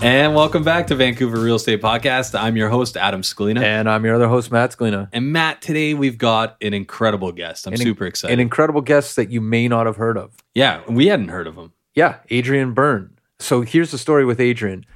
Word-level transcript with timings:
And 0.00 0.34
welcome 0.36 0.62
back 0.62 0.86
to 0.88 0.94
Vancouver 0.94 1.40
Real 1.40 1.56
Estate 1.56 1.82
Podcast. 1.82 2.38
I'm 2.38 2.56
your 2.56 2.68
host, 2.68 2.96
Adam 2.96 3.22
Scalina. 3.22 3.62
And 3.62 3.90
I'm 3.90 4.04
your 4.04 4.14
other 4.14 4.28
host, 4.28 4.52
Matt 4.52 4.70
Scalina. 4.70 5.08
And 5.12 5.32
Matt, 5.32 5.60
today 5.60 5.92
we've 5.92 6.16
got 6.16 6.56
an 6.62 6.72
incredible 6.72 7.32
guest. 7.32 7.66
I'm 7.66 7.72
An- 7.72 7.80
super 7.80 8.06
excited. 8.06 8.32
An 8.32 8.38
incredible 8.40 8.80
guest 8.80 9.16
that 9.16 9.30
you 9.30 9.40
may 9.40 9.66
not 9.66 9.86
have 9.86 9.96
heard 9.96 10.16
of. 10.16 10.36
yeah, 10.54 10.82
we 10.88 11.08
hadn't 11.08 11.28
heard 11.28 11.48
of 11.48 11.56
him. 11.56 11.72
Yeah, 11.94 12.18
Adrian 12.30 12.74
Byrne. 12.74 13.18
So 13.40 13.62
here's 13.62 13.90
the 13.90 13.98
story 13.98 14.24
with 14.24 14.40
Adrian. 14.40 14.86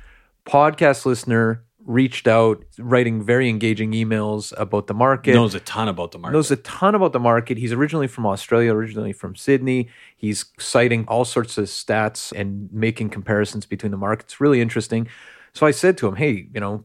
Podcast 0.46 1.04
listener 1.04 1.64
reached 1.84 2.28
out, 2.28 2.64
writing 2.78 3.22
very 3.22 3.48
engaging 3.48 3.92
emails 3.92 4.52
about 4.56 4.86
the 4.86 4.94
market. 4.94 5.34
Knows 5.34 5.54
a 5.54 5.60
ton 5.60 5.88
about 5.88 6.12
the 6.12 6.18
market. 6.18 6.32
knows 6.34 6.50
a 6.50 6.56
ton 6.56 6.94
about 6.94 7.12
the 7.12 7.20
market. 7.20 7.58
He's 7.58 7.72
originally 7.72 8.06
from 8.06 8.26
Australia, 8.26 8.72
originally 8.72 9.12
from 9.12 9.34
Sydney. 9.34 9.88
He's 10.16 10.44
citing 10.58 11.04
all 11.08 11.24
sorts 11.24 11.58
of 11.58 11.64
stats 11.66 12.32
and 12.32 12.72
making 12.72 13.10
comparisons 13.10 13.66
between 13.66 13.90
the 13.90 13.98
markets. 13.98 14.40
Really 14.40 14.60
interesting. 14.60 15.08
So 15.52 15.66
I 15.66 15.70
said 15.70 15.98
to 15.98 16.08
him, 16.08 16.16
"Hey, 16.16 16.48
you 16.54 16.60
know, 16.60 16.84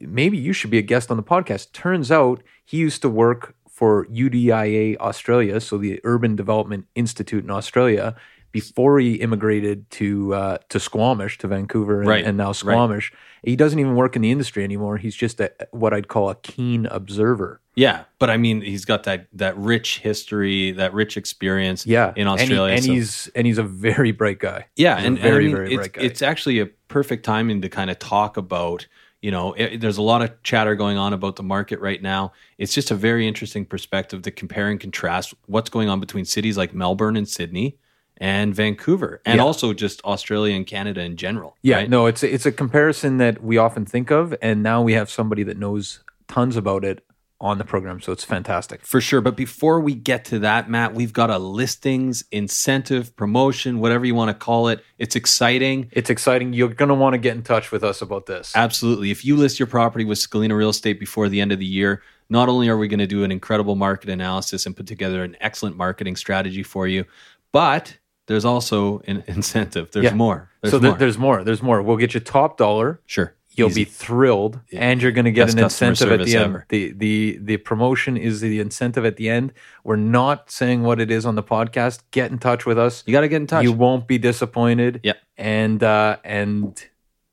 maybe 0.00 0.38
you 0.38 0.52
should 0.52 0.70
be 0.70 0.78
a 0.78 0.82
guest 0.82 1.10
on 1.10 1.16
the 1.16 1.22
podcast." 1.22 1.72
Turns 1.72 2.10
out 2.10 2.42
he 2.64 2.78
used 2.78 3.02
to 3.02 3.08
work 3.08 3.54
for 3.70 4.06
UDIA 4.06 4.96
Australia, 4.98 5.60
so 5.60 5.78
the 5.78 6.00
Urban 6.02 6.34
Development 6.34 6.86
Institute 6.96 7.44
in 7.44 7.50
Australia, 7.50 8.16
before 8.52 8.98
he 8.98 9.14
immigrated 9.16 9.88
to 9.90 10.34
uh, 10.34 10.58
to 10.70 10.80
Squamish, 10.80 11.38
to 11.38 11.48
Vancouver, 11.48 12.00
and, 12.00 12.08
Right, 12.08 12.24
and 12.24 12.36
now 12.36 12.46
right. 12.48 12.56
Squamish. 12.56 13.12
He 13.42 13.54
doesn't 13.56 13.78
even 13.78 13.94
work 13.94 14.16
in 14.16 14.22
the 14.22 14.30
industry 14.30 14.64
anymore. 14.64 14.96
He's 14.96 15.14
just 15.14 15.38
a, 15.40 15.52
what 15.70 15.94
I'd 15.94 16.08
call 16.08 16.28
a 16.30 16.34
keen 16.34 16.86
observer. 16.86 17.60
yeah, 17.76 18.04
but 18.18 18.30
I 18.30 18.36
mean, 18.36 18.60
he's 18.62 18.84
got 18.84 19.04
that 19.04 19.28
that 19.34 19.56
rich 19.56 19.98
history, 19.98 20.72
that 20.72 20.92
rich 20.94 21.16
experience. 21.16 21.86
Yeah, 21.86 22.12
in 22.16 22.26
And 22.26 22.38
he- 22.40 22.44
Australia, 22.44 22.74
and, 22.74 22.84
so- 22.84 22.92
he's 22.92 23.28
and 23.34 23.46
he's 23.46 23.58
a 23.58 23.62
very 23.62 24.12
bright 24.12 24.38
guy. 24.40 24.66
Yeah, 24.76 24.96
He's 24.96 25.06
and, 25.06 25.18
and 25.18 25.26
I 25.26 25.30
very 25.30 25.46
mean, 25.46 25.54
very 25.56 25.66
it's, 25.68 25.76
bright 25.76 25.92
guy. 25.92 26.02
it's 26.02 26.22
actually 26.22 26.58
a 26.60 26.66
perfect 26.66 27.24
timing 27.24 27.62
to 27.62 27.68
kind 27.68 27.90
of 27.90 27.98
talk 27.98 28.36
about. 28.36 28.86
You 29.20 29.32
know, 29.32 29.52
it, 29.54 29.80
there's 29.80 29.98
a 29.98 30.02
lot 30.02 30.22
of 30.22 30.30
chatter 30.44 30.76
going 30.76 30.96
on 30.96 31.12
about 31.12 31.34
the 31.34 31.42
market 31.42 31.80
right 31.80 32.00
now. 32.00 32.32
It's 32.56 32.72
just 32.72 32.92
a 32.92 32.94
very 32.94 33.26
interesting 33.26 33.66
perspective 33.66 34.22
to 34.22 34.30
compare 34.30 34.68
and 34.68 34.78
contrast 34.78 35.34
what's 35.46 35.70
going 35.70 35.88
on 35.88 35.98
between 35.98 36.24
cities 36.24 36.56
like 36.56 36.72
Melbourne 36.72 37.16
and 37.16 37.28
Sydney 37.28 37.76
and 38.18 38.54
Vancouver, 38.54 39.20
and 39.24 39.36
Yeah. 39.38 39.44
also 39.44 39.72
just 39.72 40.02
Australia 40.04 40.54
and 40.54 40.66
Canada 40.66 41.00
in 41.02 41.16
general. 41.16 41.56
yeah, 41.62 41.76
right? 41.76 41.90
no, 41.90 42.06
it's 42.06 42.22
a, 42.22 42.32
it's 42.32 42.46
a 42.46 42.52
comparison 42.52 43.16
that 43.18 43.42
we 43.42 43.56
often 43.58 43.84
think 43.86 44.10
of, 44.10 44.34
and 44.42 44.62
now 44.62 44.82
we 44.82 44.92
have 44.92 45.10
somebody 45.10 45.42
that 45.44 45.56
knows 45.56 46.00
tons 46.26 46.56
about 46.56 46.84
it 46.84 47.04
on 47.40 47.56
the 47.58 47.64
program, 47.64 48.00
so 48.00 48.10
it's 48.10 48.24
fantastic. 48.24 48.84
For 48.84 49.00
sure. 49.00 49.20
But 49.20 49.36
before 49.36 49.78
we 49.78 49.94
get 49.94 50.24
to 50.24 50.40
that, 50.40 50.68
Matt, 50.68 50.92
we've 50.94 51.12
got 51.12 51.30
a 51.30 51.38
listings, 51.38 52.24
incentive, 52.32 53.14
promotion, 53.14 53.78
whatever 53.78 54.04
you 54.04 54.16
want 54.16 54.28
to 54.30 54.34
call 54.34 54.66
it. 54.66 54.84
It's 54.98 55.14
exciting. 55.14 55.88
It's 55.92 56.10
exciting. 56.10 56.52
You're 56.52 56.70
gonna 56.70 56.96
want 56.96 57.14
to 57.14 57.18
get 57.18 57.36
in 57.36 57.42
touch 57.44 57.70
with 57.70 57.84
us 57.84 58.02
about 58.02 58.26
this. 58.26 58.52
Absolutely. 58.56 59.12
If 59.12 59.24
you 59.24 59.36
list 59.36 59.60
your 59.60 59.68
property 59.68 60.04
with 60.04 60.18
Scalina 60.18 60.56
Real 60.56 60.70
Estate 60.70 60.98
before 60.98 61.28
the 61.28 61.40
end 61.40 61.52
of 61.52 61.60
the 61.60 61.64
year, 61.66 62.02
not 62.28 62.48
only 62.48 62.68
are 62.68 62.76
we 62.76 62.88
going 62.88 62.98
to 62.98 63.06
do 63.06 63.22
an 63.22 63.30
incredible 63.30 63.76
market 63.76 64.10
analysis 64.10 64.66
and 64.66 64.76
put 64.76 64.86
together 64.88 65.22
an 65.22 65.36
excellent 65.40 65.76
marketing 65.76 66.16
strategy 66.16 66.64
for 66.64 66.88
you, 66.88 67.04
but 67.52 67.96
there's 68.28 68.44
also 68.44 69.00
an 69.08 69.24
incentive. 69.26 69.90
There's 69.90 70.04
Yeah. 70.04 70.14
more. 70.14 70.48
There's 70.62 70.70
so 70.72 70.78
th- 70.78 70.90
more. 70.90 70.98
there's 70.98 71.18
more. 71.18 71.44
There's 71.44 71.62
more. 71.62 71.82
We'll 71.82 71.96
get 71.96 72.14
you 72.14 72.20
top 72.20 72.56
dollar. 72.56 73.00
sure. 73.06 73.34
You'll 73.56 73.70
Easy. 73.70 73.80
be 73.86 73.90
thrilled, 73.90 74.60
and 74.72 75.02
you're 75.02 75.10
going 75.10 75.24
to 75.24 75.32
get 75.32 75.46
Best 75.46 75.58
an 75.58 75.64
incentive 75.64 76.12
at 76.12 76.24
the 76.24 76.36
end. 76.36 76.44
ever. 76.44 76.64
The 76.68 76.92
the 76.92 77.38
the 77.42 77.56
promotion 77.56 78.16
is 78.16 78.40
the 78.40 78.60
incentive 78.60 79.04
at 79.04 79.16
the 79.16 79.28
end. 79.28 79.52
We're 79.82 79.96
not 79.96 80.48
saying 80.48 80.84
what 80.84 81.00
it 81.00 81.10
is 81.10 81.26
on 81.26 81.34
the 81.34 81.42
podcast. 81.42 82.02
Get 82.12 82.30
in 82.30 82.38
touch 82.38 82.66
with 82.66 82.78
us. 82.78 83.02
You 83.04 83.10
got 83.12 83.22
to 83.22 83.28
get 83.28 83.40
in 83.40 83.48
touch. 83.48 83.64
You 83.64 83.72
won't 83.72 84.06
be 84.06 84.16
disappointed. 84.16 85.00
Yeah. 85.02 85.14
And 85.36 85.82
uh, 85.82 86.18
and 86.22 86.80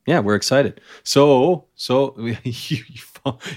yeah, 0.07 0.19
we're 0.19 0.33
excited. 0.33 0.81
So, 1.03 1.65
so 1.75 2.15
you, 2.19 2.35
you, 2.43 2.77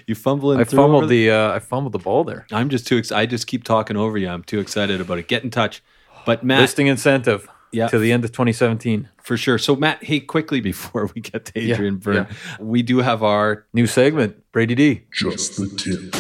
you 0.07 0.15
fumbling 0.15 0.61
I 0.61 0.65
fumbled 0.65 1.09
the 1.09 1.31
uh, 1.31 1.53
I 1.53 1.61
fumbled 1.61 1.93
the 1.95 1.99
ball 2.01 2.23
there. 2.25 2.47
I'm 2.53 2.69
just 2.69 2.87
too. 2.87 2.99
Ex- 2.99 3.13
I 3.13 3.25
just 3.25 3.47
keep 3.47 3.65
talking 3.65 3.97
over 3.97 4.19
you. 4.19 4.29
I'm 4.29 4.43
too 4.45 4.61
excited 4.61 5.01
about 5.01 5.17
it. 5.19 5.27
Get 5.27 5.43
in 5.43 5.49
touch. 5.51 5.83
But 6.29 6.45
Matt, 6.45 6.61
Listing 6.61 6.89
incentive. 6.89 7.49
Yeah. 7.73 7.89
To 7.89 7.99
the 7.99 8.13
end 8.13 8.23
of 8.23 8.33
2017. 8.33 9.09
for 9.23 9.39
sure. 9.39 9.57
So 9.57 9.75
Matt, 9.75 10.05
hey, 10.05 10.21
quickly 10.21 10.61
before 10.61 11.11
we 11.15 11.23
get 11.23 11.47
to 11.47 11.53
Yeah, 11.59 11.73
Adrian 11.73 11.97
Byrne, 11.97 12.27
we 12.61 12.83
do 12.83 12.99
have 12.99 13.23
our 13.23 13.65
New 13.73 13.87
segment. 13.87 14.37
Brady 14.53 14.75
D. 14.75 15.05
Just 15.11 15.57
the 15.57 15.69
tip. 15.69 16.15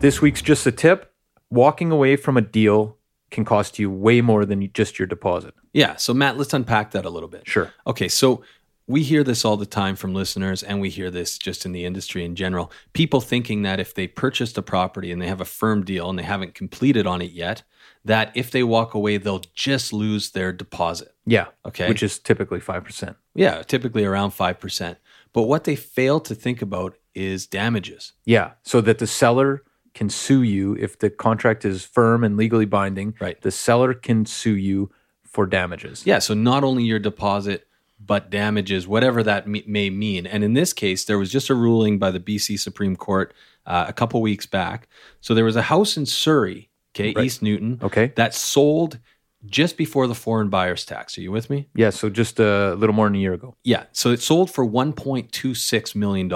This 0.00 0.20
week's 0.20 0.42
just 0.42 0.66
a 0.66 0.72
tip. 0.72 1.14
Walking 1.48 1.90
away 1.90 2.16
from 2.16 2.36
a 2.36 2.42
deal 2.42 2.98
can 3.30 3.46
cost 3.46 3.78
you 3.78 3.90
way 3.90 4.20
more 4.20 4.44
than 4.44 4.70
just 4.74 4.98
your 4.98 5.06
deposit. 5.06 5.54
yeah. 5.72 5.96
So 5.96 6.12
Matt, 6.12 6.36
let's 6.36 6.52
unpack 6.52 6.90
that 6.90 7.06
a 7.06 7.10
little 7.10 7.30
bit. 7.30 7.48
Sure. 7.48 7.72
Okay, 7.86 8.08
so 8.08 8.42
we 8.86 9.02
hear 9.02 9.24
this 9.24 9.46
all 9.46 9.56
the 9.56 9.64
time 9.64 9.96
from 9.96 10.12
listeners, 10.12 10.62
and 10.62 10.78
we 10.78 10.90
hear 10.90 11.10
this 11.10 11.38
just 11.38 11.64
in 11.64 11.72
the 11.72 11.86
industry 11.86 12.22
in 12.22 12.34
general. 12.34 12.70
People 12.92 13.22
thinking 13.22 13.62
that 13.62 13.80
if 13.80 13.94
they 13.94 14.06
purchased 14.06 14.58
a 14.58 14.62
property 14.62 15.10
and 15.10 15.22
they 15.22 15.26
have 15.28 15.40
a 15.40 15.46
firm 15.46 15.84
deal 15.86 16.10
and 16.10 16.18
they 16.18 16.22
haven't 16.22 16.54
completed 16.54 17.06
on 17.06 17.22
it 17.22 17.30
yet, 17.32 17.62
that 18.04 18.32
if 18.34 18.50
they 18.50 18.62
walk 18.62 18.94
away, 18.94 19.16
they'll 19.16 19.42
just 19.54 19.92
lose 19.92 20.30
their 20.32 20.52
deposit. 20.52 21.14
Yeah. 21.26 21.46
Okay. 21.64 21.88
Which 21.88 22.02
is 22.02 22.18
typically 22.18 22.60
5%. 22.60 23.16
Yeah, 23.34 23.62
typically 23.62 24.04
around 24.04 24.32
5%. 24.32 24.96
But 25.32 25.42
what 25.42 25.64
they 25.64 25.76
fail 25.76 26.20
to 26.20 26.34
think 26.34 26.62
about 26.62 26.96
is 27.14 27.46
damages. 27.46 28.12
Yeah. 28.24 28.52
So 28.62 28.80
that 28.82 28.98
the 28.98 29.06
seller 29.06 29.62
can 29.94 30.10
sue 30.10 30.42
you 30.42 30.74
if 30.74 30.98
the 30.98 31.08
contract 31.08 31.64
is 31.64 31.84
firm 31.84 32.24
and 32.24 32.36
legally 32.36 32.66
binding. 32.66 33.14
Right. 33.20 33.40
The 33.40 33.50
seller 33.50 33.94
can 33.94 34.26
sue 34.26 34.56
you 34.56 34.90
for 35.22 35.46
damages. 35.46 36.06
Yeah, 36.06 36.20
so 36.20 36.34
not 36.34 36.62
only 36.62 36.84
your 36.84 37.00
deposit, 37.00 37.66
but 37.98 38.30
damages, 38.30 38.86
whatever 38.86 39.22
that 39.22 39.48
me- 39.48 39.64
may 39.66 39.90
mean. 39.90 40.26
And 40.26 40.44
in 40.44 40.52
this 40.52 40.72
case, 40.72 41.04
there 41.04 41.18
was 41.18 41.30
just 41.30 41.50
a 41.50 41.54
ruling 41.54 41.98
by 41.98 42.10
the 42.10 42.20
BC 42.20 42.58
Supreme 42.58 42.96
Court 42.96 43.34
uh, 43.66 43.86
a 43.88 43.92
couple 43.92 44.20
weeks 44.20 44.46
back. 44.46 44.88
So 45.20 45.34
there 45.34 45.44
was 45.44 45.56
a 45.56 45.62
house 45.62 45.96
in 45.96 46.06
Surrey, 46.06 46.68
okay, 46.94 47.12
Right. 47.14 47.24
East 47.26 47.42
Newton, 47.42 47.78
Okay. 47.82 48.12
that 48.16 48.34
sold 48.34 48.98
just 49.46 49.76
before 49.76 50.06
the 50.06 50.14
foreign 50.14 50.48
buyer's 50.48 50.86
tax. 50.86 51.18
Are 51.18 51.20
you 51.20 51.30
with 51.30 51.50
me? 51.50 51.68
Yeah. 51.74 51.90
So 51.90 52.08
just 52.08 52.40
a 52.40 52.74
little 52.76 52.94
more 52.94 53.06
than 53.06 53.16
a 53.16 53.18
year 53.18 53.34
ago. 53.34 53.54
Yeah. 53.62 53.84
So 53.92 54.10
it 54.10 54.20
sold 54.22 54.50
for 54.50 54.64
$1.26 54.66 55.94
million. 55.94 56.32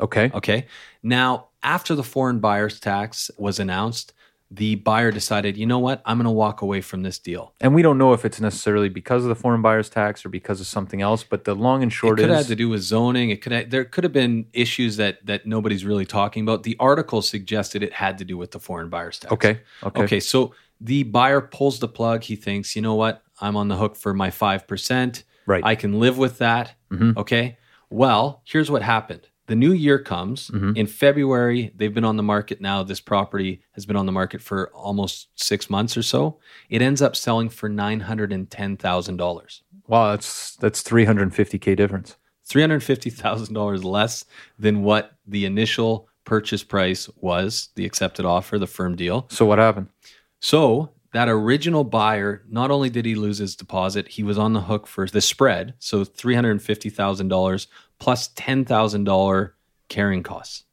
Okay. 0.00 0.30
Okay. 0.34 0.66
Now, 1.02 1.48
after 1.62 1.94
the 1.94 2.02
foreign 2.02 2.38
buyer's 2.40 2.80
tax 2.80 3.30
was 3.36 3.58
announced, 3.60 4.14
the 4.50 4.76
buyer 4.76 5.10
decided, 5.10 5.56
you 5.56 5.66
know 5.66 5.80
what? 5.80 6.00
I'm 6.04 6.18
going 6.18 6.24
to 6.26 6.30
walk 6.30 6.62
away 6.62 6.80
from 6.80 7.02
this 7.02 7.18
deal. 7.18 7.52
And 7.60 7.74
we 7.74 7.82
don't 7.82 7.98
know 7.98 8.12
if 8.12 8.24
it's 8.24 8.40
necessarily 8.40 8.88
because 8.88 9.24
of 9.24 9.28
the 9.28 9.34
foreign 9.34 9.60
buyer's 9.60 9.88
tax 9.90 10.24
or 10.24 10.28
because 10.28 10.60
of 10.60 10.68
something 10.68 11.02
else, 11.02 11.24
but 11.24 11.44
the 11.44 11.54
long 11.54 11.82
and 11.82 11.92
short 11.92 12.20
is. 12.20 12.24
it 12.24 12.28
could 12.28 12.32
is 12.32 12.38
have 12.38 12.46
to 12.46 12.54
do 12.56 12.68
with 12.68 12.80
zoning. 12.82 13.30
It 13.30 13.42
could 13.42 13.50
have, 13.52 13.70
there 13.70 13.84
could 13.84 14.04
have 14.04 14.12
been 14.12 14.46
issues 14.52 14.96
that 14.98 15.24
that 15.26 15.46
nobody's 15.46 15.84
really 15.84 16.06
talking 16.06 16.44
about. 16.44 16.62
The 16.62 16.76
article 16.78 17.22
suggested 17.22 17.82
it 17.82 17.92
had 17.92 18.18
to 18.18 18.24
do 18.24 18.36
with 18.36 18.52
the 18.52 18.60
foreign 18.60 18.88
buyer's 18.88 19.18
tax. 19.18 19.32
okay. 19.32 19.60
Okay. 19.82 20.02
Okay. 20.04 20.20
So 20.20 20.54
the 20.80 21.02
buyer 21.02 21.40
pulls 21.40 21.80
the 21.80 21.88
plug. 21.88 22.22
He 22.22 22.36
thinks, 22.36 22.76
you 22.76 22.82
know 22.82 22.94
what? 22.94 23.22
I'm 23.40 23.56
on 23.56 23.66
the 23.68 23.76
hook 23.76 23.96
for 23.96 24.14
my 24.14 24.30
five 24.30 24.68
percent. 24.68 25.24
Right. 25.46 25.64
I 25.64 25.74
can 25.74 25.98
live 25.98 26.18
with 26.18 26.38
that. 26.38 26.74
Mhm. 26.92 27.16
Okay. 27.16 27.58
Well, 27.90 28.42
here's 28.44 28.70
what 28.70 28.82
happened. 28.82 29.28
The 29.46 29.54
new 29.56 29.72
year 29.72 29.98
comes 29.98 30.50
Mhm. 30.50 30.76
in 30.76 30.86
February. 30.86 31.72
They've 31.76 31.94
been 31.94 32.04
on 32.04 32.16
the 32.16 32.22
market 32.22 32.60
now. 32.60 32.82
This 32.82 33.00
property 33.00 33.60
has 33.72 33.86
been 33.86 33.96
on 33.96 34.06
the 34.06 34.12
market 34.12 34.42
for 34.42 34.70
almost 34.74 35.28
six 35.36 35.70
months 35.70 35.96
or 35.96 36.02
so. 36.02 36.38
It 36.68 36.82
ends 36.82 37.00
up 37.00 37.14
selling 37.14 37.48
for 37.48 37.68
nine 37.68 38.00
hundred 38.00 38.32
and 38.32 38.50
ten 38.50 38.76
thousand 38.76 39.18
dollars. 39.18 39.62
Wow, 39.86 40.10
that's 40.10 40.56
that's 40.56 40.82
350k 40.82 41.76
difference. 41.76 42.16
$350,000 42.48 43.82
less 43.84 44.24
than 44.58 44.82
what 44.82 45.12
the 45.26 45.44
initial 45.44 46.08
purchase 46.24 46.62
price 46.62 47.08
was, 47.16 47.70
the 47.74 47.84
accepted 47.84 48.24
offer, 48.24 48.58
the 48.58 48.66
firm 48.68 48.94
deal. 48.96 49.26
So 49.30 49.44
what 49.46 49.58
happened? 49.58 49.88
So 50.40 50.90
that 51.12 51.28
original 51.28 51.82
buyer, 51.82 52.44
not 52.48 52.70
only 52.70 52.88
did 52.90 53.04
he 53.04 53.14
lose 53.16 53.38
his 53.38 53.56
deposit, 53.56 54.06
he 54.08 54.22
was 54.22 54.38
on 54.38 54.52
the 54.52 54.60
hook 54.60 54.86
for 54.86 55.06
the 55.06 55.20
spread. 55.20 55.74
So 55.80 56.04
$350,000 56.04 57.66
plus 57.98 58.28
$10,000 58.28 59.50
carrying 59.88 60.22
costs. 60.22 60.64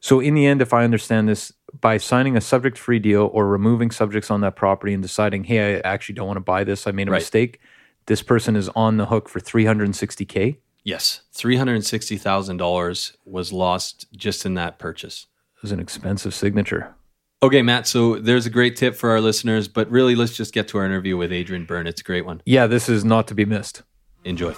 So 0.00 0.18
in 0.20 0.34
the 0.34 0.46
end, 0.46 0.60
if 0.62 0.72
I 0.72 0.84
understand 0.84 1.28
this, 1.28 1.52
by 1.80 1.96
signing 1.96 2.36
a 2.36 2.40
subject-free 2.40 2.98
deal 2.98 3.30
or 3.32 3.46
removing 3.46 3.90
subjects 3.90 4.30
on 4.30 4.40
that 4.40 4.56
property 4.56 4.92
and 4.92 5.02
deciding, 5.02 5.44
hey, 5.44 5.76
I 5.76 5.80
actually 5.80 6.16
don't 6.16 6.26
want 6.26 6.36
to 6.38 6.42
buy 6.42 6.64
this, 6.64 6.86
I 6.86 6.90
made 6.90 7.08
a 7.08 7.12
Right. 7.12 7.18
mistake, 7.18 7.60
this 8.06 8.22
person 8.22 8.56
is 8.56 8.68
on 8.70 8.96
the 8.96 9.06
hook 9.06 9.28
for 9.28 9.38
360k. 9.38 10.58
Yes, 10.84 11.22
$360,000 11.32 13.12
was 13.24 13.52
lost 13.52 14.06
just 14.16 14.44
in 14.44 14.54
that 14.54 14.78
purchase. 14.80 15.26
It 15.56 15.62
was 15.62 15.70
an 15.72 15.78
expensive 15.78 16.34
signature. 16.34 16.94
Okay, 17.42 17.62
Matt. 17.62 17.86
So 17.86 18.18
there's 18.18 18.46
a 18.46 18.50
great 18.50 18.76
tip 18.76 18.94
for 18.96 19.10
our 19.10 19.20
listeners, 19.20 19.68
but 19.68 19.88
really, 19.90 20.14
let's 20.16 20.36
just 20.36 20.52
get 20.52 20.66
to 20.68 20.78
our 20.78 20.84
interview 20.84 21.16
with 21.16 21.32
Adrian 21.32 21.64
Byrne. 21.64 21.86
It's 21.86 22.00
a 22.00 22.04
great 22.04 22.26
one. 22.26 22.42
Yeah, 22.44 22.66
this 22.66 22.88
is 22.88 23.04
not 23.04 23.28
to 23.28 23.34
be 23.34 23.44
missed. 23.44 23.82
Enjoy. 24.24 24.54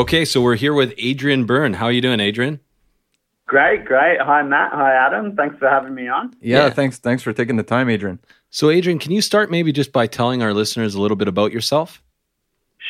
Okay, 0.00 0.24
so 0.24 0.40
we're 0.40 0.56
here 0.56 0.72
with 0.72 0.94
Adrian 0.96 1.44
Byrne. 1.44 1.74
How 1.74 1.84
are 1.84 1.92
you 1.92 2.00
doing, 2.00 2.20
Adrian? 2.20 2.58
Great, 3.46 3.84
great. 3.84 4.18
Hi, 4.18 4.42
Matt. 4.42 4.72
Hi, 4.72 4.94
Adam. 4.94 5.36
Thanks 5.36 5.58
for 5.58 5.68
having 5.68 5.94
me 5.94 6.08
on. 6.08 6.32
Yeah, 6.40 6.64
Yeah. 6.64 6.70
thanks. 6.70 6.96
Thanks 6.96 7.22
for 7.22 7.34
taking 7.34 7.56
the 7.56 7.62
time, 7.62 7.90
Adrian. 7.90 8.18
So, 8.48 8.70
Adrian, 8.70 8.98
can 8.98 9.12
you 9.12 9.20
start 9.20 9.50
maybe 9.50 9.72
just 9.72 9.92
by 9.92 10.06
telling 10.06 10.42
our 10.42 10.54
listeners 10.54 10.94
a 10.94 11.02
little 11.02 11.18
bit 11.18 11.28
about 11.28 11.52
yourself? 11.52 12.02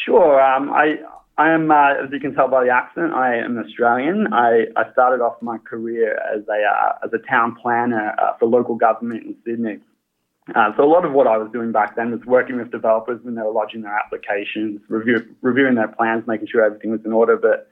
Sure. 0.04 0.40
Um, 0.40 0.70
I 0.72 1.00
I 1.36 1.50
am, 1.50 1.72
uh, 1.72 1.94
as 2.04 2.12
you 2.12 2.20
can 2.20 2.32
tell 2.32 2.46
by 2.46 2.62
the 2.66 2.70
accent, 2.70 3.12
I 3.12 3.34
am 3.38 3.58
Australian. 3.58 4.32
I, 4.32 4.66
I 4.76 4.92
started 4.92 5.20
off 5.20 5.42
my 5.42 5.58
career 5.58 6.16
as 6.32 6.42
a 6.46 6.62
uh, 6.62 6.92
as 7.04 7.12
a 7.12 7.18
town 7.28 7.56
planner 7.60 8.14
uh, 8.22 8.34
for 8.38 8.46
local 8.46 8.76
government 8.76 9.24
in 9.24 9.34
Sydney. 9.44 9.80
Uh, 10.54 10.72
so 10.76 10.82
a 10.82 10.90
lot 10.90 11.04
of 11.04 11.12
what 11.12 11.26
I 11.26 11.36
was 11.36 11.50
doing 11.52 11.70
back 11.70 11.96
then 11.96 12.10
was 12.10 12.24
working 12.24 12.56
with 12.56 12.70
developers 12.70 13.20
when 13.22 13.34
they 13.34 13.42
were 13.42 13.52
lodging 13.52 13.82
their 13.82 13.96
applications, 13.96 14.80
review, 14.88 15.34
reviewing 15.42 15.74
their 15.74 15.88
plans, 15.88 16.24
making 16.26 16.48
sure 16.48 16.64
everything 16.64 16.90
was 16.90 17.00
in 17.04 17.12
order, 17.12 17.36
but 17.36 17.68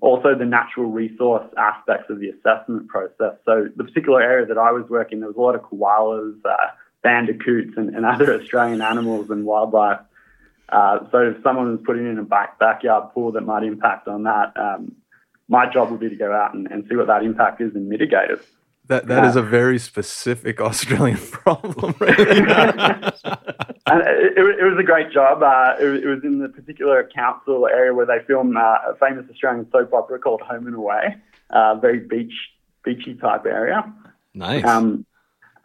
also 0.00 0.34
the 0.34 0.44
natural 0.44 0.86
resource 0.86 1.46
aspects 1.56 2.08
of 2.10 2.20
the 2.20 2.28
assessment 2.28 2.88
process. 2.88 3.34
So 3.44 3.68
the 3.74 3.84
particular 3.84 4.22
area 4.22 4.46
that 4.46 4.58
I 4.58 4.70
was 4.70 4.88
working, 4.88 5.20
there 5.20 5.28
was 5.28 5.36
a 5.36 5.40
lot 5.40 5.54
of 5.54 5.62
koalas, 5.62 6.38
uh, 6.44 6.56
bandicoots, 7.02 7.76
and, 7.76 7.94
and 7.94 8.04
other 8.06 8.40
Australian 8.40 8.82
animals 8.82 9.30
and 9.30 9.44
wildlife. 9.44 10.00
Uh, 10.68 11.00
so 11.10 11.18
if 11.18 11.42
someone 11.42 11.72
was 11.72 11.80
putting 11.84 12.06
in 12.06 12.18
a 12.18 12.22
back, 12.22 12.58
backyard 12.58 13.12
pool 13.12 13.32
that 13.32 13.40
might 13.40 13.64
impact 13.64 14.06
on 14.06 14.22
that, 14.22 14.52
um, 14.56 14.92
my 15.48 15.70
job 15.70 15.90
would 15.90 16.00
be 16.00 16.08
to 16.08 16.16
go 16.16 16.32
out 16.32 16.54
and, 16.54 16.70
and 16.70 16.86
see 16.88 16.94
what 16.94 17.08
that 17.08 17.24
impact 17.24 17.60
is 17.60 17.74
and 17.74 17.88
mitigate 17.88 18.30
it. 18.30 18.46
That 18.90 19.06
that 19.06 19.24
is 19.24 19.36
a 19.36 19.42
very 19.42 19.78
specific 19.78 20.60
Australian 20.70 21.16
problem, 21.18 21.94
right? 22.00 22.18
and 22.18 24.00
it, 24.02 24.36
it, 24.36 24.64
was- 24.64 24.78
a 24.78 24.82
great 24.82 25.10
job. 25.12 25.42
Uh, 25.42 25.76
it, 25.80 25.84
was- 25.86 26.02
it 26.02 26.06
was 26.06 26.20
in 26.24 26.40
the 26.40 26.48
particular 26.48 27.08
council 27.14 27.66
area 27.66 27.94
where 27.94 28.06
they 28.06 28.18
filmed 28.26 28.56
uh, 28.56 28.78
a 28.90 28.94
famous 29.00 29.24
Australian 29.30 29.66
soap 29.70 29.92
opera 29.94 30.18
called 30.18 30.40
Home 30.42 30.66
and 30.66 30.74
Away, 30.74 31.16
uh, 31.50 31.76
very 31.76 32.00
beach 32.00 32.32
beachy 32.84 33.14
type 33.14 33.46
area. 33.46 33.90
Nice. 34.34 34.64
Um, 34.64 35.06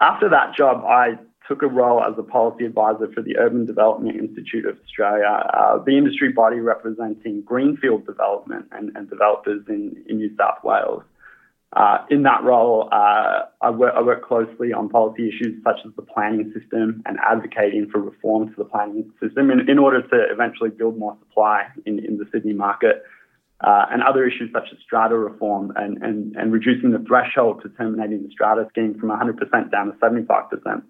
after 0.02 0.30
that 0.30 0.56
job, 0.56 0.84
I 0.86 1.18
took 1.48 1.62
a 1.64 1.68
role 1.68 2.04
as 2.04 2.14
a 2.18 2.24
policy 2.24 2.66
advisor 2.66 3.08
for 3.14 3.22
the 3.22 3.38
Urban 3.38 3.66
Development 3.66 4.16
Institute 4.16 4.66
of 4.66 4.78
Australia, 4.84 5.48
uh, 5.54 5.78
the 5.84 5.98
industry 5.98 6.32
body 6.32 6.60
representing 6.60 7.42
greenfield 7.42 8.06
development 8.06 8.66
and, 8.72 8.92
and 8.96 9.10
developers 9.10 9.62
in, 9.70 9.96
in 10.10 10.18
New 10.18 10.36
South 10.38 10.64
Wales. 10.64 11.04
Uh, 11.76 12.06
in 12.10 12.24
that 12.24 12.42
role, 12.42 12.88
uh, 12.94 13.42
I, 13.62 13.70
work, 13.70 13.94
I 13.98 14.02
work 14.02 14.26
closely 14.26 14.72
on 14.72 14.88
policy 14.88 15.28
issues 15.28 15.62
such 15.62 15.80
as 15.86 15.92
the 15.98 16.04
planning 16.04 16.54
system 16.58 17.04
and 17.06 17.18
advocating 17.20 17.90
for 17.92 18.00
reform 18.00 18.48
to 18.50 18.56
the 18.56 18.64
planning 18.64 19.12
system 19.22 19.52
in, 19.52 19.70
in 19.70 19.78
order 19.78 20.02
to 20.02 20.26
eventually 20.32 20.70
build 20.70 20.98
more 20.98 21.18
supply 21.20 21.68
in, 21.86 22.00
in 22.00 22.18
the 22.18 22.26
Sydney 22.32 22.54
market. 22.54 23.04
Uh, 23.62 23.86
and 23.90 24.04
other 24.04 24.26
issues 24.26 24.50
such 24.54 24.68
as 24.72 24.78
strata 24.84 25.18
reform 25.18 25.74
and, 25.76 26.02
and, 26.04 26.36
and 26.36 26.52
reducing 26.52 26.92
the 26.92 27.04
threshold 27.08 27.62
to 27.64 27.70
terminating 27.70 28.24
the 28.24 28.30
strata 28.30 28.66
scheme 28.70 28.98
from 29.00 29.10
100% 29.10 29.72
down 29.72 29.88
to 29.88 29.94
75%, 29.98 30.84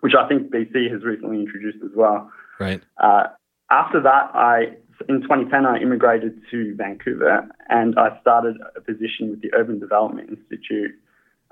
which 0.00 0.12
I 0.14 0.28
think 0.28 0.52
BC 0.52 0.92
has 0.92 1.02
recently 1.02 1.40
introduced 1.40 1.78
as 1.84 1.90
well. 1.94 2.30
right. 2.58 2.82
Uh, 2.98 3.28
after 3.70 4.00
that, 4.02 4.30
I 4.34 4.76
in 5.08 5.22
2010 5.22 5.66
I 5.66 5.78
immigrated 5.78 6.40
to 6.50 6.74
Vancouver 6.76 7.48
and 7.68 7.98
I 7.98 8.18
started 8.20 8.56
a 8.76 8.80
position 8.80 9.30
with 9.30 9.40
the 9.42 9.52
Urban 9.54 9.78
Development 9.78 10.28
Institute, 10.28 10.92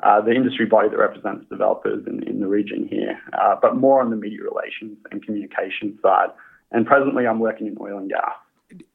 uh, 0.02 0.20
the 0.20 0.32
industry 0.32 0.66
body 0.66 0.88
that 0.88 0.98
represents 0.98 1.48
developers 1.48 2.06
in, 2.06 2.22
in 2.24 2.40
the 2.40 2.46
region 2.46 2.86
here, 2.88 3.18
uh, 3.32 3.56
but 3.60 3.76
more 3.76 4.00
on 4.00 4.10
the 4.10 4.16
media 4.16 4.40
relations 4.42 4.96
and 5.10 5.24
communication 5.24 5.98
side. 6.02 6.28
And 6.70 6.86
presently, 6.86 7.26
I'm 7.26 7.40
working 7.40 7.66
in 7.66 7.76
oil 7.80 7.98
and 7.98 8.10
gas. 8.10 8.34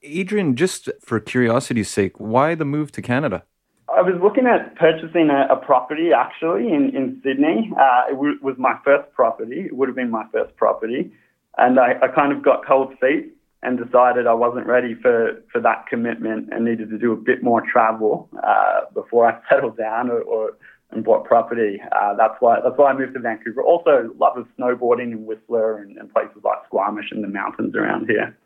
Adrian, 0.04 0.56
just 0.56 0.90
for 1.02 1.20
curiosity's 1.20 1.90
sake, 1.90 2.20
why 2.20 2.54
the 2.54 2.66
move 2.66 2.92
to 2.92 3.02
Canada? 3.02 3.44
I 3.90 4.02
was 4.02 4.16
looking 4.22 4.46
at 4.46 4.76
purchasing 4.76 5.30
a, 5.30 5.54
a 5.54 5.58
property 5.58 6.12
actually 6.16 6.72
in, 6.72 6.96
in 6.96 7.22
Sydney. 7.24 7.72
Uh, 7.78 8.04
it 8.10 8.14
w- 8.14 8.40
was 8.42 8.56
my 8.58 8.78
first 8.86 9.12
property. 9.14 9.62
It 9.62 9.76
would 9.76 9.90
have 9.90 9.96
been 9.96 10.12
my 10.12 10.26
first 10.32 10.56
property. 10.56 11.12
And 11.58 11.80
I, 11.80 11.94
I 12.02 12.08
kind 12.08 12.32
of 12.32 12.44
got 12.44 12.66
cold 12.66 12.94
feet 13.00 13.33
and 13.64 13.78
decided 13.78 14.28
I 14.28 14.34
wasn't 14.34 14.68
ready 14.68 14.94
for, 14.94 15.42
for 15.52 15.62
that 15.62 15.88
commitment 15.88 16.50
and 16.52 16.66
needed 16.66 16.90
to 16.90 16.98
do 16.98 17.14
a 17.14 17.16
bit 17.16 17.42
more 17.42 17.62
travel 17.62 18.30
uh, 18.44 18.82
before 18.94 19.32
I 19.32 19.40
settled 19.50 19.78
down 19.78 20.10
or, 20.10 20.22
or 20.22 20.58
and 20.92 21.04
bought 21.04 21.26
property. 21.26 21.82
Uh, 21.92 22.14
that's 22.16 22.36
why 22.40 22.60
that's 22.64 22.78
why 22.78 22.92
I 22.92 22.94
moved 22.94 23.16
to 23.16 23.20
Vancouver. 23.20 23.64
Also, 23.64 24.12
love 24.20 24.38
of 24.38 24.48
snowboarding 24.60 25.12
in 25.12 25.26
Whistler 25.26 25.78
and, 25.78 25.98
and 25.98 26.14
places 26.14 26.38
like 26.44 26.60
Squamish 26.68 27.12
and 27.12 27.24
the 27.24 27.28
mountains 27.28 27.76
around 27.76 28.08
here. 28.08 28.38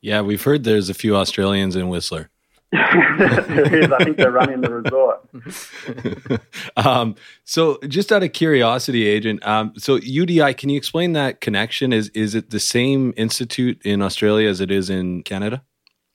Yeah, 0.00 0.20
we've 0.20 0.42
heard 0.42 0.64
there's 0.64 0.88
a 0.88 0.94
few 0.94 1.16
Australians 1.16 1.74
in 1.74 1.88
Whistler. 1.88 2.30
There 2.72 3.82
is. 3.82 3.92
I 3.92 4.04
think 4.04 4.16
they're 4.16 4.30
running 4.30 4.60
the 4.60 4.72
resort. 4.72 6.40
um, 6.76 7.14
so, 7.44 7.78
just 7.86 8.10
out 8.10 8.22
of 8.22 8.32
curiosity, 8.32 9.06
Adrian, 9.06 9.38
um, 9.42 9.72
so 9.76 9.98
UDI, 9.98 10.56
can 10.56 10.68
you 10.68 10.76
explain 10.76 11.12
that 11.12 11.40
connection? 11.40 11.92
Is 11.92 12.08
is 12.10 12.34
it 12.34 12.50
the 12.50 12.60
same 12.60 13.14
institute 13.16 13.80
in 13.84 14.02
Australia 14.02 14.48
as 14.48 14.60
it 14.60 14.70
is 14.70 14.90
in 14.90 15.22
Canada 15.22 15.62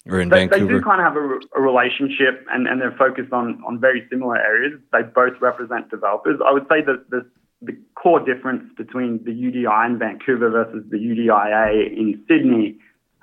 or 0.08 0.20
in 0.20 0.29
they, 0.29 0.48
Vancouver? 0.48 0.65
They 0.65 0.79
do 0.79 0.81
kind 0.81 1.00
of 1.00 1.05
have 1.05 1.15
a, 1.15 1.39
a, 1.55 1.62
relationship, 1.62 2.46
and, 2.51 2.67
and 2.67 2.81
they're 2.81 2.96
focused 2.98 3.31
on 3.31 3.63
on 3.65 3.79
very 3.79 4.05
similar 4.10 4.38
areas. 4.38 4.79
They 4.91 5.03
both 5.03 5.39
represent 5.39 5.89
developers. 5.89 6.39
I 6.46 6.51
would 6.51 6.67
say 6.70 6.81
that 6.81 7.10
the 7.10 7.25
the 7.62 7.77
core 7.96 8.20
difference 8.20 8.63
between 8.75 9.24
the 9.24 9.31
UDI 9.31 9.86
in 9.86 10.00
Vancouver 10.00 10.50
versus 10.50 10.84
the 10.89 10.98
UDIA 10.98 11.96
in 11.96 12.22
Sydney 12.27 12.77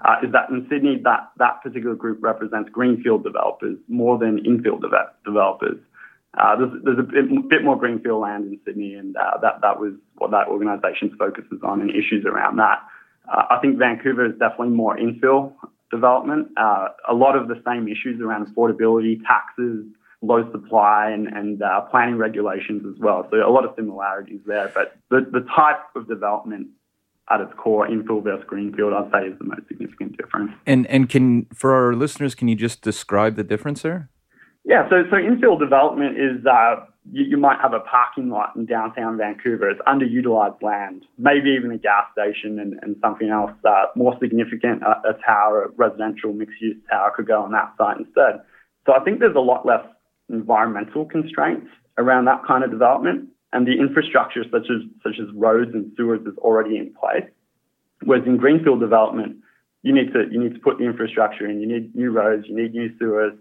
uh, 0.04 0.16
is 0.22 0.32
that 0.32 0.48
in 0.50 0.66
Sydney, 0.70 1.00
that, 1.04 1.30
that 1.38 1.62
particular 1.62 1.96
group 1.96 2.18
represents 2.20 2.70
greenfield 2.70 3.24
developers 3.24 3.76
more 3.88 4.16
than 4.18 4.38
infill 4.44 4.80
de- 4.80 5.12
developers. 5.24 5.78
Uh, 6.38 6.56
there's, 6.56 6.70
there's 6.84 6.98
a 6.98 7.02
bit, 7.02 7.48
bit, 7.48 7.64
more 7.64 7.76
greenfield 7.76 8.20
land 8.20 8.44
in 8.44 8.60
Sydney, 8.64 8.94
and 8.94 9.16
uh, 9.16 9.38
that, 9.42 9.60
that 9.62 9.80
was 9.80 9.94
what 10.18 10.30
that 10.30 10.46
organisation 10.46 11.14
focuses 11.18 11.58
on 11.64 11.80
and 11.80 11.90
issues 11.90 12.24
around 12.26 12.56
that. 12.58 12.78
Uh, 13.32 13.44
I 13.50 13.58
think 13.60 13.78
Vancouver 13.78 14.26
is 14.26 14.32
definitely 14.38 14.68
more 14.68 14.96
infill 14.96 15.54
development. 15.90 16.48
Uh, 16.56 16.88
a 17.08 17.14
lot 17.14 17.34
of 17.34 17.48
the 17.48 17.60
same 17.66 17.88
issues 17.88 18.20
around 18.20 18.46
affordability, 18.46 19.20
taxes, 19.26 19.84
low 20.22 20.48
supply, 20.52 21.10
and, 21.10 21.26
and 21.28 21.62
uh, 21.62 21.80
planning 21.90 22.16
regulations 22.16 22.84
as 22.88 23.00
well. 23.00 23.26
So 23.30 23.36
a 23.38 23.50
lot 23.50 23.64
of 23.64 23.72
similarities 23.74 24.40
there. 24.46 24.70
But 24.74 24.96
the, 25.10 25.26
the 25.30 25.46
type 25.56 25.80
of 25.96 26.08
development 26.08 26.68
at 27.30 27.40
its 27.40 27.52
core, 27.56 27.86
infill 27.86 28.22
versus 28.22 28.44
greenfield, 28.46 28.92
I'd 28.92 29.10
say 29.12 29.28
is 29.28 29.38
the 29.38 29.44
most 29.44 29.68
significant 29.68 30.16
difference. 30.16 30.52
And 30.66 30.86
and 30.86 31.08
can 31.08 31.46
for 31.54 31.74
our 31.74 31.94
listeners, 31.94 32.34
can 32.34 32.48
you 32.48 32.56
just 32.56 32.82
describe 32.82 33.36
the 33.36 33.44
difference 33.44 33.82
there? 33.82 34.10
Yeah, 34.64 34.88
so 34.90 35.04
so 35.10 35.16
infill 35.16 35.58
development 35.58 36.18
is 36.18 36.44
uh, 36.44 36.84
you, 37.10 37.24
you, 37.24 37.36
might 37.36 37.58
have 37.60 37.72
a 37.72 37.80
parking 37.80 38.28
lot 38.28 38.54
in 38.54 38.66
downtown 38.66 39.16
Vancouver. 39.16 39.70
It's 39.70 39.80
underutilized 39.86 40.62
land, 40.62 41.04
maybe 41.16 41.50
even 41.50 41.70
a 41.70 41.78
gas 41.78 42.04
station 42.12 42.58
and, 42.58 42.78
and 42.82 42.96
something 43.00 43.30
else 43.30 43.52
uh, 43.64 43.86
more 43.96 44.14
significant. 44.20 44.82
A, 44.82 45.10
a 45.10 45.14
tower, 45.24 45.64
a 45.64 45.68
residential 45.76 46.32
mixed-use 46.32 46.76
tower, 46.90 47.12
could 47.16 47.26
go 47.26 47.42
on 47.42 47.52
that 47.52 47.72
site 47.78 47.98
instead. 47.98 48.42
So 48.84 48.92
I 48.94 49.02
think 49.04 49.20
there's 49.20 49.36
a 49.36 49.40
lot 49.40 49.64
less 49.64 49.84
environmental 50.28 51.06
constraints 51.06 51.68
around 51.96 52.26
that 52.26 52.42
kind 52.46 52.62
of 52.62 52.70
development 52.70 53.30
and 53.52 53.66
the 53.66 53.78
infrastructure 53.78 54.44
such 54.44 54.68
as 54.70 54.82
such 55.02 55.18
as 55.20 55.26
roads 55.34 55.70
and 55.72 55.92
sewers 55.96 56.20
is 56.26 56.36
already 56.38 56.76
in 56.76 56.94
place. 56.94 57.28
Whereas 58.04 58.26
in 58.26 58.36
greenfield 58.36 58.80
development, 58.80 59.38
you 59.82 59.94
need 59.94 60.12
to 60.12 60.24
you 60.30 60.42
need 60.42 60.54
to 60.54 60.60
put 60.60 60.78
the 60.78 60.84
infrastructure 60.84 61.48
in. 61.48 61.60
You 61.60 61.66
need 61.66 61.94
new 61.94 62.10
roads, 62.10 62.46
you 62.48 62.56
need 62.56 62.72
new 62.72 62.90
sewers, 62.98 63.34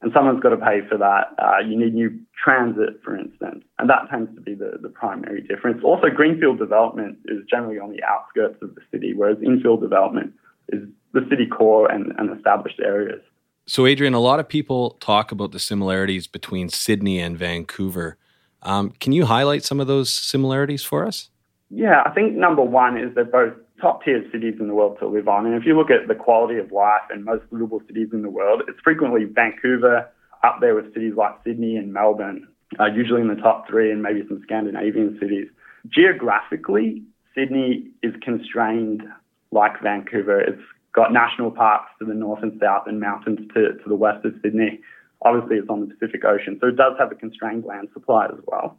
and 0.00 0.12
someone's 0.14 0.40
got 0.40 0.50
to 0.50 0.56
pay 0.56 0.80
for 0.88 0.98
that. 0.98 1.34
Uh, 1.38 1.58
you 1.66 1.78
need 1.78 1.94
new 1.94 2.18
transit, 2.42 3.00
for 3.04 3.16
instance, 3.16 3.64
and 3.78 3.88
that 3.88 4.08
tends 4.10 4.34
to 4.34 4.40
be 4.40 4.54
the, 4.54 4.78
the 4.80 4.88
primary 4.88 5.42
difference. 5.42 5.82
Also, 5.84 6.08
greenfield 6.08 6.58
development 6.58 7.18
is 7.26 7.38
generally 7.48 7.78
on 7.78 7.90
the 7.90 8.02
outskirts 8.04 8.62
of 8.62 8.74
the 8.74 8.80
city, 8.90 9.12
whereas 9.14 9.38
infill 9.38 9.80
development 9.80 10.32
is 10.68 10.82
the 11.12 11.20
city 11.30 11.46
core 11.46 11.90
and, 11.90 12.12
and 12.18 12.36
established 12.36 12.80
areas. 12.82 13.20
So, 13.66 13.86
Adrian, 13.86 14.14
a 14.14 14.20
lot 14.20 14.40
of 14.40 14.48
people 14.48 14.96
talk 15.00 15.30
about 15.30 15.52
the 15.52 15.60
similarities 15.60 16.26
between 16.26 16.68
Sydney 16.68 17.20
and 17.20 17.38
Vancouver. 17.38 18.18
Um, 18.62 18.90
can 19.00 19.12
you 19.12 19.26
highlight 19.26 19.64
some 19.64 19.80
of 19.80 19.86
those 19.86 20.12
similarities 20.12 20.84
for 20.84 21.06
us? 21.06 21.30
Yeah, 21.70 22.02
I 22.04 22.10
think 22.10 22.34
number 22.34 22.62
one 22.62 22.98
is 22.98 23.14
they're 23.14 23.24
both 23.24 23.54
top 23.80 24.04
tier 24.04 24.22
cities 24.30 24.54
in 24.60 24.68
the 24.68 24.74
world 24.74 24.98
to 25.00 25.08
live 25.08 25.26
on. 25.26 25.46
And 25.46 25.54
if 25.54 25.66
you 25.66 25.76
look 25.76 25.90
at 25.90 26.06
the 26.06 26.14
quality 26.14 26.58
of 26.58 26.70
life 26.70 27.02
in 27.12 27.24
most 27.24 27.44
livable 27.50 27.80
cities 27.86 28.08
in 28.12 28.22
the 28.22 28.30
world, 28.30 28.62
it's 28.68 28.78
frequently 28.84 29.24
Vancouver 29.24 30.08
up 30.44 30.58
there 30.60 30.74
with 30.74 30.92
cities 30.94 31.14
like 31.16 31.32
Sydney 31.44 31.76
and 31.76 31.92
Melbourne, 31.92 32.46
uh, 32.78 32.86
usually 32.86 33.20
in 33.20 33.28
the 33.28 33.40
top 33.40 33.68
three, 33.68 33.90
and 33.90 34.02
maybe 34.02 34.22
some 34.28 34.40
Scandinavian 34.44 35.18
cities. 35.20 35.48
Geographically, 35.88 37.02
Sydney 37.34 37.88
is 38.02 38.14
constrained 38.22 39.02
like 39.50 39.82
Vancouver. 39.82 40.40
It's 40.40 40.62
got 40.92 41.12
national 41.12 41.50
parks 41.50 41.90
to 41.98 42.04
the 42.04 42.14
north 42.14 42.42
and 42.42 42.58
south 42.60 42.84
and 42.86 43.00
mountains 43.00 43.40
to, 43.54 43.72
to 43.72 43.88
the 43.88 43.96
west 43.96 44.24
of 44.24 44.34
Sydney. 44.42 44.80
Obviously, 45.24 45.56
it's 45.56 45.68
on 45.68 45.80
the 45.80 45.94
Pacific 45.94 46.24
Ocean, 46.24 46.58
so 46.60 46.68
it 46.68 46.76
does 46.76 46.94
have 46.98 47.12
a 47.12 47.14
constrained 47.14 47.64
land 47.64 47.88
supply 47.92 48.26
as 48.26 48.40
well. 48.46 48.78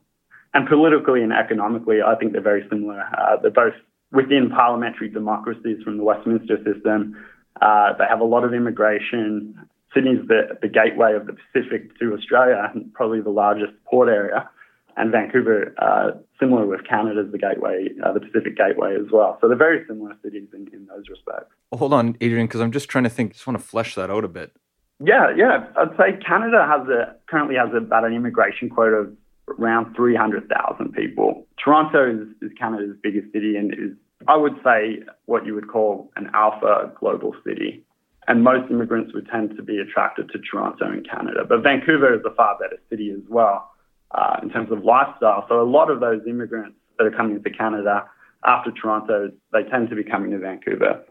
And 0.54 0.68
politically 0.68 1.24
and 1.24 1.34
economically, 1.34 2.02
I 2.06 2.16
think 2.16 2.34
they're 2.34 2.42
very 2.42 2.66
similar. 2.70 3.02
Uh, 3.18 3.38
they're 3.42 3.52
both 3.52 3.74
within 4.12 4.50
parliamentary 4.50 5.10
democracies 5.10 5.82
from 5.84 5.98
the 5.98 6.04
Westminster 6.04 6.58
system. 6.64 7.18
Uh, 7.62 7.94
they 7.98 8.06
have 8.08 8.20
a 8.20 8.26
lot 8.26 8.44
of 8.44 8.54
immigration. 8.54 9.58
Sydney's 9.94 10.28
the, 10.28 10.58
the 10.62 10.68
gateway 10.68 11.14
of 11.14 11.26
the 11.26 11.34
Pacific 11.34 11.98
to 12.00 12.14
Australia, 12.14 12.72
and 12.74 12.94
probably 12.94 13.22
the 13.22 13.30
largest 13.30 13.74
port 13.86 14.10
area. 14.10 14.50
And 14.96 15.12
Vancouver, 15.12 15.74
uh, 15.80 16.12
similar 16.40 16.68
with 16.68 16.82
Canada's 16.88 17.32
the 17.32 17.40
gateway, 17.40 17.90
uh, 18.06 18.14
the 18.14 18.20
Pacific 18.20 18.56
gateway 18.56 18.96
as 18.96 19.12
well. 19.12 19.40
So 19.42 19.48
they're 19.48 19.58
very 19.58 19.84
similar 19.88 20.16
cities 20.24 20.50
in, 20.54 20.70
in 20.72 20.86
those 20.86 21.10
respects. 21.10 21.52
hold 21.74 21.94
on, 21.94 22.16
Adrian, 22.22 22.46
because 22.46 22.62
I'm 22.62 22.72
just 22.72 22.90
trying 22.90 23.06
to 23.06 23.10
think. 23.10 23.34
Just 23.34 23.48
want 23.48 23.58
to 23.60 23.66
flesh 23.66 23.96
that 23.96 24.12
out 24.12 24.24
a 24.24 24.28
bit. 24.28 24.52
Yeah, 25.00 25.34
yeah. 25.36 25.68
I'd 25.78 25.96
say 25.98 26.18
Canada 26.26 26.66
has 26.68 26.88
a 26.88 27.16
currently 27.28 27.56
has 27.56 27.70
about 27.76 28.06
an 28.06 28.14
immigration 28.14 28.70
quota 28.70 28.96
of 28.96 29.18
around 29.60 29.94
300,000 29.96 30.94
people. 30.94 31.46
Toronto 31.64 32.10
is, 32.10 32.28
is 32.42 32.52
Canada's 32.58 32.96
biggest 33.02 33.32
city 33.34 33.56
and 33.56 33.74
is, 33.74 33.96
I 34.28 34.38
would 34.38 34.56
say, 34.64 35.04
what 35.26 35.46
you 35.46 35.54
would 35.54 35.70
call 35.70 36.12
an 36.16 36.30
alpha 36.34 36.92
global 37.00 37.36
city. 37.46 37.84
And 38.28 38.44
most 38.44 38.72
immigrants 38.72 39.14
would 39.14 39.28
tend 39.28 39.56
to 39.58 39.64
be 39.64 39.80
attracted 39.80 40.30
to 40.30 40.40
Toronto 40.40 40.92
in 40.92 41.04
Canada. 41.04 41.44
But 41.48 41.62
Vancouver 41.62 42.14
is 42.14 42.22
a 42.26 42.34
far 42.34 42.58
better 42.58 42.78
city 42.90 43.12
as 43.12 43.22
well 43.28 43.70
uh, 44.12 44.38
in 44.42 44.50
terms 44.50 44.72
of 44.72 44.86
lifestyle. 44.86 45.46
So 45.50 45.62
a 45.62 45.68
lot 45.70 45.92
of 45.92 46.00
those 46.00 46.22
immigrants 46.26 46.78
that 46.98 47.06
are 47.06 47.12
coming 47.12 47.44
to 47.44 47.50
Canada 47.50 48.06
after 48.46 48.72
Toronto, 48.72 49.32
they 49.52 49.64
tend 49.64 49.90
to 49.90 49.96
be 49.96 50.04
coming 50.04 50.32
to 50.32 50.38
Vancouver. 50.38 51.04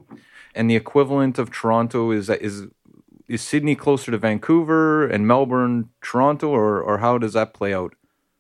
And 0.55 0.71
the 0.71 0.77
equivalent 0.77 1.39
of 1.39 1.51
Toronto 1.51 2.11
is 2.11 2.29
is 2.31 2.67
is 3.29 3.43
Sydney 3.43 3.75
closer 3.75 4.11
to 4.11 4.19
Vancouver 4.19 5.07
and 5.07 5.27
Melbourne, 5.27 5.91
Toronto, 6.03 6.49
or 6.49 6.81
or 6.81 6.99
how 6.99 7.19
does 7.19 7.33
that 7.33 7.55
play 7.55 7.75
out? 7.75 7.95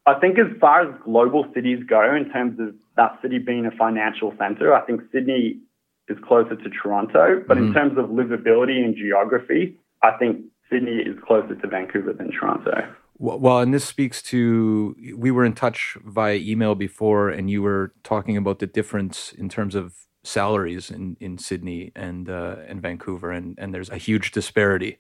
I 0.07 0.15
think 0.15 0.39
as 0.39 0.47
far 0.61 0.83
as 0.83 0.95
global 1.05 1.47
cities 1.55 1.79
go, 1.89 2.15
in 2.15 2.31
terms 2.31 2.59
of 2.59 2.75
that 2.97 3.19
city 3.23 3.39
being 3.39 3.67
a 3.67 3.71
financial 3.71 4.35
center, 4.39 4.75
I 4.75 4.81
think 4.83 5.01
Sydney 5.13 5.61
is 6.09 6.19
closer 6.27 6.57
to 6.57 6.71
Toronto. 6.71 7.43
But 7.47 7.57
mm-hmm. 7.57 7.69
in 7.69 7.73
terms 7.73 7.99
of 7.99 8.07
livability 8.07 8.85
and 8.85 8.97
geography, 8.97 9.77
I 10.03 10.13
think 10.19 10.45
Sydney 10.71 10.97
is 10.97 11.17
closer 11.25 11.55
to 11.55 11.69
Vancouver 11.69 12.13
than 12.13 12.33
Toronto. 12.33 12.93
Well, 13.19 13.61
and 13.61 13.73
this 13.73 13.85
speaks 13.85 14.21
to 14.23 14.97
we 15.17 15.31
were 15.31 15.45
in 15.45 15.53
touch 15.53 15.97
via 16.05 16.35
email 16.35 16.75
before, 16.75 17.29
and 17.29 17.49
you 17.49 17.63
were 17.63 17.93
talking 18.03 18.37
about 18.37 18.59
the 18.59 18.67
difference 18.67 19.33
in 19.33 19.49
terms 19.49 19.77
of 19.77 19.95
salaries 20.25 20.91
in, 20.91 21.17
in 21.21 21.39
Sydney 21.39 21.93
and 21.97 22.29
uh, 22.29 22.57
and 22.67 22.81
Vancouver, 22.81 23.31
and, 23.31 23.59
and 23.59 23.75
there's 23.75 23.91
a 23.91 23.97
huge 23.97 24.33
disparity. 24.33 24.99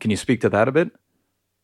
Can 0.00 0.10
you 0.10 0.16
speak 0.16 0.40
to 0.42 0.48
that 0.50 0.68
a 0.68 0.72
bit? 0.72 0.90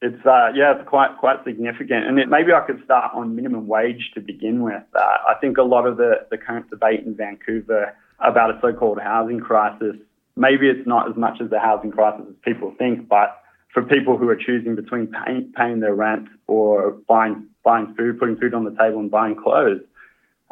It's 0.01 0.27
uh, 0.27 0.49
yeah, 0.55 0.79
it's 0.79 0.89
quite 0.89 1.17
quite 1.19 1.45
significant, 1.45 2.07
and 2.07 2.19
it, 2.19 2.29
maybe 2.29 2.53
I 2.53 2.61
could 2.67 2.83
start 2.85 3.13
on 3.15 3.37
minimum 3.37 3.67
wage 3.67 4.11
to 4.15 4.21
begin 4.21 4.63
with. 4.63 4.83
Uh, 4.95 5.01
I 5.01 5.35
think 5.41 5.59
a 5.59 5.63
lot 5.63 5.87
of 5.87 5.97
the, 5.97 6.27
the 6.31 6.39
current 6.39 6.69
debate 6.71 7.01
in 7.07 7.15
Vancouver 7.15 7.97
about 8.19 8.51
a 8.51 8.59
so-called 8.61 9.01
housing 9.01 9.41
crisis, 9.41 9.97
maybe 10.37 10.69
it's 10.69 10.87
not 10.87 11.09
as 11.09 11.17
much 11.17 11.41
as 11.41 11.51
a 11.53 11.59
housing 11.59 11.91
crisis 11.91 12.27
as 12.29 12.35
people 12.45 12.75
think, 12.79 13.09
but 13.09 13.43
for 13.73 13.83
people 13.83 14.19
who 14.19 14.29
are 14.29 14.37
choosing 14.37 14.75
between 14.75 15.09
paying, 15.09 15.53
paying 15.57 15.81
their 15.81 15.95
rent 15.95 16.29
or 16.47 16.93
buying 17.09 17.47
buying 17.65 17.95
food, 17.97 18.19
putting 18.19 18.37
food 18.37 18.55
on 18.55 18.65
the 18.65 18.73
table, 18.73 18.99
and 18.99 19.11
buying 19.11 19.37
clothes, 19.37 19.81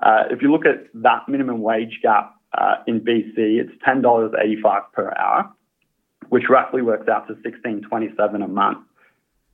uh, 0.02 0.24
if 0.30 0.42
you 0.42 0.50
look 0.50 0.66
at 0.66 0.86
that 0.94 1.28
minimum 1.28 1.60
wage 1.60 2.00
gap 2.02 2.34
uh, 2.56 2.76
in 2.86 3.00
BC, 3.00 3.34
it's 3.36 3.72
$10.85 3.86 4.92
per 4.92 5.12
hour, 5.18 5.52
which 6.28 6.44
roughly 6.48 6.82
works 6.82 7.08
out 7.08 7.28
to 7.28 7.34
$16.27 7.34 8.44
a 8.44 8.48
month. 8.48 8.78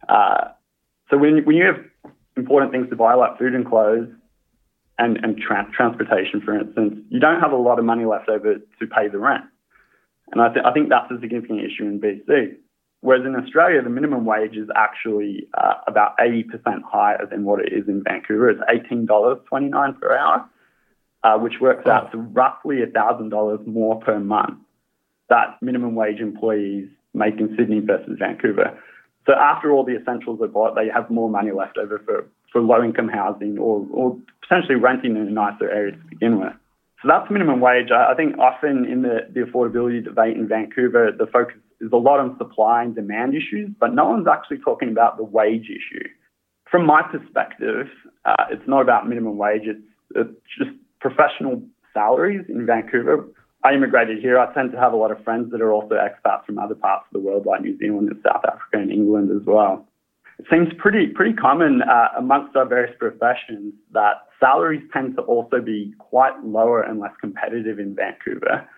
Uh, 0.09 0.49
so 1.11 1.19
when, 1.19 1.45
when 1.45 1.57
you 1.57 1.65
have 1.65 1.85
important 2.37 2.73
things 2.73 2.89
to 2.91 2.97
buy 2.97 3.15
like 3.15 3.39
food 3.39 3.55
and 3.55 3.67
clothes 3.67 4.09
and, 4.99 5.19
and 5.19 5.39
tra- 5.39 5.71
transportation, 5.75 6.41
for 6.41 6.59
instance, 6.59 6.99
you 7.11 7.21
don't 7.21 7.41
have 7.41 7.53
a 7.53 7.57
lot 7.57 7.79
of 7.79 7.85
money 7.85 8.05
left 8.05 8.29
over 8.29 8.57
to 8.57 8.87
pay 8.87 9.09
the 9.09 9.19
rent. 9.19 9.45
And 10.33 10.41
I, 10.41 10.49
th- 10.53 10.65
I 10.65 10.73
think 10.73 10.89
that's 10.89 11.11
a 11.11 11.21
significant 11.21 11.61
issue 11.61 11.85
in 11.85 12.01
BC. 12.01 12.57
Whereas 13.07 13.25
in 13.25 13.37
Australia, 13.37 13.81
the 13.83 13.89
minimum 13.89 14.25
wage 14.25 14.57
is 14.57 14.69
actually 14.75 15.47
uh, 15.57 15.75
about 15.87 16.19
80% 16.19 16.83
higher 16.83 17.25
than 17.31 17.45
what 17.45 17.61
it 17.61 17.73
is 17.73 17.87
in 17.87 18.03
Vancouver. 18.03 18.51
It's 18.51 18.61
$18.29 18.91 20.01
per 20.01 20.17
hour, 20.17 20.51
uh, 21.23 21.39
which 21.39 21.61
works 21.61 21.87
out 21.87 22.11
to 22.11 22.19
roughly 22.19 22.79
$1,000 22.79 23.65
more 23.65 24.01
per 24.01 24.19
month 24.19 24.59
that 25.29 25.57
minimum 25.63 25.95
wage 25.95 26.19
employees 26.19 26.89
make 27.15 27.39
in 27.39 27.55
Sydney 27.57 27.79
versus 27.79 28.17
Vancouver. 28.19 28.77
So 29.27 29.35
after 29.35 29.71
all 29.71 29.85
the 29.85 29.97
essentials 29.97 30.41
are 30.41 30.49
bought, 30.49 30.75
they 30.75 30.89
have 30.93 31.09
more 31.09 31.31
money 31.31 31.53
left 31.53 31.79
over 31.79 32.01
for, 32.05 32.29
for 32.51 32.61
low 32.61 32.83
income 32.83 33.09
housing 33.09 33.57
or, 33.57 33.87
or 33.93 34.19
potentially 34.43 34.77
renting 34.77 35.13
in 35.13 35.29
a 35.29 35.31
nicer 35.31 35.71
area 35.71 35.93
to 35.93 36.05
begin 36.11 36.41
with. 36.41 36.55
So 37.03 37.09
that's 37.09 37.31
minimum 37.31 37.61
wage. 37.61 37.93
I 37.93 38.15
think 38.15 38.37
often 38.39 38.85
in 38.85 39.03
the, 39.03 39.29
the 39.33 39.43
affordability 39.43 40.03
debate 40.03 40.37
in 40.37 40.49
Vancouver, 40.49 41.13
the 41.17 41.27
focus 41.27 41.57
is 41.81 41.91
a 41.93 41.97
lot 41.97 42.21
on 42.21 42.37
supply 42.39 42.83
and 42.83 42.95
demand 42.95 43.35
issues, 43.35 43.71
but 43.79 43.95
no 43.95 44.09
one's 44.09 44.27
actually 44.27 44.59
talking 44.59 44.91
about 44.91 45.17
the 45.17 45.25
wage 45.25 45.69
issue. 45.71 46.09
From 46.71 46.87
my 46.87 47.03
perspective, 47.03 47.87
uh, 48.25 48.45
it's 48.51 48.67
not 48.67 48.83
about 48.83 49.09
minimum 49.09 49.37
wage. 49.37 49.63
It's, 49.65 49.81
it's 50.15 50.41
just 50.59 50.71
professional 51.01 51.63
salaries 51.93 52.45
in 52.49 52.67
Vancouver. 52.67 53.25
I 53.65 53.75
immigrated 53.75 54.21
here. 54.21 54.39
I 54.39 54.53
tend 54.55 54.73
to 54.73 54.79
have 54.79 54.93
a 54.93 54.97
lot 54.97 55.11
of 55.11 55.23
friends 55.25 55.51
that 55.53 55.61
are 55.61 55.73
also 55.73 55.95
expats 55.95 56.45
from 56.45 56.59
other 56.59 56.75
parts 56.75 57.07
of 57.09 57.21
the 57.21 57.27
world, 57.27 57.47
like 57.47 57.63
New 57.63 57.77
Zealand 57.79 58.09
and 58.11 58.21
South 58.23 58.45
Africa 58.45 58.79
and 58.79 58.91
England 58.91 59.31
as 59.31 59.47
well. 59.47 59.87
It 60.39 60.47
seems 60.51 60.69
pretty 60.79 61.07
pretty 61.09 61.33
common 61.33 61.81
uh, 61.83 62.09
amongst 62.19 62.55
our 62.57 62.67
various 62.67 62.95
professions 62.99 63.73
that 63.93 64.29
salaries 64.39 64.83
tend 64.93 65.17
to 65.17 65.23
also 65.23 65.63
be 65.63 65.95
quite 65.99 66.35
lower 66.45 66.83
and 66.83 67.01
less 67.01 67.15
competitive 67.21 67.79
in 67.79 67.95
Vancouver 67.95 68.69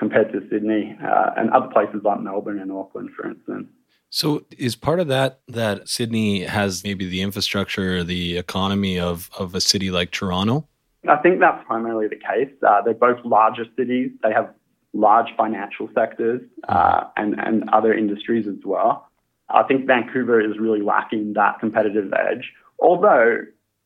compared 0.00 0.32
to 0.32 0.40
Sydney 0.50 0.96
uh, 1.04 1.30
and 1.36 1.50
other 1.50 1.68
places 1.68 2.00
like 2.02 2.20
Melbourne 2.20 2.58
and 2.58 2.72
Auckland, 2.72 3.10
for 3.14 3.28
instance. 3.28 3.68
So, 4.08 4.44
is 4.58 4.74
part 4.74 4.98
of 4.98 5.06
that 5.06 5.40
that 5.46 5.88
Sydney 5.88 6.42
has 6.42 6.82
maybe 6.82 7.06
the 7.06 7.20
infrastructure, 7.20 8.02
the 8.02 8.38
economy 8.38 8.98
of 8.98 9.30
of 9.38 9.54
a 9.54 9.60
city 9.60 9.92
like 9.92 10.10
Toronto? 10.10 10.66
I 11.08 11.16
think 11.16 11.38
that's 11.38 11.64
primarily 11.66 12.08
the 12.08 12.16
case. 12.16 12.52
Uh, 12.66 12.82
they're 12.82 12.94
both 12.94 13.24
larger 13.24 13.66
cities. 13.76 14.10
They 14.22 14.32
have 14.32 14.52
large 14.92 15.28
financial 15.36 15.88
sectors 15.94 16.40
uh, 16.68 17.04
and 17.16 17.38
and 17.38 17.70
other 17.70 17.94
industries 17.94 18.48
as 18.48 18.64
well. 18.64 19.06
I 19.48 19.62
think 19.64 19.86
Vancouver 19.86 20.40
is 20.40 20.58
really 20.58 20.80
lacking 20.80 21.34
that 21.34 21.60
competitive 21.60 22.12
edge. 22.12 22.52
Although 22.80 23.42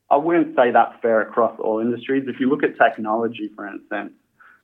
I 0.09 0.17
wouldn't 0.17 0.55
say 0.55 0.71
that's 0.71 0.95
fair 1.01 1.21
across 1.21 1.59
all 1.59 1.79
industries. 1.79 2.23
If 2.27 2.39
you 2.39 2.49
look 2.49 2.63
at 2.63 2.77
technology, 2.77 3.49
for 3.55 3.67
instance, 3.67 4.13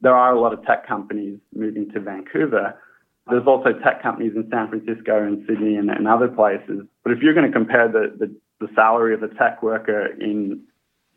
there 0.02 0.16
are 0.16 0.34
a 0.34 0.40
lot 0.40 0.54
of 0.54 0.64
tech 0.66 0.88
companies 0.88 1.40
moving 1.54 1.90
to 1.92 2.00
Vancouver. 2.00 2.80
There's 3.28 3.46
also 3.46 3.74
tech 3.74 4.02
companies 4.02 4.34
in 4.36 4.50
San 4.50 4.68
Francisco 4.68 5.24
and 5.24 5.46
Sydney 5.48 5.76
and, 5.76 5.90
and 5.90 6.08
other 6.08 6.28
places. 6.28 6.86
But 7.04 7.14
if 7.14 7.20
you're 7.22 7.36
going 7.36 7.46
to 7.46 7.52
compare 7.52 7.88
the, 7.88 8.14
the, 8.18 8.36
the 8.66 8.74
salary 8.74 9.14
of 9.14 9.22
a 9.24 9.28
tech 9.28 9.62
worker 9.62 10.08
in 10.20 10.64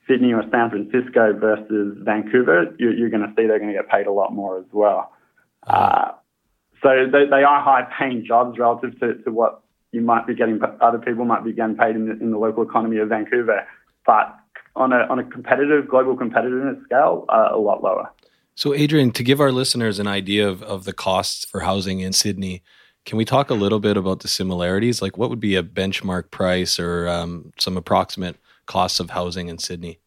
Sydney 0.07 0.33
or 0.35 0.43
San 0.50 0.71
Francisco 0.71 1.33
versus 1.33 1.97
Vancouver, 2.03 2.75
you're, 2.79 2.95
you're 2.95 3.09
going 3.09 3.23
to 3.23 3.29
see 3.37 3.47
they're 3.47 3.59
going 3.59 3.73
to 3.73 3.79
get 3.79 3.88
paid 3.88 4.07
a 4.07 4.12
lot 4.12 4.35
more 4.35 4.59
as 4.59 4.67
well. 4.71 5.12
Uh, 5.67 6.12
so 6.83 6.91
they, 7.11 7.25
they 7.25 7.43
are 7.43 7.62
high 7.62 7.88
paying 7.99 8.25
jobs 8.26 8.59
relative 8.59 8.99
to, 9.00 9.14
to 9.25 9.33
what 9.33 9.62
you 9.93 10.03
might 10.03 10.26
be 10.26 10.35
getting, 10.35 10.61
other 10.83 10.99
people 10.99 11.25
might 11.25 11.43
be 11.43 11.53
getting 11.53 11.76
paid 11.76 11.97
in 11.97 12.07
the, 12.07 12.12
in 12.12 12.33
the 12.33 12.38
local 12.38 12.62
economy 12.62 12.99
of 12.99 13.09
Vancouver. 13.09 13.67
But 14.05 14.37
on 14.76 14.93
a, 14.93 15.07
on 15.09 15.19
a 15.19 15.25
competitive, 15.25 15.88
global 15.88 16.17
competitiveness 16.17 16.85
scale, 16.85 17.25
uh, 17.31 17.49
a 17.53 17.59
lot 17.59 17.83
lower. 17.83 18.11
So, 18.54 18.73
Adrian, 18.73 19.11
to 19.12 19.23
give 19.25 19.40
our 19.40 19.50
listeners 19.50 19.99
an 19.99 20.06
idea 20.06 20.49
of, 20.49 20.62
of 20.62 20.84
the 20.84 20.92
costs 20.92 21.44
for 21.44 21.61
housing 21.61 22.00
in 22.00 22.12
Sydney, 22.12 22.62
can 23.04 23.18
we 23.18 23.25
talk 23.25 23.50
a 23.50 23.54
little 23.54 23.80
bit 23.80 23.96
about 23.96 24.20
the 24.20 24.28
similarities? 24.28 25.02
Like, 25.02 25.18
what 25.18 25.28
would 25.28 25.40
be 25.40 25.56
a 25.56 25.62
benchmark 25.62 26.30
price 26.30 26.78
or 26.78 27.08
um, 27.08 27.52
some 27.58 27.76
approximate 27.76 28.37
costs 28.66 29.00
of 29.00 29.11
housing 29.11 29.49
in 29.49 29.58
Sydney? 29.58 29.99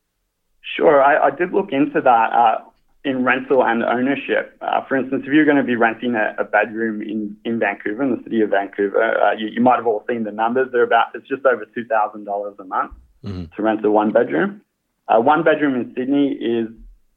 Sure, 0.75 1.03
I, 1.03 1.27
I 1.27 1.31
did 1.31 1.53
look 1.53 1.71
into 1.71 2.01
that 2.01 2.33
uh, 2.33 2.61
in 3.03 3.23
rental 3.23 3.63
and 3.63 3.83
ownership. 3.83 4.57
Uh, 4.61 4.83
for 4.85 4.97
instance, 4.97 5.23
if 5.25 5.33
you're 5.33 5.45
going 5.45 5.57
to 5.57 5.63
be 5.63 5.75
renting 5.75 6.15
a, 6.15 6.35
a, 6.39 6.43
bedroom 6.43 7.01
in, 7.01 7.35
in 7.45 7.59
Vancouver, 7.59 8.03
in 8.03 8.17
the 8.17 8.23
city 8.23 8.41
of 8.41 8.49
Vancouver, 8.49 9.01
uh, 9.01 9.33
you, 9.33 9.47
you, 9.47 9.61
might 9.61 9.77
have 9.77 9.87
all 9.87 10.03
seen 10.09 10.23
the 10.23 10.31
numbers. 10.31 10.69
They're 10.71 10.83
about 10.83 11.07
it's 11.13 11.27
just 11.27 11.45
over 11.45 11.65
two 11.73 11.85
thousand 11.85 12.25
dollars 12.25 12.55
a 12.59 12.65
month 12.65 12.91
mm-hmm. 13.23 13.45
to 13.55 13.61
rent 13.61 13.85
a 13.85 13.91
one 13.91 14.11
bedroom. 14.11 14.61
Uh, 15.07 15.21
one 15.21 15.43
bedroom 15.43 15.75
in 15.75 15.93
Sydney 15.95 16.33
is 16.33 16.67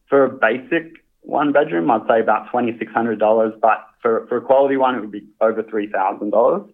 for 0.08 0.24
a 0.24 0.28
basic 0.28 0.99
one 1.22 1.52
bedroom, 1.52 1.90
I'd 1.90 2.06
say 2.08 2.20
about 2.20 2.50
twenty 2.50 2.76
six 2.78 2.92
hundred 2.92 3.18
dollars, 3.18 3.52
but 3.60 3.86
for, 4.02 4.26
for 4.28 4.38
a 4.38 4.40
quality 4.40 4.76
one, 4.76 4.94
it 4.94 5.00
would 5.00 5.10
be 5.10 5.26
over 5.40 5.62
three 5.62 5.90
thousand 5.90 6.30
dollars. 6.30 6.68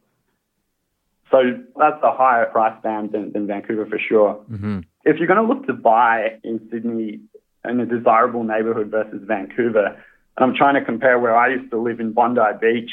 So 1.31 1.39
that's 1.77 2.03
a 2.03 2.13
higher 2.13 2.47
price 2.47 2.81
band 2.83 3.13
than, 3.13 3.33
than 3.33 3.47
Vancouver 3.47 3.87
for 3.87 3.99
sure. 3.99 4.35
Mm-hmm. 4.51 4.81
If 5.05 5.17
you're 5.19 5.27
going 5.27 5.45
to 5.45 5.55
look 5.55 5.67
to 5.67 5.73
buy 5.73 6.39
in 6.45 6.69
Sydney 6.71 7.21
in 7.65 7.81
a 7.81 7.87
desirable 7.87 8.45
neighborhood 8.45 8.91
versus 8.91 9.23
Vancouver, 9.25 9.87
and 9.87 9.97
I'm 10.39 10.55
trying 10.55 10.75
to 10.75 10.85
compare 10.85 11.19
where 11.19 11.37
I 11.37 11.49
used 11.49 11.71
to 11.73 11.81
live 11.81 11.99
in 11.99 12.13
Bondi 12.13 12.41
Beach 12.61 12.91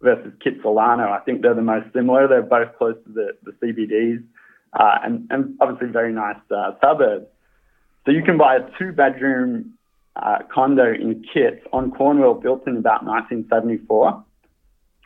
versus 0.00 0.32
Kitsilano, 0.44 1.10
I 1.10 1.20
think 1.24 1.42
they're 1.42 1.54
the 1.54 1.62
most 1.62 1.92
similar. 1.92 2.28
They're 2.28 2.42
both 2.42 2.76
close 2.78 2.96
to 3.06 3.12
the, 3.12 3.28
the 3.42 3.52
CBDs 3.52 4.22
uh, 4.78 4.98
and, 5.02 5.26
and 5.30 5.56
obviously 5.60 5.88
very 5.88 6.12
nice 6.12 6.36
uh, 6.54 6.72
suburbs. 6.80 7.26
So 8.04 8.12
you 8.12 8.22
can 8.22 8.38
buy 8.38 8.56
a 8.56 8.78
two 8.78 8.92
bedroom 8.92 9.75
uh, 10.22 10.38
condo 10.52 10.92
in 10.92 11.24
Kits 11.32 11.64
on 11.72 11.90
Cornwall 11.90 12.34
built 12.34 12.66
in 12.66 12.76
about 12.76 13.04
1974 13.04 14.24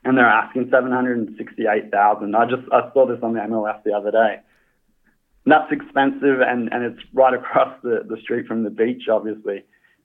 and 0.05 0.17
they're 0.17 0.27
asking 0.27 0.69
768,000. 0.71 2.35
I 2.35 2.45
just 2.47 2.63
I 2.73 2.91
saw 2.93 3.07
this 3.07 3.19
on 3.23 3.35
the 3.35 3.41
MLS 3.41 3.83
the 3.85 3.93
other 3.93 4.11
day. 4.11 4.41
And 5.45 5.53
that's 5.53 5.73
expensive 5.73 6.41
and, 6.41 6.73
and 6.73 6.85
it's 6.85 7.01
right 7.13 7.35
across 7.35 7.75
the, 7.83 8.05
the 8.09 8.17
street 8.23 8.47
from 8.47 8.65
the 8.65 8.71
beach, 8.71 9.09
obviously. 9.11 9.65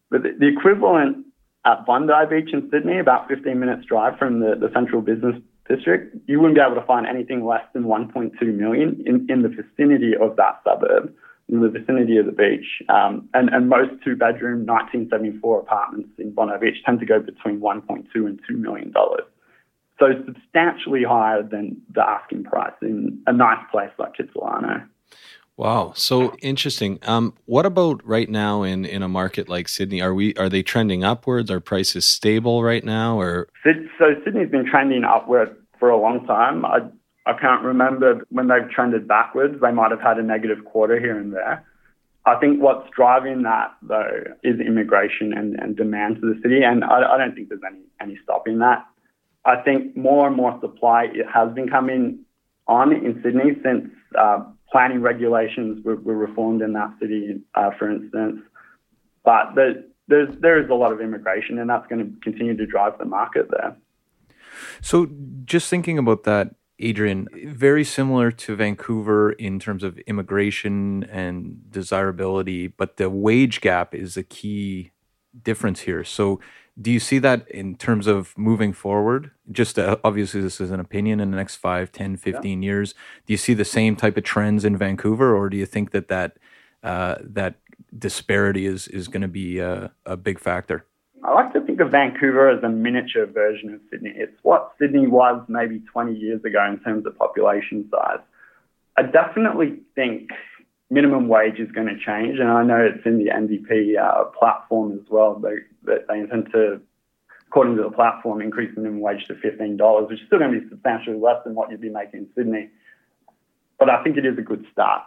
But 0.09 0.23
the, 0.23 0.29
the 0.37 0.47
equivalent 0.47 1.25
at 1.65 1.85
Bondi 1.85 2.13
Beach 2.29 2.53
in 2.53 2.69
Sydney, 2.71 2.99
about 2.99 3.27
15 3.27 3.59
minutes 3.59 3.85
drive 3.85 4.17
from 4.17 4.39
the, 4.39 4.55
the 4.55 4.71
central 4.73 5.01
business 5.01 5.35
district, 5.67 6.15
you 6.27 6.39
wouldn't 6.39 6.55
be 6.55 6.61
able 6.61 6.79
to 6.79 6.85
find 6.85 7.07
anything 7.07 7.45
less 7.45 7.63
than 7.73 7.83
1.2 7.83 8.33
million 8.55 9.03
in, 9.05 9.25
in 9.29 9.41
the 9.41 9.49
vicinity 9.49 10.13
of 10.15 10.35
that 10.35 10.61
suburb, 10.63 11.13
in 11.49 11.61
the 11.61 11.69
vicinity 11.69 12.17
of 12.17 12.25
the 12.25 12.31
beach. 12.31 12.65
Um, 12.89 13.29
and, 13.33 13.49
and 13.49 13.69
most 13.69 13.91
two 14.03 14.15
bedroom 14.15 14.65
1974 14.65 15.59
apartments 15.59 16.09
in 16.17 16.33
Bondi 16.33 16.53
Beach 16.59 16.83
tend 16.85 16.99
to 16.99 17.05
go 17.05 17.19
between 17.19 17.59
1.2 17.59 18.05
and 18.15 18.39
2 18.47 18.57
million 18.57 18.91
dollars. 18.91 19.23
So 19.99 20.07
substantially 20.25 21.03
higher 21.03 21.41
than 21.41 21.81
the 21.93 22.01
asking 22.01 22.43
price 22.43 22.73
in 22.81 23.21
a 23.27 23.33
nice 23.33 23.63
place 23.71 23.91
like 23.97 24.13
Kitsilano. 24.15 24.85
Wow, 25.57 25.93
so 25.95 26.35
interesting. 26.41 26.99
Um, 27.03 27.33
what 27.45 27.65
about 27.65 28.05
right 28.05 28.29
now 28.29 28.63
in, 28.63 28.83
in 28.83 29.01
a 29.01 29.07
market 29.07 29.47
like 29.47 29.69
Sydney? 29.69 30.01
Are 30.01 30.13
we 30.13 30.33
are 30.35 30.49
they 30.49 30.61
trending 30.63 31.05
upwards? 31.05 31.49
Are 31.49 31.61
prices 31.61 32.05
stable 32.05 32.61
right 32.61 32.83
now, 32.83 33.17
or 33.17 33.47
so 33.63 34.15
Sydney's 34.25 34.49
been 34.49 34.65
trending 34.69 35.05
upward 35.05 35.55
for 35.79 35.89
a 35.89 35.97
long 35.97 36.25
time. 36.25 36.65
I 36.65 36.79
I 37.25 37.33
can't 37.33 37.63
remember 37.63 38.25
when 38.29 38.47
they've 38.47 38.69
trended 38.69 39.07
backwards. 39.07 39.59
They 39.61 39.71
might 39.71 39.91
have 39.91 40.01
had 40.01 40.17
a 40.17 40.23
negative 40.23 40.63
quarter 40.65 40.99
here 40.99 41.17
and 41.17 41.33
there. 41.33 41.65
I 42.25 42.35
think 42.39 42.61
what's 42.61 42.89
driving 42.95 43.43
that 43.43 43.75
though 43.81 44.23
is 44.43 44.59
immigration 44.59 45.33
and, 45.33 45.55
and 45.59 45.75
demand 45.75 46.21
to 46.21 46.33
the 46.33 46.39
city, 46.41 46.63
and 46.63 46.83
I, 46.83 47.13
I 47.13 47.17
don't 47.17 47.35
think 47.35 47.49
there's 47.49 47.61
any 47.67 47.81
any 48.01 48.19
stopping 48.23 48.59
that. 48.59 48.85
I 49.45 49.57
think 49.57 49.95
more 49.95 50.27
and 50.27 50.35
more 50.35 50.57
supply 50.59 51.07
has 51.31 51.53
been 51.53 51.69
coming 51.69 52.25
on 52.67 52.91
in 52.91 53.21
Sydney 53.23 53.51
since 53.63 53.89
uh, 54.17 54.43
planning 54.71 55.01
regulations 55.01 55.85
were, 55.85 55.97
were, 55.97 56.17
reformed 56.17 56.63
in 56.63 56.73
that 56.73 56.91
city, 56.99 57.41
uh, 57.53 57.69
for 57.77 57.91
instance. 57.91 58.41
But 59.23 59.53
there, 59.55 59.83
there's 60.07 60.29
there 60.39 60.63
is 60.63 60.69
a 60.69 60.73
lot 60.73 60.91
of 60.91 60.99
immigration, 60.99 61.59
and 61.59 61.69
that's 61.69 61.85
going 61.87 62.03
to 62.03 62.19
continue 62.21 62.57
to 62.57 62.65
drive 62.65 62.97
the 62.97 63.05
market 63.05 63.49
there. 63.51 63.77
So, 64.81 65.07
just 65.45 65.69
thinking 65.69 65.97
about 65.97 66.23
that, 66.23 66.55
Adrian, 66.79 67.27
very 67.45 67.83
similar 67.83 68.31
to 68.31 68.55
Vancouver 68.55 69.31
in 69.33 69.59
terms 69.59 69.83
of 69.83 69.97
immigration 69.99 71.03
and 71.05 71.71
desirability, 71.71 72.67
but 72.67 72.97
the 72.97 73.09
wage 73.09 73.61
gap 73.61 73.95
is 73.95 74.17
a 74.17 74.23
key 74.23 74.91
difference 75.41 75.81
here. 75.81 76.03
So, 76.03 76.39
do 76.79 76.91
you 76.91 76.99
see 76.99 77.19
that 77.19 77.49
in 77.49 77.77
terms 77.77 78.05
of 78.05 78.37
moving 78.37 78.73
forward? 78.73 79.31
Just 79.49 79.79
uh, 79.79 79.95
obviously, 80.03 80.41
this 80.41 80.59
is 80.59 80.71
an 80.71 80.81
opinion 80.81 81.21
in 81.21 81.31
the 81.31 81.37
next 81.37 81.55
5, 81.55 81.89
10, 81.89 82.17
15 82.17 82.61
yeah. 82.61 82.65
years. 82.67 82.93
Do 83.25 83.31
you 83.31 83.37
see 83.37 83.53
the 83.53 83.63
same 83.63 83.95
type 83.95 84.17
of 84.17 84.25
trends 84.25 84.65
in 84.65 84.75
Vancouver, 84.75 85.33
or 85.33 85.49
do 85.49 85.55
you 85.55 85.65
think 85.65 85.91
that 85.91 86.09
that, 86.09 86.35
uh, 86.83 87.15
that 87.21 87.55
disparity 87.97 88.65
is, 88.65 88.89
is 88.89 89.07
going 89.07 89.21
to 89.21 89.29
be 89.29 89.59
a, 89.59 89.93
a 90.05 90.17
big 90.17 90.37
factor? 90.37 90.85
I 91.25 91.33
like 91.33 91.53
to 91.53 91.61
think 91.61 91.79
of 91.79 91.89
Vancouver 91.89 92.49
as 92.49 92.61
a 92.63 92.69
miniature 92.69 93.25
version 93.25 93.73
of 93.73 93.81
Sydney. 93.89 94.13
It's 94.15 94.37
what 94.43 94.73
Sydney 94.79 95.07
was 95.07 95.43
maybe 95.47 95.79
20 95.91 96.13
years 96.13 96.43
ago 96.45 96.63
in 96.63 96.79
terms 96.81 97.07
of 97.07 97.17
population 97.17 97.89
size. 97.89 98.19
I 98.95 99.03
definitely 99.03 99.79
think 99.95 100.29
minimum 100.91 101.27
wage 101.27 101.57
is 101.57 101.71
going 101.71 101.87
to 101.87 101.97
change, 101.97 102.37
and 102.39 102.49
I 102.49 102.63
know 102.63 102.77
it's 102.77 103.03
in 103.07 103.17
the 103.17 103.31
NDP 103.31 103.97
uh, 103.97 104.25
platform 104.37 104.91
as 104.93 105.09
well. 105.09 105.41
They, 105.41 105.95
they 106.07 106.19
intend 106.19 106.51
to, 106.53 106.79
according 107.47 107.77
to 107.77 107.83
the 107.83 107.91
platform, 107.91 108.39
increase 108.39 108.77
minimum 108.77 108.99
wage 108.99 109.25
to 109.25 109.33
$15, 109.33 110.07
which 110.07 110.21
is 110.21 110.27
still 110.27 110.37
going 110.37 110.53
to 110.53 110.59
be 110.59 110.69
substantially 110.69 111.17
less 111.17 111.43
than 111.43 111.55
what 111.55 111.71
you'd 111.71 111.81
be 111.81 111.89
making 111.89 112.19
in 112.19 112.27
Sydney. 112.35 112.69
But 113.79 113.89
I 113.89 114.03
think 114.03 114.17
it 114.17 114.27
is 114.27 114.37
a 114.37 114.43
good 114.43 114.63
start. 114.71 115.01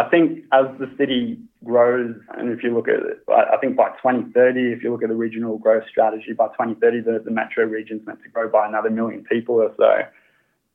I 0.00 0.08
think 0.08 0.44
as 0.50 0.64
the 0.78 0.90
city 0.96 1.38
grows, 1.62 2.14
and 2.38 2.50
if 2.50 2.62
you 2.62 2.74
look 2.74 2.88
at 2.88 3.00
I 3.28 3.58
think 3.58 3.76
by 3.76 3.90
2030, 4.02 4.72
if 4.72 4.82
you 4.82 4.90
look 4.90 5.02
at 5.02 5.10
the 5.10 5.14
regional 5.14 5.58
growth 5.58 5.84
strategy, 5.90 6.32
by 6.32 6.46
2030, 6.48 7.02
the, 7.02 7.22
the 7.22 7.30
metro 7.30 7.64
region 7.64 7.98
is 7.98 8.06
meant 8.06 8.22
to 8.22 8.30
grow 8.30 8.48
by 8.48 8.66
another 8.66 8.88
million 8.88 9.24
people 9.24 9.56
or 9.56 9.70
so. 9.76 10.08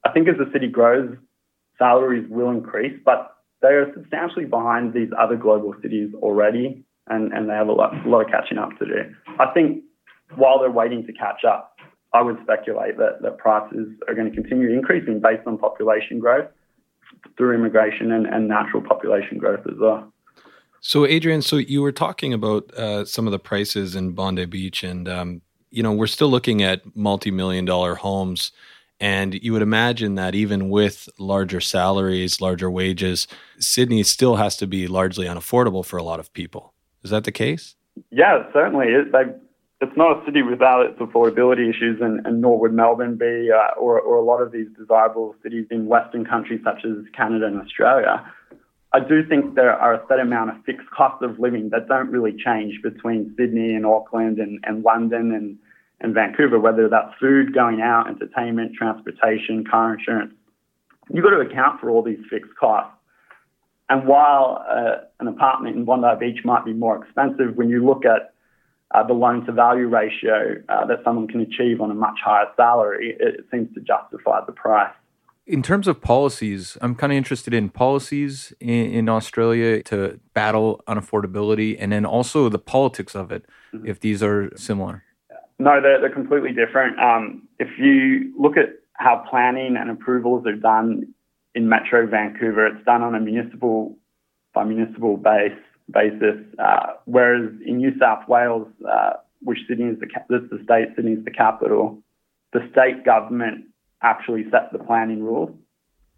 I 0.06 0.12
think 0.12 0.28
as 0.28 0.36
the 0.38 0.48
city 0.54 0.68
grows, 0.68 1.18
salaries 1.80 2.30
will 2.30 2.52
increase, 2.52 3.00
but 3.04 3.36
they 3.64 3.70
are 3.70 3.92
substantially 3.96 4.46
behind 4.46 4.94
these 4.94 5.10
other 5.18 5.36
global 5.36 5.74
cities 5.82 6.14
already, 6.22 6.86
and, 7.08 7.34
and 7.34 7.50
they 7.50 7.54
have 7.54 7.68
a 7.68 7.74
lot, 7.74 7.96
a 8.06 8.08
lot 8.08 8.22
of 8.22 8.28
catching 8.30 8.60
up 8.60 8.78
to 8.78 8.86
do. 8.86 9.16
I 9.40 9.48
think 9.56 9.84
while 10.36 10.60
they're 10.60 10.70
waiting 10.70 11.04
to 11.08 11.14
catch 11.14 11.44
up, 11.44 11.76
I 12.14 12.22
would 12.22 12.38
speculate 12.44 12.98
that, 12.98 13.24
that 13.24 13.40
prices 13.40 13.88
are 14.08 14.14
going 14.14 14.30
to 14.30 14.36
continue 14.36 14.72
increasing 14.72 15.20
based 15.20 15.48
on 15.48 15.58
population 15.58 16.20
growth 16.20 16.46
through 17.38 17.56
immigration 17.56 18.12
and, 18.12 18.26
and 18.26 18.48
natural 18.48 18.82
population 18.82 19.38
growth 19.38 19.66
as 19.68 19.78
well. 19.80 20.12
So, 20.82 21.06
Adrian, 21.06 21.42
so 21.42 21.58
you 21.58 21.82
were 21.82 21.92
talking 21.92 22.34
about 22.34 22.72
uh, 22.76 23.06
some 23.06 23.26
of 23.26 23.32
the 23.32 23.40
prices 23.40 23.96
in 23.96 24.12
Bondi 24.12 24.46
Beach, 24.46 24.84
and 24.84 25.10
um, 25.10 25.42
you 25.72 25.82
know 25.82 25.92
we're 25.92 26.06
still 26.08 26.30
looking 26.30 26.62
at 26.62 26.96
multi-million 26.96 27.66
dollar 27.66 27.96
homes, 27.96 28.52
and 29.00 29.34
you 29.34 29.52
would 29.54 29.64
imagine 29.64 30.16
that 30.16 30.36
even 30.36 30.70
with 30.70 31.10
larger 31.18 31.60
salaries, 31.60 32.40
larger 32.40 32.70
wages, 32.70 33.28
Sydney 33.58 34.04
still 34.04 34.36
has 34.36 34.58
to 34.58 34.68
be 34.68 34.88
largely 34.88 35.26
unaffordable 35.26 35.84
for 35.84 35.98
a 35.98 36.04
lot 36.04 36.20
of 36.20 36.32
people. 36.34 36.74
Is 37.04 37.10
that 37.10 37.24
the 37.24 37.32
case? 37.32 37.76
Yeah, 38.12 38.44
certainly. 38.54 38.88
It, 38.88 39.12
they, 39.12 39.24
it's 39.82 39.96
not 39.98 40.22
a 40.22 40.26
city 40.26 40.42
without 40.42 40.86
its 40.86 41.00
affordability 41.00 41.70
issues, 41.70 42.00
and, 42.02 42.26
and 42.26 42.42
nor 42.42 42.60
would 42.60 42.74
Melbourne 42.74 43.18
be, 43.18 43.50
uh, 43.52 43.80
or, 43.80 44.00
or 44.00 44.16
a 44.16 44.24
lot 44.24 44.42
of 44.42 44.52
these 44.52 44.68
desirable 44.78 45.36
cities 45.44 45.66
in 45.70 45.88
Western 45.88 46.26
countries 46.26 46.62
such 46.64 46.86
as 46.86 47.04
Canada 47.16 47.46
and 47.48 47.62
Australia. 47.62 48.26
I 48.94 49.00
do 49.02 49.28
think 49.28 49.56
there 49.56 49.74
are 49.74 49.96
a 49.96 50.02
set 50.08 50.22
amount 50.22 50.52
of 50.52 50.64
fixed 50.66 50.90
costs 50.90 51.22
of 51.22 51.38
living 51.40 51.70
that 51.72 51.90
don't 51.90 52.10
really 52.10 52.32
change 52.32 52.82
between 52.82 53.36
Sydney 53.38 53.76
and 53.76 53.86
Auckland 53.86 54.40
and, 54.40 54.64
and 54.64 54.84
London 54.84 55.34
and, 55.34 55.58
and 56.00 56.14
Vancouver, 56.14 56.58
whether 56.58 56.88
that's 56.88 57.14
food, 57.20 57.54
going 57.54 57.82
out, 57.82 58.08
entertainment, 58.08 58.74
transportation, 58.74 59.66
car 59.70 59.96
insurance. 59.96 60.34
You've 61.12 61.26
got 61.26 61.32
to 61.32 61.42
account 61.42 61.82
for 61.82 61.90
all 61.90 62.02
these 62.02 62.20
fixed 62.30 62.56
costs. 62.58 62.94
And 63.90 64.08
while 64.08 64.66
uh, 64.68 65.06
an 65.20 65.28
apartment 65.28 65.76
in 65.76 65.84
Bondi 65.84 66.08
Beach 66.18 66.46
might 66.46 66.64
be 66.64 66.74
more 66.74 67.04
expensive, 67.04 67.56
when 67.56 67.70
you 67.70 67.86
look 67.86 68.06
at 68.06 68.35
uh, 68.94 69.04
the 69.06 69.14
loan 69.14 69.46
to 69.46 69.52
value 69.52 69.88
ratio 69.88 70.56
uh, 70.70 70.86
that 70.86 71.00
someone 71.04 71.28
can 71.28 71.42
achieve 71.42 71.82
on 71.82 71.92
a 71.92 71.96
much 71.96 72.20
higher 72.24 72.46
salary, 72.56 73.16
it, 73.20 73.46
seems 73.52 73.74
to 73.74 73.82
justify 73.82 74.40
the 74.46 74.52
price. 74.52 74.94
In 75.48 75.62
terms 75.62 75.88
of 75.88 76.02
policies, 76.02 76.78
I'm 76.82 76.96
kind 76.96 77.14
of 77.14 77.18
interested 77.18 77.54
in 77.54 77.70
policies 77.70 78.54
in, 78.60 78.86
in, 78.92 79.10
Australia 79.10 79.84
to 79.84 80.20
battle 80.34 80.82
unaffordability 80.88 81.76
and 81.80 81.92
then 81.92 82.04
also 82.04 82.50
the 82.50 82.58
politics 82.58 83.16
of 83.16 83.32
it, 83.32 83.46
mm-hmm. 83.74 83.86
if 83.86 84.00
these 84.00 84.24
are 84.24 84.50
similar. 84.58 85.04
No, 85.60 85.82
they're, 85.82 86.02
they're 86.02 86.14
completely 86.14 86.52
different. 86.52 87.00
Um, 87.00 87.48
if 87.60 87.78
you 87.78 88.34
look 88.40 88.58
at 88.58 88.80
how 88.94 89.24
planning 89.30 89.78
and 89.78 89.92
approvals 89.92 90.46
are 90.48 90.56
done 90.56 91.14
in 91.54 91.70
Metro 91.70 92.08
Vancouver, 92.08 92.66
it's 92.68 92.84
done 92.86 93.04
on 93.04 93.14
a 93.14 93.20
municipal 93.20 93.98
by 94.54 94.64
municipal 94.64 95.18
base 95.18 95.52
basis, 95.92 96.38
uh, 96.60 96.94
whereas 97.06 97.52
in 97.66 97.78
New 97.78 97.92
South 98.00 98.28
Wales, 98.28 98.68
uh, 98.90 99.14
which 99.42 99.60
Sydney 99.68 99.86
is 99.86 100.00
the, 100.00 100.08
that's 100.30 100.50
the 100.50 100.60
state, 100.64 100.96
Sydney 100.96 101.14
is 101.14 101.26
the 101.26 101.32
capital, 101.32 102.02
the 102.54 102.68
state 102.72 103.06
government 103.06 103.66
actually 104.02 104.44
sets 104.52 104.72
the 104.72 104.80
planning 104.80 105.24
rules. 105.24 105.52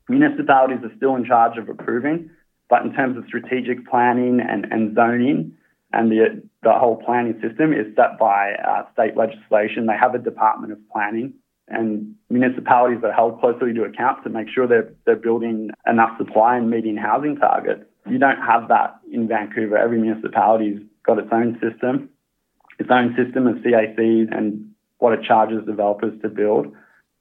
Municipalities 0.10 0.80
are 0.84 0.96
still 0.96 1.16
in 1.16 1.26
charge 1.26 1.58
of 1.58 1.68
approving, 1.68 2.30
but 2.70 2.84
in 2.84 2.94
terms 2.94 3.18
of 3.18 3.26
strategic 3.28 3.88
planning 3.88 4.40
and, 4.40 4.66
and 4.72 4.96
zoning 4.96 5.54
and 5.94 6.12
the, 6.12 6.42
the 6.64 6.74
whole 6.74 6.98
planning 6.98 7.34
system 7.42 7.74
is 7.74 7.88
set 7.96 8.20
by 8.20 8.54
uh, 8.54 8.84
state 8.94 9.16
legislation. 9.18 9.86
They 9.86 9.98
have 10.00 10.16
a 10.16 10.20
department 10.20 10.74
of 10.74 10.80
planning 10.92 11.34
and 11.70 12.16
municipalities 12.30 13.04
are 13.04 13.12
held 13.12 13.40
closely 13.40 13.74
to 13.74 13.84
account 13.84 14.24
to 14.24 14.30
make 14.30 14.48
sure 14.50 14.68
they're, 14.68 14.94
they're 15.06 15.16
building 15.16 15.70
enough 15.86 16.18
supply 16.18 16.58
and 16.58 16.70
meeting 16.70 16.96
housing 16.96 17.36
targets. 17.36 17.84
You 18.10 18.20
don't 18.20 18.42
have 18.42 18.70
that 18.70 19.00
in 19.12 19.28
Vancouver. 19.28 19.78
Every 19.78 20.00
municipality's 20.00 20.82
got 21.06 21.20
its 21.20 21.30
own 21.32 21.60
system, 21.62 22.10
its 22.80 22.90
own 22.92 23.16
system 23.16 23.48
of 23.48 23.58
CACs 23.58 24.36
and 24.36 24.72
what 25.00 25.14
it 25.14 25.24
charges 25.24 25.66
developers 25.66 26.20
to 26.22 26.30
build, 26.30 26.68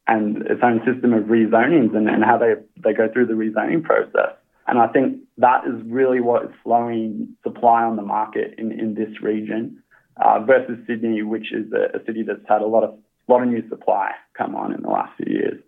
and 0.08 0.38
its 0.46 0.60
own 0.62 0.80
system 0.90 1.12
of 1.12 1.24
rezonings 1.24 1.94
and, 1.96 2.08
and 2.08 2.24
how 2.24 2.38
they, 2.38 2.54
they 2.82 2.94
go 2.94 3.08
through 3.12 3.26
the 3.26 3.34
rezoning 3.34 3.82
process. 3.82 4.34
And 4.66 4.78
I 4.78 4.88
think 4.88 5.20
that 5.38 5.64
is 5.66 5.80
really 5.86 6.20
what 6.20 6.44
is 6.44 6.50
slowing 6.64 7.36
supply 7.42 7.82
on 7.82 7.96
the 7.96 8.02
market 8.02 8.54
in, 8.58 8.72
in 8.72 8.94
this 8.94 9.22
region 9.22 9.82
uh, 10.16 10.40
versus 10.40 10.78
Sydney, 10.86 11.22
which 11.22 11.52
is 11.52 11.72
a, 11.72 11.98
a 11.98 12.04
city 12.04 12.22
that's 12.22 12.40
had 12.48 12.62
a 12.62 12.66
lot 12.66 12.84
of 12.84 12.98
lot 13.28 13.42
of 13.42 13.48
new 13.48 13.68
supply 13.68 14.12
come 14.38 14.54
on 14.54 14.72
in 14.72 14.82
the 14.82 14.88
last 14.88 15.10
few 15.16 15.32
years. 15.32 15.60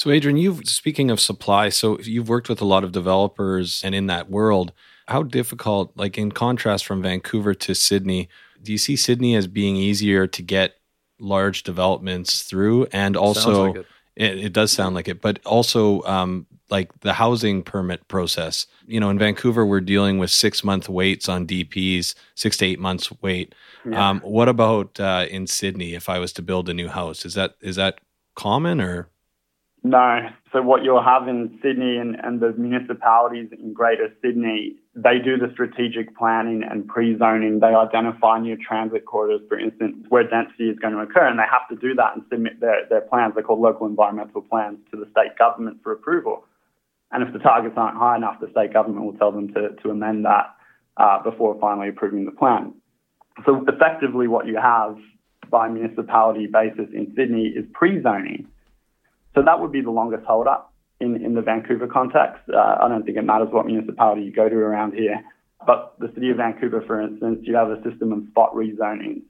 So, 0.00 0.10
Adrian, 0.10 0.38
you've 0.38 0.66
speaking 0.66 1.10
of 1.10 1.20
supply, 1.20 1.68
so 1.68 1.98
you've 2.00 2.30
worked 2.30 2.48
with 2.48 2.62
a 2.62 2.64
lot 2.64 2.84
of 2.84 2.92
developers, 2.92 3.82
and 3.84 3.94
in 3.94 4.06
that 4.06 4.30
world, 4.30 4.72
how 5.08 5.22
difficult, 5.22 5.92
like 5.94 6.16
in 6.16 6.32
contrast 6.32 6.86
from 6.86 7.02
Vancouver 7.02 7.52
to 7.52 7.74
Sydney, 7.74 8.30
do 8.62 8.72
you 8.72 8.78
see 8.78 8.96
Sydney 8.96 9.34
as 9.36 9.46
being 9.46 9.76
easier 9.76 10.26
to 10.26 10.42
get 10.42 10.76
large 11.18 11.64
developments 11.64 12.44
through, 12.44 12.86
and 12.94 13.14
also 13.14 13.66
like 13.66 13.76
it. 13.76 13.86
It, 14.16 14.44
it. 14.46 14.52
does 14.54 14.72
sound 14.72 14.94
like 14.94 15.06
it, 15.06 15.20
but 15.20 15.38
also 15.44 16.02
um, 16.04 16.46
like 16.70 16.98
the 17.00 17.12
housing 17.12 17.62
permit 17.62 18.08
process. 18.08 18.66
You 18.86 19.00
know, 19.00 19.10
in 19.10 19.18
Vancouver, 19.18 19.66
we're 19.66 19.82
dealing 19.82 20.16
with 20.16 20.30
six 20.30 20.64
month 20.64 20.88
waits 20.88 21.28
on 21.28 21.46
DPs, 21.46 22.14
six 22.36 22.56
to 22.56 22.64
eight 22.64 22.80
months 22.80 23.12
wait. 23.20 23.54
Yeah. 23.84 24.08
Um, 24.08 24.20
what 24.20 24.48
about 24.48 24.98
uh, 24.98 25.26
in 25.28 25.46
Sydney? 25.46 25.92
If 25.92 26.08
I 26.08 26.18
was 26.18 26.32
to 26.32 26.42
build 26.42 26.70
a 26.70 26.74
new 26.74 26.88
house, 26.88 27.26
is 27.26 27.34
that 27.34 27.56
is 27.60 27.76
that 27.76 28.00
common 28.34 28.80
or? 28.80 29.09
No. 29.82 30.28
So 30.52 30.60
what 30.60 30.82
you'll 30.84 31.02
have 31.02 31.26
in 31.26 31.58
Sydney 31.62 31.96
and, 31.96 32.16
and 32.22 32.40
the 32.40 32.52
municipalities 32.52 33.48
in 33.52 33.72
Greater 33.72 34.12
Sydney, 34.20 34.76
they 34.94 35.18
do 35.18 35.38
the 35.38 35.48
strategic 35.52 36.16
planning 36.18 36.62
and 36.68 36.86
pre-zoning. 36.86 37.60
They 37.60 37.68
identify 37.68 38.40
new 38.40 38.56
transit 38.56 39.06
corridors, 39.06 39.40
for 39.48 39.58
instance, 39.58 40.04
where 40.10 40.24
density 40.24 40.68
is 40.68 40.78
going 40.78 40.92
to 40.94 41.00
occur, 41.00 41.26
and 41.26 41.38
they 41.38 41.48
have 41.50 41.66
to 41.70 41.76
do 41.76 41.94
that 41.94 42.14
and 42.14 42.24
submit 42.30 42.60
their, 42.60 42.86
their 42.90 43.00
plans. 43.00 43.34
They're 43.34 43.42
called 43.42 43.60
local 43.60 43.86
environmental 43.86 44.42
plans 44.42 44.78
to 44.90 44.98
the 44.98 45.08
state 45.12 45.38
government 45.38 45.78
for 45.82 45.92
approval. 45.92 46.44
And 47.12 47.26
if 47.26 47.32
the 47.32 47.38
targets 47.38 47.74
aren't 47.76 47.96
high 47.96 48.16
enough, 48.16 48.38
the 48.40 48.50
state 48.50 48.72
government 48.72 49.04
will 49.04 49.14
tell 49.14 49.32
them 49.32 49.52
to, 49.54 49.70
to 49.82 49.90
amend 49.90 50.26
that 50.26 50.54
uh, 50.96 51.22
before 51.22 51.56
finally 51.58 51.88
approving 51.88 52.26
the 52.26 52.32
plan. 52.32 52.74
So 53.46 53.64
effectively, 53.66 54.28
what 54.28 54.46
you 54.46 54.58
have 54.60 54.98
by 55.50 55.68
municipality 55.68 56.46
basis 56.46 56.86
in 56.94 57.12
Sydney 57.16 57.46
is 57.46 57.64
pre-zoning. 57.72 58.46
So 59.34 59.42
that 59.42 59.60
would 59.60 59.72
be 59.72 59.80
the 59.80 59.90
longest 59.90 60.24
hold-up 60.24 60.72
in, 61.00 61.24
in 61.24 61.34
the 61.34 61.42
Vancouver 61.42 61.86
context. 61.86 62.42
Uh, 62.52 62.76
I 62.82 62.88
don't 62.88 63.04
think 63.04 63.16
it 63.16 63.22
matters 63.22 63.48
what 63.50 63.66
municipality 63.66 64.22
you 64.22 64.32
go 64.32 64.48
to 64.48 64.56
around 64.56 64.94
here. 64.94 65.22
But 65.66 65.94
the 65.98 66.10
city 66.14 66.30
of 66.30 66.38
Vancouver, 66.38 66.82
for 66.86 67.00
instance, 67.00 67.40
you 67.42 67.54
have 67.54 67.70
a 67.70 67.82
system 67.82 68.12
of 68.12 68.26
spot 68.30 68.54
rezoning 68.54 69.22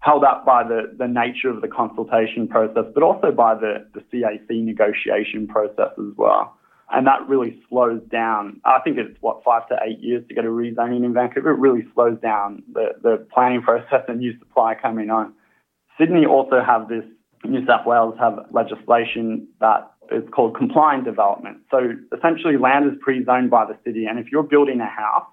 held 0.00 0.22
up 0.22 0.46
by 0.46 0.62
the, 0.62 0.94
the 0.96 1.08
nature 1.08 1.50
of 1.50 1.60
the 1.60 1.68
consultation 1.68 2.46
process, 2.46 2.84
but 2.94 3.02
also 3.02 3.32
by 3.32 3.54
the, 3.54 3.86
the 3.92 4.00
CAC 4.12 4.48
negotiation 4.48 5.48
process 5.48 5.90
as 5.98 6.16
well. 6.16 6.56
And 6.92 7.06
that 7.08 7.28
really 7.28 7.60
slows 7.68 8.00
down. 8.12 8.60
I 8.64 8.78
think 8.84 8.98
it's 8.98 9.20
what 9.20 9.42
five 9.42 9.68
to 9.68 9.76
eight 9.84 9.98
years 9.98 10.24
to 10.28 10.34
get 10.34 10.44
a 10.44 10.48
rezoning 10.48 11.04
in 11.04 11.12
Vancouver. 11.12 11.50
It 11.50 11.58
really 11.58 11.84
slows 11.94 12.20
down 12.20 12.62
the, 12.72 12.90
the 13.02 13.26
planning 13.34 13.62
process 13.68 14.04
and 14.06 14.20
new 14.20 14.38
supply 14.38 14.76
coming 14.80 15.10
on. 15.10 15.34
Sydney 15.98 16.26
also 16.26 16.62
have 16.64 16.88
this. 16.88 17.04
New 17.48 17.64
South 17.66 17.86
Wales 17.86 18.14
have 18.18 18.46
legislation 18.50 19.48
that 19.60 19.90
is 20.10 20.22
called 20.30 20.56
compliant 20.56 21.04
development. 21.04 21.58
So 21.70 21.92
essentially, 22.16 22.56
land 22.56 22.92
is 22.92 22.98
pre-zoned 23.00 23.50
by 23.50 23.64
the 23.64 23.76
city, 23.84 24.06
and 24.06 24.18
if 24.18 24.26
you're 24.30 24.42
building 24.42 24.80
a 24.80 24.86
house 24.86 25.26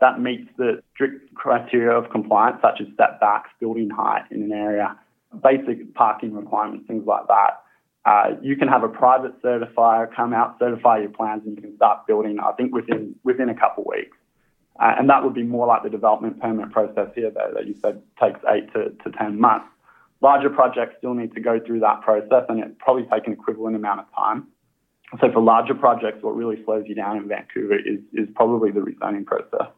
that 0.00 0.20
meets 0.20 0.48
the 0.56 0.80
strict 0.94 1.34
criteria 1.34 1.90
of 1.90 2.08
compliance, 2.10 2.58
such 2.62 2.80
as 2.80 2.86
setbacks, 2.96 3.50
building 3.58 3.90
height 3.90 4.22
in 4.30 4.42
an 4.42 4.52
area, 4.52 4.96
basic 5.42 5.92
parking 5.94 6.32
requirements, 6.34 6.86
things 6.86 7.04
like 7.06 7.26
that, 7.26 7.62
uh, 8.04 8.36
you 8.40 8.56
can 8.56 8.68
have 8.68 8.84
a 8.84 8.88
private 8.88 9.32
certifier 9.42 10.06
come 10.14 10.32
out, 10.32 10.56
certify 10.58 10.98
your 10.98 11.10
plans, 11.10 11.42
and 11.44 11.56
you 11.56 11.62
can 11.62 11.74
start 11.76 12.06
building. 12.06 12.38
I 12.38 12.52
think 12.52 12.72
within 12.72 13.14
within 13.24 13.48
a 13.48 13.54
couple 13.54 13.82
of 13.82 13.88
weeks, 13.88 14.16
uh, 14.78 14.94
and 14.96 15.10
that 15.10 15.24
would 15.24 15.34
be 15.34 15.42
more 15.42 15.66
like 15.66 15.82
the 15.82 15.90
development 15.90 16.40
permit 16.40 16.70
process 16.70 17.08
here, 17.14 17.30
though, 17.30 17.50
that 17.54 17.66
you 17.66 17.74
said 17.82 18.00
takes 18.22 18.40
eight 18.48 18.72
to, 18.74 18.90
to 19.02 19.10
ten 19.18 19.40
months. 19.40 19.66
Larger 20.20 20.50
projects 20.50 20.96
still 20.98 21.14
need 21.14 21.32
to 21.34 21.40
go 21.40 21.60
through 21.64 21.80
that 21.80 22.02
process, 22.02 22.44
and 22.48 22.58
it 22.60 22.78
probably 22.78 23.06
take 23.12 23.26
an 23.26 23.32
equivalent 23.32 23.76
amount 23.76 24.00
of 24.00 24.06
time. 24.16 24.48
So 25.20 25.32
for 25.32 25.40
larger 25.40 25.74
projects, 25.74 26.22
what 26.22 26.36
really 26.36 26.62
slows 26.64 26.84
you 26.86 26.94
down 26.94 27.16
in 27.16 27.28
Vancouver 27.28 27.76
is 27.78 28.00
is 28.12 28.28
probably 28.34 28.70
the 28.70 28.80
rezoning 28.80 29.24
process. 29.24 29.68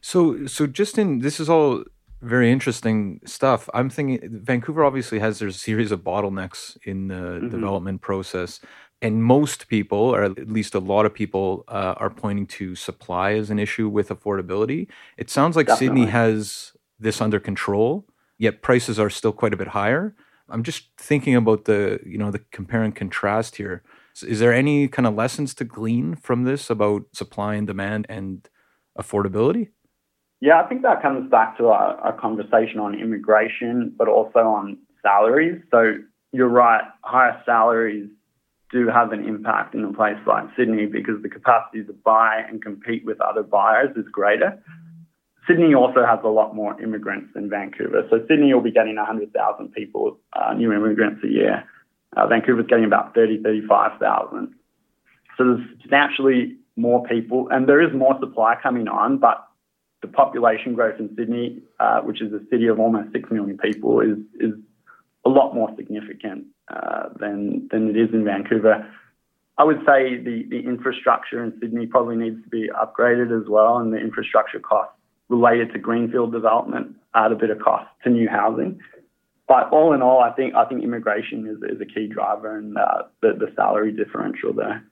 So 0.00 0.46
so 0.46 0.66
just 0.66 0.96
in 0.96 1.18
this 1.18 1.40
is 1.40 1.48
all 1.48 1.84
very 2.22 2.52
interesting 2.52 3.20
stuff. 3.24 3.68
I'm 3.72 3.90
thinking 3.90 4.20
Vancouver 4.42 4.84
obviously 4.84 5.18
has 5.20 5.38
their 5.38 5.50
series 5.50 5.90
of 5.90 6.00
bottlenecks 6.00 6.76
in 6.84 7.08
the 7.08 7.14
mm-hmm. 7.14 7.48
development 7.48 8.00
process. 8.02 8.60
And 9.02 9.24
most 9.24 9.68
people, 9.68 9.98
or 9.98 10.22
at 10.22 10.50
least 10.50 10.74
a 10.74 10.78
lot 10.78 11.06
of 11.06 11.14
people, 11.14 11.64
uh, 11.68 11.94
are 11.96 12.10
pointing 12.10 12.46
to 12.48 12.74
supply 12.74 13.32
as 13.32 13.48
an 13.48 13.58
issue 13.58 13.88
with 13.88 14.10
affordability. 14.10 14.88
It 15.16 15.30
sounds 15.30 15.56
like 15.56 15.68
Definitely. 15.68 16.02
Sydney 16.02 16.10
has 16.10 16.72
this 16.98 17.22
under 17.22 17.40
control, 17.40 18.04
yet 18.40 18.62
prices 18.62 18.98
are 18.98 19.10
still 19.10 19.32
quite 19.32 19.52
a 19.52 19.56
bit 19.56 19.68
higher. 19.68 20.16
I'm 20.48 20.62
just 20.62 20.88
thinking 20.96 21.36
about 21.36 21.66
the, 21.66 22.00
you 22.04 22.16
know, 22.16 22.30
the 22.30 22.40
compare 22.50 22.82
and 22.82 22.96
contrast 22.96 23.56
here. 23.56 23.82
Is 24.26 24.40
there 24.40 24.52
any 24.52 24.88
kind 24.88 25.06
of 25.06 25.14
lessons 25.14 25.54
to 25.54 25.64
glean 25.64 26.16
from 26.16 26.44
this 26.44 26.70
about 26.70 27.02
supply 27.12 27.54
and 27.54 27.66
demand 27.66 28.06
and 28.08 28.48
affordability? 28.98 29.68
Yeah, 30.40 30.62
I 30.62 30.66
think 30.68 30.80
that 30.82 31.02
comes 31.02 31.30
back 31.30 31.58
to 31.58 31.66
our, 31.66 31.96
our 31.98 32.18
conversation 32.18 32.80
on 32.80 32.98
immigration, 32.98 33.92
but 33.96 34.08
also 34.08 34.40
on 34.40 34.78
salaries. 35.02 35.60
So 35.70 35.96
you're 36.32 36.48
right, 36.48 36.82
higher 37.02 37.40
salaries 37.44 38.08
do 38.72 38.88
have 38.88 39.12
an 39.12 39.28
impact 39.28 39.74
in 39.74 39.84
a 39.84 39.92
place 39.92 40.16
like 40.26 40.44
Sydney 40.56 40.86
because 40.86 41.20
the 41.22 41.28
capacity 41.28 41.84
to 41.84 41.92
buy 41.92 42.42
and 42.48 42.62
compete 42.62 43.04
with 43.04 43.20
other 43.20 43.42
buyers 43.42 43.94
is 43.96 44.06
greater. 44.10 44.62
Sydney 45.46 45.74
also 45.74 46.04
has 46.04 46.18
a 46.24 46.28
lot 46.28 46.54
more 46.54 46.80
immigrants 46.80 47.32
than 47.34 47.48
Vancouver. 47.48 48.06
So 48.10 48.18
Sydney 48.28 48.52
will 48.52 48.60
be 48.60 48.72
getting 48.72 48.96
100,000 48.96 49.72
people, 49.72 50.18
uh, 50.32 50.54
new 50.54 50.72
immigrants 50.72 51.22
a 51.24 51.28
year. 51.28 51.64
Uh, 52.16 52.26
Vancouver's 52.26 52.66
getting 52.66 52.84
about 52.84 53.14
30, 53.14 53.42
35,000. 53.42 54.54
So 55.36 55.44
there's 55.44 55.68
substantially 55.80 56.56
more 56.76 57.04
people, 57.04 57.48
and 57.50 57.68
there 57.68 57.80
is 57.80 57.94
more 57.94 58.18
supply 58.20 58.54
coming 58.62 58.88
on, 58.88 59.18
but 59.18 59.46
the 60.02 60.08
population 60.08 60.74
growth 60.74 60.98
in 60.98 61.14
Sydney, 61.16 61.62
uh, 61.78 62.00
which 62.00 62.22
is 62.22 62.32
a 62.32 62.40
city 62.50 62.66
of 62.66 62.78
almost 62.78 63.12
6 63.12 63.30
million 63.30 63.58
people, 63.58 64.00
is, 64.00 64.18
is 64.40 64.54
a 65.24 65.28
lot 65.28 65.54
more 65.54 65.70
significant 65.76 66.46
uh, 66.68 67.10
than, 67.18 67.68
than 67.70 67.90
it 67.90 67.96
is 67.96 68.08
in 68.12 68.24
Vancouver. 68.24 68.86
I 69.58 69.64
would 69.64 69.80
say 69.80 70.16
the, 70.16 70.46
the 70.48 70.60
infrastructure 70.60 71.44
in 71.44 71.52
Sydney 71.60 71.86
probably 71.86 72.16
needs 72.16 72.42
to 72.42 72.48
be 72.48 72.70
upgraded 72.70 73.38
as 73.38 73.48
well, 73.48 73.78
and 73.78 73.92
the 73.92 73.98
infrastructure 73.98 74.58
costs 74.58 74.94
related 75.30 75.72
to 75.72 75.78
greenfield 75.78 76.32
development 76.32 76.96
add 77.14 77.32
a 77.32 77.36
bit 77.36 77.50
of 77.50 77.58
cost 77.60 77.88
to 78.04 78.10
new 78.10 78.28
housing. 78.28 78.78
But 79.48 79.70
all 79.72 79.94
in 79.94 80.02
all, 80.02 80.20
I 80.20 80.30
think 80.32 80.54
I 80.54 80.64
think 80.66 80.84
immigration 80.84 81.46
is, 81.46 81.74
is 81.74 81.80
a 81.80 81.86
key 81.86 82.06
driver 82.06 82.58
and 82.58 82.76
uh, 82.76 83.04
the, 83.22 83.32
the 83.32 83.52
salary 83.56 83.92
differential 83.92 84.52
there. 84.52 84.84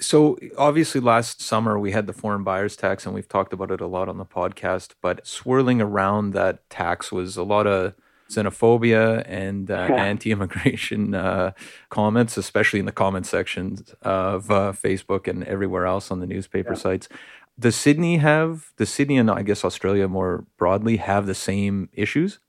So 0.00 0.38
obviously, 0.56 1.00
last 1.00 1.42
summer 1.42 1.78
we 1.78 1.92
had 1.92 2.06
the 2.06 2.12
foreign 2.12 2.44
buyers 2.44 2.76
tax, 2.76 3.06
and 3.06 3.14
we've 3.14 3.28
talked 3.28 3.52
about 3.52 3.70
it 3.70 3.80
a 3.80 3.86
lot 3.86 4.08
on 4.08 4.18
the 4.18 4.24
podcast. 4.24 4.94
But 5.00 5.26
swirling 5.26 5.80
around 5.80 6.32
that 6.32 6.68
tax 6.70 7.10
was 7.10 7.36
a 7.36 7.42
lot 7.42 7.66
of 7.66 7.94
xenophobia 8.30 9.24
and 9.26 9.70
uh, 9.70 9.74
anti-immigration 9.96 11.14
uh, 11.14 11.52
comments, 11.90 12.36
especially 12.36 12.78
in 12.78 12.86
the 12.86 12.92
comment 12.92 13.26
sections 13.26 13.94
of 14.02 14.50
uh, 14.50 14.72
Facebook 14.72 15.28
and 15.28 15.44
everywhere 15.44 15.86
else 15.86 16.10
on 16.10 16.20
the 16.20 16.26
newspaper 16.26 16.72
yeah. 16.72 16.78
sites. 16.78 17.08
Does 17.58 17.76
Sydney 17.76 18.16
have, 18.16 18.72
does 18.76 18.90
Sydney 18.90 19.18
and 19.18 19.30
I 19.30 19.42
guess 19.42 19.64
Australia 19.64 20.08
more 20.08 20.44
broadly 20.56 20.96
have 20.96 21.26
the 21.26 21.34
same 21.34 21.88
issues? 21.92 22.40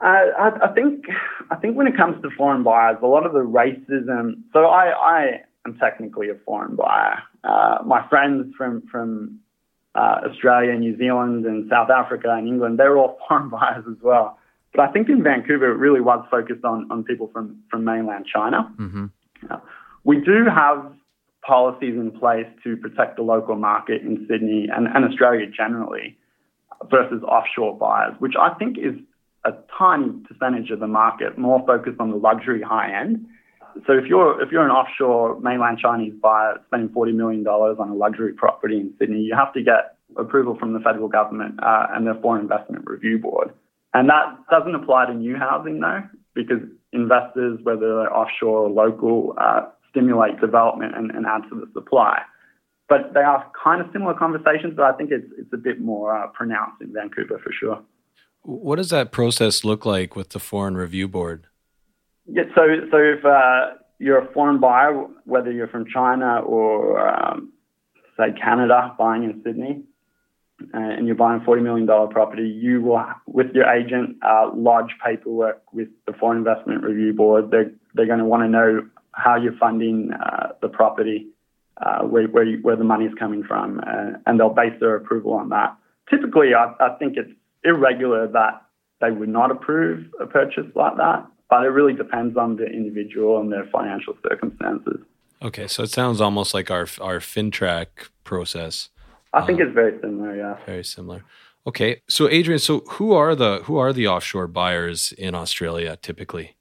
I, 0.00 0.50
I, 0.62 0.68
think 0.68 1.04
I 1.50 1.56
think 1.56 1.76
when 1.76 1.86
it 1.86 1.96
comes 1.96 2.20
to 2.22 2.30
foreign 2.36 2.62
buyers, 2.62 2.98
a 3.02 3.06
lot 3.06 3.26
of 3.26 3.32
the 3.32 3.40
racism. 3.40 4.42
So 4.52 4.66
I, 4.66 4.90
I 4.90 5.40
am 5.66 5.76
technically 5.78 6.30
a 6.30 6.34
foreign 6.44 6.76
buyer. 6.76 7.22
Uh, 7.44 7.78
my 7.84 8.06
friends 8.08 8.54
from 8.56 8.82
from 8.90 9.40
uh, 9.94 10.20
Australia, 10.30 10.74
New 10.74 10.96
Zealand, 10.98 11.46
and 11.46 11.68
South 11.70 11.90
Africa 11.90 12.30
and 12.30 12.46
England, 12.46 12.78
they're 12.78 12.98
all 12.98 13.18
foreign 13.28 13.48
buyers 13.48 13.84
as 13.90 13.96
well. 14.02 14.38
But 14.74 14.88
I 14.88 14.92
think 14.92 15.08
in 15.08 15.22
Vancouver, 15.22 15.72
it 15.72 15.78
really 15.78 16.00
was 16.00 16.24
focused 16.30 16.64
on 16.64 16.90
on 16.90 17.04
people 17.04 17.30
from 17.32 17.62
from 17.70 17.84
mainland 17.84 18.26
China. 18.32 18.72
Mm-hmm. 18.78 19.06
Uh, 19.50 19.58
we 20.04 20.20
do 20.20 20.44
have 20.44 20.92
policies 21.46 21.94
in 21.94 22.10
place 22.10 22.46
to 22.64 22.76
protect 22.76 23.16
the 23.16 23.22
local 23.22 23.56
market 23.56 24.02
in 24.02 24.26
Sydney 24.28 24.68
and, 24.74 24.86
and 24.86 25.04
Australia 25.04 25.46
generally 25.46 26.18
versus 26.90 27.22
offshore 27.22 27.76
buyers, 27.78 28.14
which 28.18 28.34
I 28.40 28.52
think 28.58 28.76
is 28.78 28.94
a 29.44 29.52
tiny 29.78 30.10
percentage 30.28 30.70
of 30.70 30.80
the 30.80 30.88
market, 30.88 31.38
more 31.38 31.64
focused 31.66 32.00
on 32.00 32.10
the 32.10 32.16
luxury 32.16 32.62
high 32.62 32.90
end. 33.00 33.26
So 33.86 33.92
if 33.92 34.06
you're 34.06 34.42
if 34.42 34.50
you're 34.50 34.64
an 34.64 34.70
offshore 34.70 35.38
mainland 35.40 35.78
Chinese 35.78 36.14
buyer 36.20 36.60
spending 36.66 36.88
forty 36.88 37.12
million 37.12 37.42
dollars 37.44 37.76
on 37.78 37.90
a 37.90 37.94
luxury 37.94 38.32
property 38.32 38.78
in 38.78 38.94
Sydney, 38.98 39.20
you 39.20 39.34
have 39.36 39.52
to 39.52 39.62
get 39.62 39.96
approval 40.16 40.56
from 40.58 40.72
the 40.72 40.80
federal 40.80 41.08
government 41.08 41.60
uh, 41.62 41.86
and 41.90 42.06
the 42.06 42.14
Foreign 42.22 42.42
Investment 42.42 42.84
Review 42.86 43.18
Board, 43.18 43.52
and 43.92 44.08
that 44.08 44.24
doesn't 44.50 44.74
apply 44.74 45.06
to 45.06 45.14
new 45.14 45.36
housing 45.36 45.80
though, 45.80 46.02
because 46.34 46.62
investors, 46.92 47.60
whether 47.64 47.86
they're 47.96 48.16
offshore 48.16 48.60
or 48.66 48.70
local, 48.70 49.34
uh, 49.38 49.66
stimulate 49.96 50.40
development 50.40 50.96
and, 50.96 51.10
and 51.10 51.26
add 51.26 51.42
to 51.48 51.54
the 51.54 51.66
supply. 51.72 52.20
But 52.88 53.14
they 53.14 53.20
are 53.20 53.50
kind 53.62 53.80
of 53.80 53.88
similar 53.92 54.14
conversations, 54.14 54.74
but 54.76 54.84
I 54.84 54.92
think 54.92 55.10
it's 55.10 55.26
it's 55.38 55.52
a 55.52 55.56
bit 55.56 55.80
more 55.80 56.16
uh, 56.16 56.28
pronounced 56.28 56.80
in 56.80 56.92
Vancouver 56.92 57.40
for 57.42 57.52
sure. 57.52 57.82
What 58.42 58.76
does 58.76 58.90
that 58.90 59.10
process 59.10 59.64
look 59.64 59.84
like 59.84 60.14
with 60.14 60.30
the 60.30 60.38
Foreign 60.38 60.76
Review 60.76 61.08
Board? 61.08 61.46
Yeah, 62.26 62.44
so 62.54 62.62
so 62.92 62.98
if 62.98 63.24
uh, 63.24 63.74
you're 63.98 64.18
a 64.18 64.32
foreign 64.32 64.60
buyer, 64.60 65.06
whether 65.24 65.50
you're 65.50 65.68
from 65.68 65.86
China 65.92 66.40
or 66.40 67.00
um, 67.08 67.52
say 68.16 68.26
Canada, 68.40 68.94
buying 68.98 69.24
in 69.24 69.42
Sydney, 69.44 69.82
uh, 70.74 70.78
and 70.78 71.06
you're 71.06 71.16
buying 71.16 71.40
a 71.40 71.44
$40 71.44 71.62
million 71.62 71.86
property, 71.86 72.48
you 72.48 72.80
will, 72.80 73.04
with 73.26 73.48
your 73.52 73.70
agent, 73.70 74.16
uh, 74.22 74.50
lodge 74.54 74.90
paperwork 75.04 75.62
with 75.72 75.88
the 76.06 76.12
Foreign 76.14 76.38
Investment 76.38 76.82
Review 76.82 77.12
Board. 77.12 77.50
They're, 77.50 77.70
they're 77.94 78.06
going 78.06 78.20
to 78.20 78.24
want 78.24 78.42
to 78.42 78.48
know 78.48 78.86
how 79.16 79.34
you're 79.34 79.56
funding 79.56 80.10
uh, 80.12 80.48
the 80.60 80.68
property, 80.68 81.26
uh, 81.78 82.02
where, 82.02 82.28
where, 82.28 82.44
you, 82.44 82.58
where, 82.62 82.76
the 82.76 82.84
money 82.84 83.06
is 83.06 83.14
coming 83.18 83.42
from, 83.42 83.80
uh, 83.80 84.18
and 84.26 84.38
they'll 84.38 84.50
base 84.50 84.78
their 84.78 84.94
approval 84.94 85.32
on 85.32 85.48
that. 85.48 85.76
Typically, 86.08 86.54
I, 86.54 86.72
I, 86.78 86.96
think 86.98 87.16
it's 87.16 87.30
irregular 87.64 88.28
that 88.28 88.62
they 89.00 89.10
would 89.10 89.28
not 89.28 89.50
approve 89.50 90.06
a 90.20 90.26
purchase 90.26 90.66
like 90.74 90.96
that, 90.98 91.26
but 91.50 91.64
it 91.64 91.68
really 91.68 91.94
depends 91.94 92.36
on 92.36 92.56
the 92.56 92.66
individual 92.66 93.40
and 93.40 93.50
their 93.50 93.66
financial 93.72 94.14
circumstances. 94.28 95.00
Okay, 95.42 95.66
so 95.66 95.82
it 95.82 95.90
sounds 95.90 96.20
almost 96.20 96.54
like 96.54 96.70
our 96.70 96.86
our 97.00 97.20
FINTRAC 97.20 97.86
process. 98.24 98.90
I 99.32 99.44
think 99.44 99.60
um, 99.60 99.66
it's 99.66 99.74
very 99.74 99.98
similar. 100.00 100.36
Yeah, 100.36 100.56
very 100.64 100.84
similar. 100.84 101.24
Okay, 101.66 102.02
so 102.08 102.28
Adrian, 102.28 102.58
so 102.58 102.80
who 102.90 103.12
are 103.12 103.34
the 103.34 103.60
who 103.64 103.76
are 103.76 103.92
the 103.92 104.06
offshore 104.06 104.46
buyers 104.46 105.12
in 105.18 105.34
Australia 105.34 105.98
typically? 106.00 106.56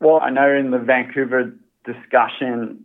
Well, 0.00 0.20
I 0.20 0.30
know 0.30 0.52
in 0.54 0.70
the 0.70 0.78
Vancouver 0.78 1.54
discussion, 1.84 2.84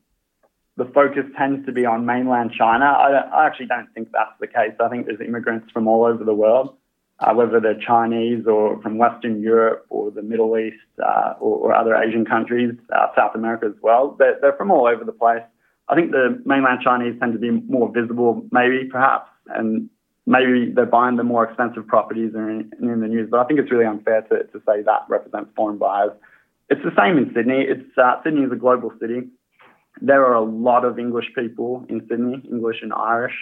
the 0.78 0.86
focus 0.86 1.26
tends 1.38 1.66
to 1.66 1.72
be 1.72 1.86
on 1.86 2.06
mainland 2.06 2.52
China. 2.58 2.86
I, 2.86 3.12
I, 3.12 3.46
actually 3.46 3.68
don't 3.68 3.94
think 3.94 4.10
that's 4.12 4.32
the 4.40 4.48
case. 4.48 4.72
I 4.80 4.88
think 4.88 5.06
there's 5.06 5.20
immigrants 5.20 5.72
from 5.72 5.88
all 5.88 6.06
over 6.06 6.24
the 6.24 6.34
world, 6.34 6.76
uh, 7.20 7.34
whether 7.34 7.60
they're 7.60 7.80
Chinese 7.80 8.46
or 8.48 8.82
from 8.82 8.98
Western 8.98 9.42
Europe 9.42 9.86
or 9.90 10.10
the 10.10 10.22
Middle 10.22 10.58
East 10.58 10.78
uh, 11.06 11.34
or, 11.40 11.58
or, 11.58 11.76
other 11.76 11.96
Asian 11.96 12.26
countries, 12.26 12.72
uh, 12.96 13.08
South 13.16 13.36
America 13.36 13.66
as 13.66 13.76
well. 13.82 14.16
They're, 14.18 14.38
they're, 14.42 14.54
from 14.54 14.72
all 14.72 14.88
over 14.88 15.04
the 15.04 15.12
place. 15.12 15.44
I 15.90 15.96
think 15.96 16.12
the 16.12 16.42
mainland 16.46 16.80
Chinese 16.82 17.20
tend 17.20 17.34
to 17.34 17.40
be 17.40 17.52
more 17.52 17.92
visible, 17.92 18.46
maybe, 18.52 18.88
perhaps, 18.90 19.30
and 19.48 19.90
maybe 20.26 20.72
they're 20.74 20.86
buying 20.86 21.18
the 21.18 21.24
more 21.24 21.44
expensive 21.44 21.88
properties 21.88 22.32
and 22.36 22.72
in, 22.80 22.90
in 22.90 23.00
the 23.02 23.08
news. 23.08 23.28
But 23.30 23.40
I 23.42 23.44
think 23.46 23.60
it's 23.60 23.72
really 23.72 23.86
unfair 23.86 24.22
to, 24.22 24.44
to 24.44 24.60
say 24.66 24.84
that 24.84 25.06
represents 25.10 25.50
foreign 25.56 25.78
buyers. 25.78 26.12
It's 26.70 26.82
the 26.84 26.92
same 26.98 27.18
in 27.18 27.32
Sydney. 27.34 27.66
It's 27.68 27.98
uh, 27.98 28.22
Sydney 28.24 28.42
is 28.42 28.52
a 28.52 28.56
global 28.56 28.92
city. 29.02 29.28
There 30.02 30.24
are 30.24 30.36
a 30.36 30.44
lot 30.44 30.86
of 30.86 31.00
English 31.00 31.26
people 31.36 31.86
in 31.90 32.02
Sydney, 32.08 32.42
English 32.50 32.78
and 32.82 32.94
Irish. 32.94 33.36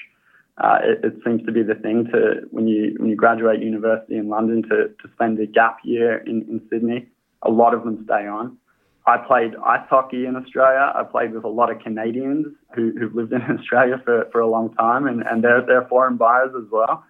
Uh, 0.58 0.80
it, 0.82 1.06
it, 1.06 1.14
seems 1.24 1.46
to 1.46 1.52
be 1.52 1.62
the 1.62 1.76
thing 1.76 2.06
to 2.12 2.48
when 2.50 2.68
you 2.68 2.96
when 2.98 3.10
you 3.10 3.16
graduate 3.16 3.62
university 3.62 4.18
in 4.18 4.28
London 4.28 4.64
to, 4.64 4.88
to 4.88 5.14
spend 5.14 5.40
a 5.40 5.46
gap 5.46 5.78
year 5.84 6.18
in, 6.26 6.42
in 6.44 6.62
Sydney. 6.72 7.08
A 7.44 7.52
lot 7.52 7.74
of 7.76 7.84
them 7.84 8.04
stay 8.06 8.26
on. 8.26 8.58
I 9.06 9.18
played 9.18 9.54
ice 9.64 9.86
hockey 9.90 10.26
in 10.26 10.36
Australia. 10.36 10.92
I 10.96 11.04
played 11.04 11.34
with 11.34 11.44
a 11.44 11.50
lot 11.50 11.72
of 11.72 11.80
Canadians 11.80 12.48
who, 12.76 12.92
who've 12.98 13.14
lived 13.14 13.34
in 13.34 13.42
Australia 13.60 14.02
for, 14.04 14.28
for 14.32 14.42
a 14.42 14.50
long 14.50 14.74
time, 14.74 15.06
and, 15.06 15.22
and 15.22 15.44
they're, 15.44 15.64
they're 15.66 15.88
foreign 15.88 16.18
buyers 16.18 16.52
as 16.58 16.70
well 16.72 17.04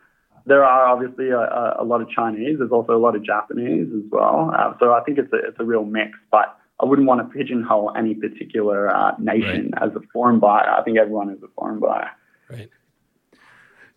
there 0.47 0.63
are 0.63 0.87
obviously 0.87 1.29
a, 1.29 1.75
a, 1.79 1.83
lot 1.83 2.01
of 2.01 2.09
Chinese. 2.09 2.57
There's 2.57 2.71
also 2.71 2.95
a 2.95 2.97
lot 2.97 3.15
of 3.15 3.23
Japanese 3.23 3.87
as 3.93 4.09
well. 4.09 4.51
Uh, 4.57 4.73
so 4.79 4.93
I 4.93 5.01
think 5.03 5.17
it's 5.17 5.31
a, 5.33 5.37
it's 5.37 5.57
a 5.59 5.65
real 5.65 5.83
mix. 5.83 6.17
But 6.31 6.57
I 6.79 6.85
wouldn't 6.85 7.07
want 7.07 7.21
to 7.21 7.37
pigeonhole 7.37 7.93
any 7.97 8.15
particular 8.15 8.89
uh, 8.95 9.11
nation 9.19 9.71
right. 9.73 9.89
as 9.89 9.95
a 9.95 9.99
foreign 10.13 10.39
buyer. 10.39 10.69
I 10.69 10.83
think 10.83 10.97
everyone 10.97 11.29
is 11.31 11.43
a 11.43 11.47
foreign 11.55 11.79
buyer. 11.79 12.11
Right. 12.49 12.69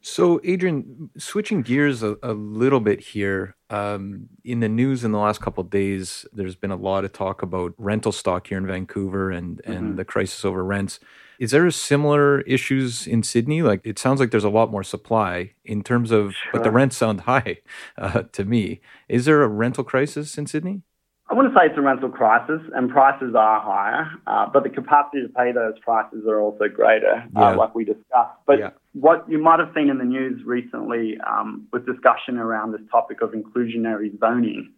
So, 0.02 0.40
Adrian, 0.42 1.10
switching 1.18 1.62
gears 1.62 2.02
a, 2.02 2.16
a 2.22 2.32
little 2.32 2.80
bit 2.80 3.00
here, 3.00 3.54
um, 3.68 4.30
in 4.44 4.60
the 4.60 4.68
news 4.68 5.04
in 5.04 5.12
the 5.12 5.18
last 5.18 5.40
couple 5.42 5.62
of 5.62 5.70
days, 5.70 6.24
there's 6.32 6.56
been 6.56 6.70
a 6.70 6.76
lot 6.76 7.04
of 7.04 7.12
talk 7.12 7.42
about 7.42 7.74
rental 7.76 8.10
stock 8.10 8.46
here 8.46 8.58
in 8.58 8.66
Vancouver 8.66 9.30
and, 9.30 9.60
and 9.64 9.76
mm-hmm. 9.76 9.96
the 9.96 10.04
crisis 10.04 10.44
over 10.44 10.64
rents. 10.64 11.00
Is 11.40 11.52
there 11.52 11.68
similar 11.70 12.42
issues 12.42 13.06
in 13.06 13.22
Sydney? 13.22 13.62
Like 13.62 13.80
it 13.82 13.98
sounds 13.98 14.20
like 14.20 14.30
there's 14.30 14.44
a 14.44 14.50
lot 14.50 14.70
more 14.70 14.84
supply 14.84 15.54
in 15.64 15.82
terms 15.82 16.10
of, 16.10 16.34
sure. 16.34 16.52
but 16.52 16.64
the 16.64 16.70
rents 16.70 16.98
sound 16.98 17.20
high 17.32 17.58
uh, 17.96 18.24
to 18.32 18.44
me. 18.44 18.82
Is 19.08 19.24
there 19.24 19.42
a 19.42 19.48
rental 19.48 19.82
crisis 19.82 20.36
in 20.36 20.46
Sydney? 20.46 20.82
I 21.30 21.34
wouldn't 21.34 21.54
say 21.54 21.66
it's 21.66 21.78
a 21.78 21.80
rental 21.80 22.08
crisis, 22.08 22.60
and 22.74 22.90
prices 22.90 23.34
are 23.38 23.60
higher, 23.60 24.10
uh, 24.26 24.50
but 24.52 24.64
the 24.64 24.68
capacity 24.68 25.22
to 25.22 25.28
pay 25.28 25.52
those 25.52 25.78
prices 25.78 26.26
are 26.26 26.40
also 26.40 26.64
greater, 26.66 27.24
uh, 27.36 27.40
yeah. 27.40 27.50
uh, 27.50 27.56
like 27.56 27.72
we 27.72 27.84
discussed. 27.84 28.36
But 28.46 28.58
yeah. 28.58 28.70
what 28.94 29.24
you 29.30 29.38
might 29.38 29.60
have 29.60 29.70
seen 29.74 29.90
in 29.90 29.98
the 29.98 30.04
news 30.04 30.42
recently 30.44 31.18
um, 31.24 31.68
was 31.72 31.82
discussion 31.84 32.36
around 32.36 32.72
this 32.72 32.80
topic 32.90 33.22
of 33.22 33.30
inclusionary 33.30 34.18
zoning. 34.18 34.72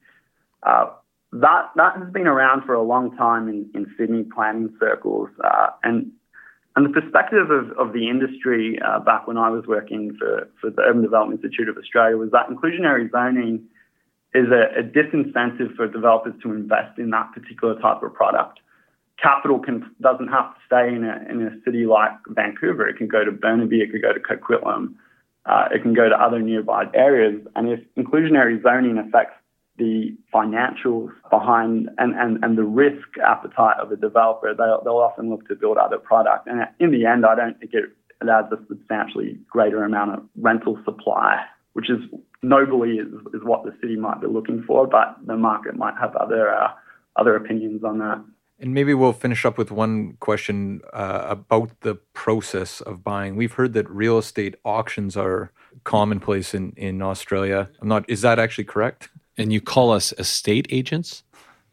Uh, 0.63 0.91
that 1.33 1.71
that 1.77 1.97
has 1.97 2.13
been 2.13 2.27
around 2.27 2.65
for 2.67 2.75
a 2.75 2.83
long 2.83 3.17
time 3.17 3.49
in, 3.49 3.71
in 3.75 3.87
Sydney 3.99 4.25
planning 4.25 4.77
circles, 4.79 5.31
uh, 5.43 5.69
and 5.83 6.13
and 6.75 6.87
the 6.87 7.01
perspective 7.01 7.51
of, 7.51 7.71
of 7.73 7.93
the 7.93 8.09
industry 8.09 8.79
uh, 8.85 8.99
back 9.01 9.27
when 9.27 9.37
I 9.37 9.51
was 9.51 9.65
working 9.67 10.17
for, 10.19 10.49
for 10.61 10.71
the 10.71 10.83
Urban 10.83 11.03
Development 11.03 11.43
Institute 11.43 11.69
of 11.69 11.77
Australia 11.77 12.17
was 12.17 12.31
that 12.31 12.49
inclusionary 12.49 13.11
zoning 13.11 13.65
is 14.35 14.47
a, 14.49 14.81
a 14.81 14.83
disincentive 14.83 15.77
for 15.77 15.87
developers 15.87 16.35
to 16.43 16.53
invest 16.53 16.99
in 16.99 17.11
that 17.11 17.33
particular 17.35 17.79
type 17.79 18.03
of 18.03 18.15
product. 18.15 18.61
Capital 19.23 19.59
can, 19.59 19.95
doesn't 20.01 20.29
have 20.29 20.55
to 20.55 20.61
stay 20.67 20.89
in 20.89 21.05
a, 21.05 21.25
in 21.31 21.47
a 21.47 21.51
city 21.65 21.85
like 21.85 22.13
Vancouver. 22.29 22.89
It 22.89 22.97
can 22.97 23.09
go 23.09 23.23
to 23.23 23.31
Burnaby, 23.31 23.83
it 23.83 23.93
could 23.93 24.01
go 24.01 24.15
to 24.15 24.21
Coquitlam, 24.21 24.95
uh, 25.45 25.69
it 25.71 25.83
can 25.83 25.93
go 25.93 26.09
to 26.09 26.15
other 26.15 26.41
nearby 26.41 26.87
areas. 26.95 27.47
And 27.55 27.69
if 27.69 27.81
inclusionary 27.99 28.63
zoning 28.63 28.97
affects 28.97 29.37
the 29.79 30.15
financials 30.33 31.09
behind 31.31 31.89
and, 31.99 32.15
and, 32.15 32.45
and 32.45 32.59
the 32.59 32.65
risk 32.65 33.09
appetite 33.25 33.79
of 33.81 33.91
a 33.91 33.97
developer, 33.97 34.55
they'll, 34.55 34.83
they'll 34.85 34.99
often 34.99 35.31
look 35.31 35.49
to 35.49 35.55
build 35.55 35.79
other 35.79 35.99
product. 35.99 36.47
And 36.47 36.67
in 36.79 36.91
the 36.91 37.07
end, 37.07 37.25
I 37.25 37.35
don't 37.35 37.59
think 37.59 37.73
it, 37.75 37.85
adds 38.29 38.53
a 38.53 38.59
substantially 38.69 39.37
greater 39.51 39.83
amount 39.83 40.13
of 40.13 40.23
rental 40.37 40.79
supply, 40.85 41.45
which 41.73 41.91
is 41.91 41.99
nobly 42.43 42.99
is, 42.99 43.09
is 43.35 43.43
what 43.43 43.65
the 43.65 43.75
city 43.81 43.97
might 43.97 44.21
be 44.21 44.27
looking 44.27 44.63
for, 44.65 44.87
but 44.87 45.17
the 45.27 45.37
market 45.37 45.77
might 45.77 45.95
have 46.01 46.15
other 46.17 46.55
uh, 46.55 46.69
other 47.17 47.35
opinions 47.35 47.83
on 47.85 47.99
that. 47.99 48.25
And 48.59 48.73
maybe 48.73 48.95
we'll 48.95 49.13
finish 49.13 49.45
up 49.45 49.59
with 49.59 49.73
one 49.73 50.17
question 50.21 50.83
uh, 50.93 51.25
about 51.29 51.81
the 51.81 51.97
process 52.15 52.81
of 52.81 53.03
buying. 53.03 53.35
We've 53.35 53.55
heard 53.55 53.73
that 53.73 53.91
real 53.91 54.19
estate 54.19 54.55
auctions 54.65 55.17
are 55.17 55.51
commonplace 55.83 56.55
in, 56.55 56.73
in 56.77 57.03
Australia. 57.03 57.71
I'm 57.81 57.89
not. 57.89 58.09
Is 58.09 58.21
that 58.21 58.39
actually 58.39 58.65
correct? 58.65 59.09
And 59.39 59.53
you 59.53 59.61
call 59.61 59.91
us 59.91 60.13
estate 60.19 60.67
agents? 60.71 61.25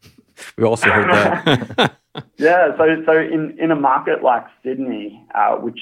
we 0.56 0.64
also 0.64 0.90
heard 0.90 1.10
that. 1.10 1.96
yeah. 2.36 2.76
So 2.76 3.02
so 3.06 3.18
in 3.18 3.56
in 3.58 3.70
a 3.70 3.76
market 3.76 4.22
like 4.22 4.44
Sydney, 4.62 5.26
uh, 5.34 5.56
which 5.56 5.80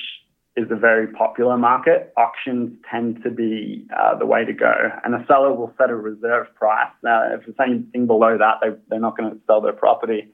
is 0.59 0.71
a 0.71 0.77
very 0.77 1.07
popular 1.07 1.57
market. 1.57 2.13
Auctions 2.17 2.77
tend 2.91 3.23
to 3.23 3.31
be 3.31 3.87
uh, 3.97 4.17
the 4.19 4.27
way 4.27 4.45
to 4.45 4.53
go, 4.53 4.91
and 5.05 5.15
a 5.15 5.25
seller 5.27 5.53
will 5.53 5.73
set 5.79 5.91
a 5.91 5.95
reserve 5.95 6.53
price. 6.57 6.91
Now, 7.03 7.33
if 7.33 7.47
it's 7.47 7.61
anything 7.61 8.07
below 8.07 8.37
that, 8.37 8.57
they, 8.61 8.77
they're 8.89 9.01
not 9.01 9.17
going 9.17 9.31
to 9.31 9.39
sell 9.47 9.61
their 9.61 9.73
property, 9.73 10.29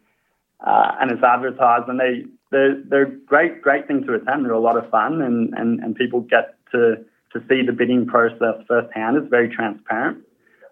uh, 0.67 0.93
and 1.01 1.11
it's 1.11 1.23
advertised. 1.23 1.89
And 1.89 2.01
they 2.01 2.25
they're, 2.51 2.83
they're 2.89 3.07
great 3.07 3.61
great 3.61 3.87
thing 3.87 4.05
to 4.05 4.15
attend. 4.15 4.47
They're 4.47 4.53
a 4.53 4.61
lot 4.61 4.79
of 4.79 4.89
fun, 4.91 5.21
and, 5.21 5.53
and, 5.55 5.81
and 5.81 5.95
people 5.95 6.21
get 6.21 6.57
to 6.73 7.05
to 7.33 7.41
see 7.49 7.63
the 7.67 7.73
bidding 7.73 8.07
process 8.07 8.55
firsthand. 8.67 9.17
It's 9.19 9.29
very 9.29 9.49
transparent. 9.55 10.24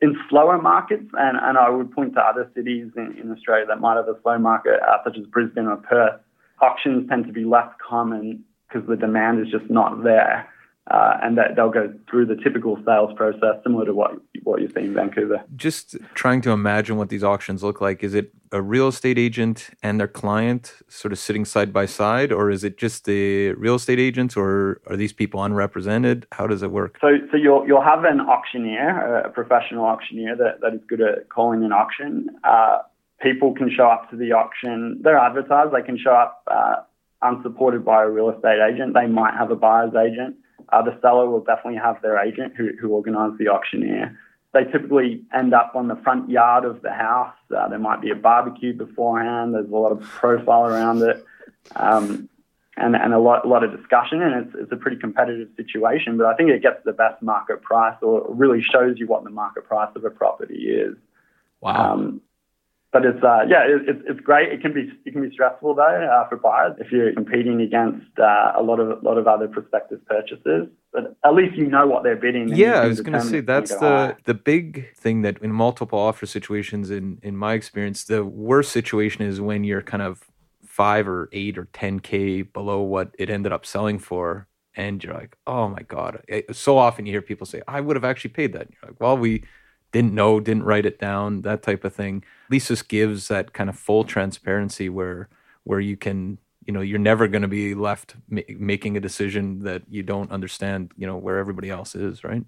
In 0.02 0.16
slower 0.28 0.60
markets, 0.60 1.08
and, 1.14 1.38
and 1.40 1.56
I 1.56 1.70
would 1.70 1.92
point 1.92 2.14
to 2.14 2.20
other 2.20 2.50
cities 2.56 2.90
in, 2.96 3.16
in 3.22 3.30
Australia 3.30 3.64
that 3.66 3.80
might 3.80 3.96
have 3.96 4.08
a 4.08 4.20
slow 4.22 4.36
market, 4.36 4.80
uh, 4.82 4.98
such 5.04 5.16
as 5.16 5.24
Brisbane 5.26 5.66
or 5.66 5.76
Perth, 5.76 6.20
auctions 6.60 7.08
tend 7.08 7.26
to 7.26 7.32
be 7.32 7.44
less 7.44 7.68
common 7.88 8.42
because 8.68 8.86
the 8.88 8.96
demand 8.96 9.40
is 9.40 9.52
just 9.52 9.70
not 9.70 10.02
there. 10.02 10.48
Uh, 10.90 11.16
and 11.22 11.38
that 11.38 11.54
they'll 11.54 11.70
go 11.70 11.94
through 12.10 12.26
the 12.26 12.34
typical 12.34 12.76
sales 12.84 13.12
process, 13.16 13.54
similar 13.62 13.84
to 13.84 13.94
what 13.94 14.10
what 14.42 14.60
you 14.60 14.68
see 14.74 14.80
in 14.80 14.94
Vancouver. 14.94 15.40
Just 15.54 15.96
trying 16.14 16.40
to 16.40 16.50
imagine 16.50 16.96
what 16.96 17.08
these 17.08 17.22
auctions 17.22 17.62
look 17.62 17.80
like. 17.80 18.02
Is 18.02 18.14
it 18.14 18.32
a 18.50 18.60
real 18.60 18.88
estate 18.88 19.16
agent 19.16 19.70
and 19.84 20.00
their 20.00 20.08
client 20.08 20.74
sort 20.88 21.12
of 21.12 21.20
sitting 21.20 21.44
side 21.44 21.72
by 21.72 21.86
side, 21.86 22.32
or 22.32 22.50
is 22.50 22.64
it 22.64 22.78
just 22.78 23.04
the 23.04 23.52
real 23.52 23.76
estate 23.76 24.00
agents, 24.00 24.36
or 24.36 24.80
are 24.88 24.96
these 24.96 25.12
people 25.12 25.44
unrepresented? 25.44 26.26
How 26.32 26.48
does 26.48 26.64
it 26.64 26.72
work? 26.72 26.98
So, 27.00 27.16
so 27.30 27.36
you'll 27.36 27.64
you'll 27.64 27.80
have 27.80 28.02
an 28.02 28.20
auctioneer, 28.20 29.18
a 29.18 29.30
professional 29.30 29.84
auctioneer 29.84 30.34
that, 30.34 30.62
that 30.62 30.74
is 30.74 30.80
good 30.88 31.00
at 31.00 31.28
calling 31.28 31.62
an 31.62 31.72
auction. 31.72 32.28
Uh, 32.42 32.78
people 33.20 33.54
can 33.54 33.70
show 33.70 33.86
up 33.86 34.10
to 34.10 34.16
the 34.16 34.32
auction. 34.32 35.00
They're 35.00 35.16
advertised. 35.16 35.72
They 35.72 35.82
can 35.82 35.96
show 35.96 36.12
up. 36.12 36.42
Uh, 36.48 36.76
unsupported 37.22 37.84
by 37.84 38.02
a 38.02 38.08
real 38.08 38.30
estate 38.30 38.58
agent. 38.60 38.94
They 38.94 39.06
might 39.06 39.34
have 39.34 39.52
a 39.52 39.54
buyer's 39.54 39.94
agent. 39.94 40.34
Uh, 40.72 40.82
the 40.82 40.98
seller 41.02 41.28
will 41.28 41.44
definitely 41.44 41.78
have 41.78 42.00
their 42.02 42.18
agent 42.18 42.54
who, 42.56 42.70
who 42.80 42.88
organise 42.88 43.36
the 43.38 43.48
auctioneer. 43.48 44.18
They 44.54 44.64
typically 44.64 45.22
end 45.34 45.54
up 45.54 45.72
on 45.74 45.88
the 45.88 45.96
front 45.96 46.30
yard 46.30 46.64
of 46.64 46.82
the 46.82 46.92
house. 46.92 47.34
Uh, 47.54 47.68
there 47.68 47.78
might 47.78 48.00
be 48.00 48.10
a 48.10 48.14
barbecue 48.14 48.72
beforehand. 48.72 49.54
There's 49.54 49.68
a 49.68 49.74
lot 49.74 49.92
of 49.92 50.02
profile 50.02 50.66
around 50.66 51.02
it. 51.02 51.24
Um, 51.76 52.28
and, 52.76 52.96
and 52.96 53.12
a 53.12 53.18
lot, 53.18 53.44
a 53.44 53.48
lot 53.48 53.64
of 53.64 53.76
discussion, 53.76 54.22
and 54.22 54.46
it's, 54.46 54.56
it's 54.58 54.72
a 54.72 54.76
pretty 54.76 54.96
competitive 54.96 55.48
situation. 55.56 56.16
But 56.16 56.26
I 56.26 56.34
think 56.34 56.50
it 56.50 56.62
gets 56.62 56.82
the 56.84 56.92
best 56.92 57.22
market 57.22 57.60
price, 57.60 57.96
or 58.00 58.26
really 58.28 58.62
shows 58.62 58.98
you 58.98 59.06
what 59.06 59.24
the 59.24 59.30
market 59.30 59.64
price 59.64 59.90
of 59.94 60.04
a 60.04 60.10
property 60.10 60.70
is. 60.70 60.96
Wow. 61.60 61.92
Um, 61.92 62.22
but 62.92 63.06
it's 63.06 63.22
uh, 63.24 63.40
yeah, 63.48 63.62
it, 63.64 63.88
it's 63.88 64.02
it's 64.06 64.20
great. 64.20 64.52
It 64.52 64.60
can 64.60 64.74
be 64.74 64.92
it 65.06 65.12
can 65.12 65.22
be 65.22 65.32
stressful 65.32 65.74
though 65.74 65.82
uh, 65.82 66.28
for 66.28 66.36
buyers 66.36 66.76
if 66.78 66.92
you're 66.92 67.12
competing 67.14 67.62
against 67.62 68.18
uh, 68.18 68.52
a 68.54 68.62
lot 68.62 68.80
of 68.80 68.90
a 68.90 69.00
lot 69.02 69.16
of 69.16 69.26
other 69.26 69.48
prospective 69.48 70.04
purchasers. 70.06 70.68
But 70.92 71.16
at 71.24 71.34
least 71.34 71.56
you 71.56 71.66
know 71.66 71.86
what 71.86 72.02
they're 72.02 72.16
bidding. 72.16 72.48
Yeah, 72.48 72.82
I 72.82 72.86
was 72.86 73.00
going 73.00 73.18
to 73.18 73.26
say 73.26 73.40
that's 73.40 73.70
the 73.70 73.78
higher. 73.78 74.18
the 74.24 74.34
big 74.34 74.94
thing 74.94 75.22
that 75.22 75.38
in 75.38 75.52
multiple 75.52 75.98
offer 75.98 76.26
situations, 76.26 76.90
in 76.90 77.18
in 77.22 77.34
my 77.34 77.54
experience, 77.54 78.04
the 78.04 78.24
worst 78.24 78.72
situation 78.72 79.24
is 79.24 79.40
when 79.40 79.64
you're 79.64 79.82
kind 79.82 80.02
of 80.02 80.24
five 80.66 81.08
or 81.08 81.30
eight 81.32 81.56
or 81.56 81.68
ten 81.72 81.98
k 81.98 82.42
below 82.42 82.82
what 82.82 83.14
it 83.18 83.30
ended 83.30 83.52
up 83.52 83.64
selling 83.64 83.98
for, 83.98 84.48
and 84.74 85.02
you're 85.02 85.14
like, 85.14 85.34
oh 85.46 85.66
my 85.66 85.80
god. 85.80 86.22
So 86.52 86.76
often 86.76 87.06
you 87.06 87.12
hear 87.12 87.22
people 87.22 87.46
say, 87.46 87.62
I 87.66 87.80
would 87.80 87.96
have 87.96 88.04
actually 88.04 88.30
paid 88.32 88.52
that. 88.52 88.66
And 88.66 88.74
you're 88.74 88.90
like, 88.90 89.00
well, 89.00 89.16
we 89.16 89.44
didn't 89.92 90.14
know, 90.14 90.40
didn't 90.40 90.64
write 90.64 90.86
it 90.86 90.98
down, 90.98 91.42
that 91.42 91.62
type 91.62 91.84
of 91.84 91.94
thing. 91.94 92.24
This 92.50 92.82
gives 92.82 93.28
that 93.28 93.52
kind 93.52 93.70
of 93.70 93.78
full 93.78 94.04
transparency 94.04 94.88
where 94.88 95.28
where 95.64 95.80
you 95.80 95.96
can, 95.96 96.38
you 96.66 96.72
know, 96.72 96.80
you're 96.80 96.98
never 96.98 97.28
going 97.28 97.42
to 97.42 97.48
be 97.48 97.74
left 97.74 98.16
ma- 98.28 98.40
making 98.58 98.96
a 98.96 99.00
decision 99.00 99.60
that 99.60 99.82
you 99.88 100.02
don't 100.02 100.32
understand, 100.32 100.90
you 100.96 101.06
know, 101.06 101.16
where 101.16 101.38
everybody 101.38 101.70
else 101.70 101.94
is, 101.94 102.24
right? 102.24 102.44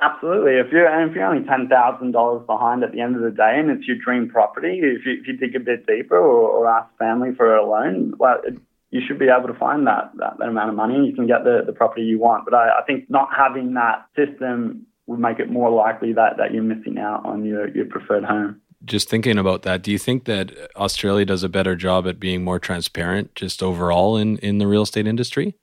Absolutely. 0.00 0.52
If 0.52 0.70
you're 0.70 0.86
if 1.08 1.14
you're 1.14 1.24
only 1.24 1.46
ten 1.46 1.68
thousand 1.68 2.12
dollars 2.12 2.46
behind 2.46 2.84
at 2.84 2.92
the 2.92 3.00
end 3.00 3.16
of 3.16 3.22
the 3.22 3.32
day, 3.32 3.58
and 3.58 3.68
it's 3.70 3.86
your 3.86 3.96
dream 3.96 4.28
property, 4.28 4.80
if 4.82 5.04
you, 5.04 5.18
if 5.20 5.26
you 5.26 5.36
dig 5.36 5.56
a 5.56 5.60
bit 5.60 5.86
deeper 5.86 6.16
or, 6.16 6.48
or 6.48 6.68
ask 6.68 6.88
family 6.98 7.34
for 7.36 7.56
a 7.56 7.68
loan, 7.68 8.14
well, 8.16 8.40
it, 8.44 8.58
you 8.90 9.02
should 9.06 9.18
be 9.18 9.28
able 9.28 9.48
to 9.48 9.58
find 9.58 9.86
that, 9.86 10.12
that, 10.16 10.38
that 10.38 10.48
amount 10.48 10.70
of 10.70 10.76
money 10.76 10.94
and 10.94 11.06
you 11.06 11.14
can 11.14 11.26
get 11.26 11.44
the, 11.44 11.62
the 11.66 11.72
property 11.72 12.02
you 12.02 12.18
want. 12.18 12.44
But 12.44 12.54
I, 12.54 12.78
I 12.78 12.82
think 12.86 13.10
not 13.10 13.28
having 13.36 13.74
that 13.74 14.06
system 14.16 14.86
would 15.08 15.18
make 15.18 15.40
it 15.40 15.50
more 15.50 15.70
likely 15.70 16.12
that, 16.12 16.36
that 16.36 16.52
you're 16.52 16.62
missing 16.62 16.98
out 16.98 17.24
on 17.24 17.44
your, 17.44 17.68
your 17.74 17.86
preferred 17.86 18.24
home. 18.24 18.60
Just 18.84 19.08
thinking 19.08 19.38
about 19.38 19.62
that, 19.62 19.82
do 19.82 19.90
you 19.90 19.98
think 19.98 20.26
that 20.26 20.52
Australia 20.76 21.24
does 21.24 21.42
a 21.42 21.48
better 21.48 21.74
job 21.74 22.06
at 22.06 22.20
being 22.20 22.44
more 22.44 22.58
transparent 22.58 23.34
just 23.34 23.62
overall 23.62 24.16
in, 24.16 24.36
in 24.38 24.58
the 24.58 24.66
real 24.66 24.82
estate 24.82 25.06
industry? 25.06 25.56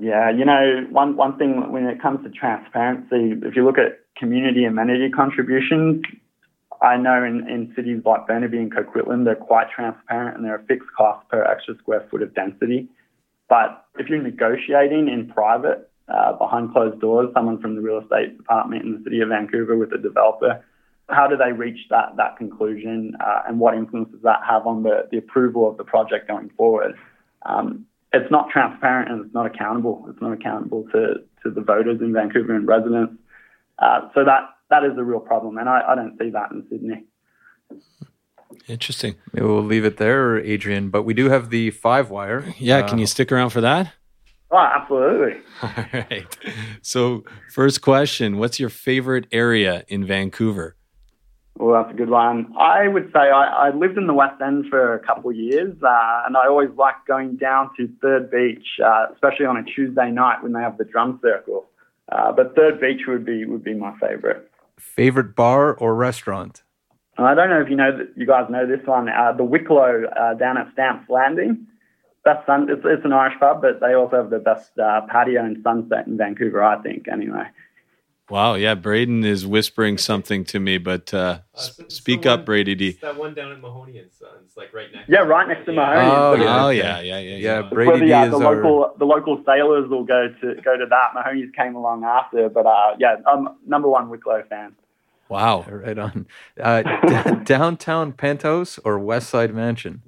Yeah, 0.00 0.30
you 0.30 0.44
know, 0.44 0.86
one, 0.90 1.16
one 1.16 1.38
thing 1.38 1.70
when 1.70 1.86
it 1.86 2.02
comes 2.02 2.24
to 2.24 2.30
transparency, 2.30 3.38
if 3.46 3.54
you 3.54 3.64
look 3.64 3.78
at 3.78 4.00
community 4.16 4.64
amenity 4.64 5.10
contributions, 5.10 6.02
I 6.82 6.96
know 6.96 7.22
in, 7.22 7.48
in 7.48 7.72
cities 7.76 8.02
like 8.04 8.26
Burnaby 8.26 8.58
and 8.58 8.72
Coquitlam, 8.72 9.24
they're 9.24 9.34
quite 9.34 9.68
transparent 9.70 10.36
and 10.36 10.44
there 10.44 10.54
are 10.54 10.60
a 10.60 10.64
fixed 10.64 10.88
costs 10.96 11.26
per 11.30 11.44
extra 11.44 11.76
square 11.78 12.06
foot 12.10 12.22
of 12.22 12.34
density. 12.34 12.88
But 13.48 13.84
if 13.98 14.08
you're 14.08 14.22
negotiating 14.22 15.08
in 15.08 15.28
private, 15.28 15.89
uh, 16.10 16.32
behind 16.34 16.72
closed 16.72 17.00
doors, 17.00 17.28
someone 17.34 17.60
from 17.60 17.76
the 17.76 17.80
real 17.80 18.00
estate 18.00 18.36
department 18.36 18.84
in 18.84 18.92
the 18.92 19.02
city 19.04 19.20
of 19.20 19.28
Vancouver 19.28 19.76
with 19.76 19.92
a 19.92 19.98
developer. 19.98 20.64
How 21.08 21.26
do 21.26 21.36
they 21.36 21.52
reach 21.52 21.78
that 21.90 22.16
that 22.16 22.36
conclusion, 22.36 23.14
uh, 23.24 23.42
and 23.48 23.58
what 23.58 23.74
influence 23.74 24.10
does 24.10 24.22
that 24.22 24.40
have 24.48 24.66
on 24.66 24.82
the, 24.82 25.08
the 25.10 25.18
approval 25.18 25.68
of 25.68 25.76
the 25.76 25.84
project 25.84 26.28
going 26.28 26.50
forward? 26.56 26.94
Um, 27.46 27.86
it's 28.12 28.30
not 28.30 28.50
transparent 28.50 29.10
and 29.10 29.24
it's 29.24 29.34
not 29.34 29.46
accountable. 29.46 30.06
It's 30.08 30.20
not 30.20 30.32
accountable 30.32 30.84
to, 30.92 31.14
to 31.42 31.50
the 31.50 31.60
voters 31.60 32.00
in 32.00 32.12
Vancouver 32.12 32.54
and 32.54 32.66
residents. 32.66 33.14
Uh, 33.78 34.08
so 34.14 34.24
that 34.24 34.50
that 34.70 34.84
is 34.84 34.92
a 34.98 35.02
real 35.02 35.20
problem, 35.20 35.58
and 35.58 35.68
I, 35.68 35.82
I 35.88 35.94
don't 35.94 36.16
see 36.18 36.30
that 36.30 36.50
in 36.52 36.64
Sydney. 36.70 37.04
Interesting. 38.68 39.16
Maybe 39.32 39.46
we'll 39.46 39.62
leave 39.62 39.84
it 39.84 39.96
there, 39.96 40.38
Adrian. 40.38 40.90
But 40.90 41.02
we 41.02 41.14
do 41.14 41.28
have 41.28 41.50
the 41.50 41.70
five 41.70 42.10
wire. 42.10 42.54
Yeah, 42.58 42.82
can 42.82 42.98
you 42.98 43.04
uh, 43.04 43.08
stick 43.08 43.32
around 43.32 43.50
for 43.50 43.60
that? 43.60 43.92
Oh, 44.52 44.58
absolutely. 44.58 45.40
All 45.62 45.70
right. 45.92 46.26
So, 46.82 47.24
first 47.52 47.82
question 47.82 48.38
What's 48.38 48.58
your 48.58 48.68
favorite 48.68 49.26
area 49.30 49.84
in 49.88 50.04
Vancouver? 50.04 50.76
Well, 51.56 51.82
that's 51.82 51.94
a 51.94 51.96
good 51.96 52.08
one. 52.08 52.52
I 52.58 52.88
would 52.88 53.10
say 53.12 53.20
I, 53.20 53.68
I 53.68 53.74
lived 53.74 53.98
in 53.98 54.06
the 54.06 54.14
West 54.14 54.40
End 54.40 54.64
for 54.70 54.94
a 54.94 54.98
couple 54.98 55.30
of 55.30 55.36
years, 55.36 55.74
uh, 55.82 56.22
and 56.26 56.36
I 56.36 56.46
always 56.48 56.70
liked 56.76 57.06
going 57.06 57.36
down 57.36 57.70
to 57.76 57.88
Third 58.00 58.30
Beach, 58.30 58.64
uh, 58.84 59.06
especially 59.12 59.44
on 59.44 59.58
a 59.58 59.62
Tuesday 59.62 60.10
night 60.10 60.42
when 60.42 60.52
they 60.52 60.60
have 60.60 60.78
the 60.78 60.84
drum 60.84 61.20
circle. 61.22 61.66
Uh, 62.10 62.32
but 62.32 62.56
Third 62.56 62.80
Beach 62.80 63.02
would 63.06 63.26
be 63.26 63.44
would 63.44 63.62
be 63.62 63.74
my 63.74 63.92
favorite. 64.00 64.50
Favorite 64.78 65.36
bar 65.36 65.74
or 65.74 65.94
restaurant? 65.94 66.62
I 67.18 67.34
don't 67.34 67.50
know 67.50 67.60
if 67.60 67.68
you 67.68 67.76
know 67.76 67.96
that 67.96 68.08
you 68.16 68.26
guys 68.26 68.46
know 68.48 68.66
this 68.66 68.84
one. 68.86 69.08
Uh, 69.08 69.32
the 69.36 69.44
Wicklow 69.44 70.04
uh, 70.18 70.34
down 70.34 70.56
at 70.56 70.72
Stamps 70.72 71.10
Landing 71.10 71.66
best 72.24 72.46
sun. 72.46 72.68
It's, 72.70 72.82
it's 72.84 73.04
an 73.04 73.12
Irish 73.12 73.38
pub, 73.38 73.62
but 73.62 73.80
they 73.80 73.94
also 73.94 74.16
have 74.16 74.30
the 74.30 74.38
best 74.38 74.78
uh, 74.78 75.02
patio 75.10 75.44
and 75.44 75.62
sunset 75.62 76.06
in 76.06 76.16
Vancouver, 76.16 76.62
I 76.62 76.80
think. 76.82 77.08
Anyway. 77.08 77.44
Wow. 78.28 78.54
Yeah, 78.54 78.76
Braden 78.76 79.24
is 79.24 79.44
whispering 79.44 79.98
something 79.98 80.44
to 80.44 80.60
me, 80.60 80.78
but 80.78 81.12
uh, 81.12 81.40
uh, 81.54 81.60
speak 81.88 82.26
up, 82.26 82.46
Brady 82.46 82.76
D. 82.76 82.92
That 83.02 83.16
one 83.16 83.34
down 83.34 83.50
at 83.50 83.60
Mahony 83.60 83.98
and 83.98 84.12
Sons, 84.12 84.52
like 84.56 84.72
right 84.72 84.86
next. 84.94 85.08
Yeah, 85.08 85.20
right 85.20 85.48
next 85.48 85.66
to 85.66 85.72
Mahony. 85.72 86.08
Oh, 86.08 86.34
yeah. 86.34 86.64
oh 86.64 86.68
yeah, 86.68 87.00
yeah, 87.00 87.18
yeah, 87.18 87.36
yeah. 87.36 87.62
Brady 87.62 88.00
the, 88.00 88.06
D 88.06 88.12
uh, 88.12 88.24
is 88.26 88.30
the 88.30 88.36
our... 88.36 88.54
local 88.54 88.94
the 88.98 89.04
local 89.04 89.42
sailors 89.44 89.90
will 89.90 90.04
go 90.04 90.28
to 90.28 90.54
go 90.62 90.76
to 90.76 90.86
that. 90.88 91.10
Mahony's 91.14 91.50
came 91.56 91.74
along 91.74 92.04
after, 92.04 92.48
but 92.48 92.66
uh, 92.66 92.94
yeah, 93.00 93.16
I'm 93.26 93.48
number 93.66 93.88
one 93.88 94.08
Wicklow 94.08 94.44
fan. 94.48 94.76
Wow. 95.28 95.64
Right 95.68 95.98
on. 95.98 96.26
Uh, 96.60 96.82
d- 96.82 97.34
downtown 97.44 98.12
penthouse 98.12 98.78
or 98.84 98.98
West 98.98 99.30
Side 99.30 99.54
mansion? 99.54 100.02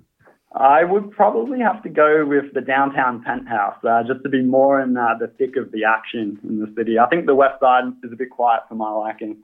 I 0.55 0.84
would 0.84 1.11
probably 1.11 1.61
have 1.61 1.82
to 1.82 1.88
go 1.88 2.26
with 2.26 2.53
the 2.53 2.61
downtown 2.61 3.22
penthouse 3.22 3.76
uh, 3.88 4.03
just 4.07 4.22
to 4.22 4.28
be 4.28 4.42
more 4.42 4.80
in 4.80 4.96
uh, 4.96 5.14
the 5.18 5.28
thick 5.28 5.57
of 5.57 5.72
the 5.72 5.84
action 5.84 6.38
in 6.44 6.61
the 6.61 6.72
city. 6.76 6.98
I 6.98 7.09
think 7.09 7.26
the 7.26 7.34
west 7.34 7.61
side 7.61 7.84
is 8.03 8.12
a 8.12 8.16
bit 8.16 8.30
quiet 8.30 8.62
for 8.68 8.74
my 8.74 8.90
liking. 8.90 9.38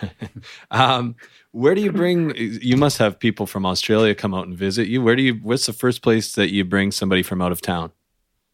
um, 0.70 1.16
where 1.50 1.74
do 1.74 1.80
you 1.80 1.92
bring? 1.92 2.32
You 2.36 2.76
must 2.76 2.98
have 2.98 3.18
people 3.18 3.46
from 3.46 3.66
Australia 3.66 4.14
come 4.14 4.34
out 4.34 4.46
and 4.46 4.56
visit 4.56 4.88
you. 4.88 5.02
Where 5.02 5.16
do 5.16 5.22
you? 5.22 5.34
What's 5.34 5.66
the 5.66 5.72
first 5.72 6.02
place 6.02 6.34
that 6.34 6.50
you 6.52 6.64
bring 6.64 6.92
somebody 6.92 7.22
from 7.22 7.42
out 7.42 7.52
of 7.52 7.60
town? 7.60 7.92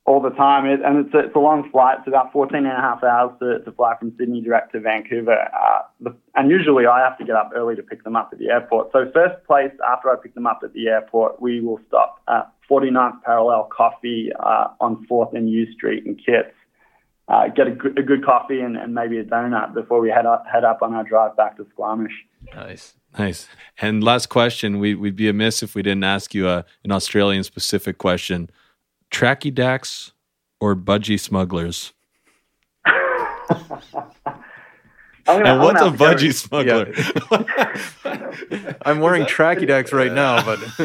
All 0.09 0.22
the 0.22 0.30
time, 0.30 0.64
it, 0.64 0.80
and 0.82 1.04
it's 1.04 1.14
a, 1.14 1.18
it's 1.18 1.36
a 1.36 1.38
long 1.38 1.68
flight. 1.70 1.98
It's 1.98 2.09
about 2.09 2.32
14 2.32 2.56
and 2.56 2.66
a 2.66 2.80
half 2.80 3.04
hours 3.04 3.32
to, 3.40 3.59
to 3.62 3.72
fly 3.72 3.94
from 3.98 4.14
Sydney 4.18 4.40
direct 4.40 4.72
to 4.72 4.80
Vancouver. 4.80 5.36
Uh, 5.36 5.82
the, 6.00 6.16
and 6.34 6.50
usually 6.50 6.86
I 6.86 7.00
have 7.00 7.18
to 7.18 7.26
get 7.26 7.36
up 7.36 7.50
early 7.54 7.76
to 7.76 7.82
pick 7.82 8.04
them 8.04 8.16
up 8.16 8.30
at 8.32 8.38
the 8.38 8.48
airport. 8.48 8.90
So 8.92 9.11
first 9.12 9.44
place 9.46 9.72
after 9.86 10.09
I 10.09 10.16
pick 10.16 10.34
them 10.34 10.46
up 10.46 10.61
at 10.64 10.72
the 10.72 10.88
airport, 10.88 11.42
we 11.42 11.61
will 11.61 11.78
stop 11.88 12.22
at 12.26 12.50
49th 12.70 13.22
Parallel 13.22 13.68
Coffee 13.70 14.30
uh, 14.40 14.68
on 14.80 15.06
4th 15.11 15.36
and 15.36 15.50
Yew 15.50 15.70
Street 15.74 16.06
in 16.06 16.14
Kits. 16.14 16.54
Uh, 17.28 17.48
get 17.48 17.66
a 17.66 17.72
good, 17.72 17.98
a 17.98 18.02
good 18.02 18.24
coffee 18.24 18.61
and, 18.61 18.78
and 18.78 18.94
maybe 18.94 19.18
a 19.18 19.24
donut 19.24 19.74
before 19.74 20.00
we 20.00 20.09
head 20.09 20.24
up, 20.24 20.44
head 20.50 20.64
up 20.64 20.80
on 20.80 20.94
our 20.94 21.04
drive 21.04 21.36
back 21.36 21.59
to 21.59 21.66
Squamish. 21.74 22.24
Nice. 22.54 22.94
Nice. 23.18 23.46
And 23.80 24.02
last 24.02 24.28
question, 24.28 24.78
we, 24.78 24.94
would 24.94 25.16
be 25.16 25.28
amiss 25.28 25.62
if 25.62 25.74
we 25.74 25.82
didn't 25.82 26.04
ask 26.04 26.34
you 26.34 26.48
a, 26.48 26.64
an 26.84 26.92
Australian 26.92 27.44
specific 27.44 27.98
question. 27.98 28.50
Tracky 29.11 29.54
Dacks 29.54 30.12
or 30.61 30.74
Budgie 30.76 31.18
Smugglers? 31.18 31.92
Gonna, 35.28 35.44
and 35.44 35.61
what's 35.61 35.80
a 35.82 35.90
gonna 35.90 35.90
have 35.90 36.16
to 36.18 36.24
budgie 36.24 36.32
smuggler? 36.32 36.94
I'm 38.86 39.00
wearing 39.00 39.24
tracky 39.24 39.66
decks 39.66 39.92
right 39.92 40.12
now, 40.12 40.42
but 40.42 40.59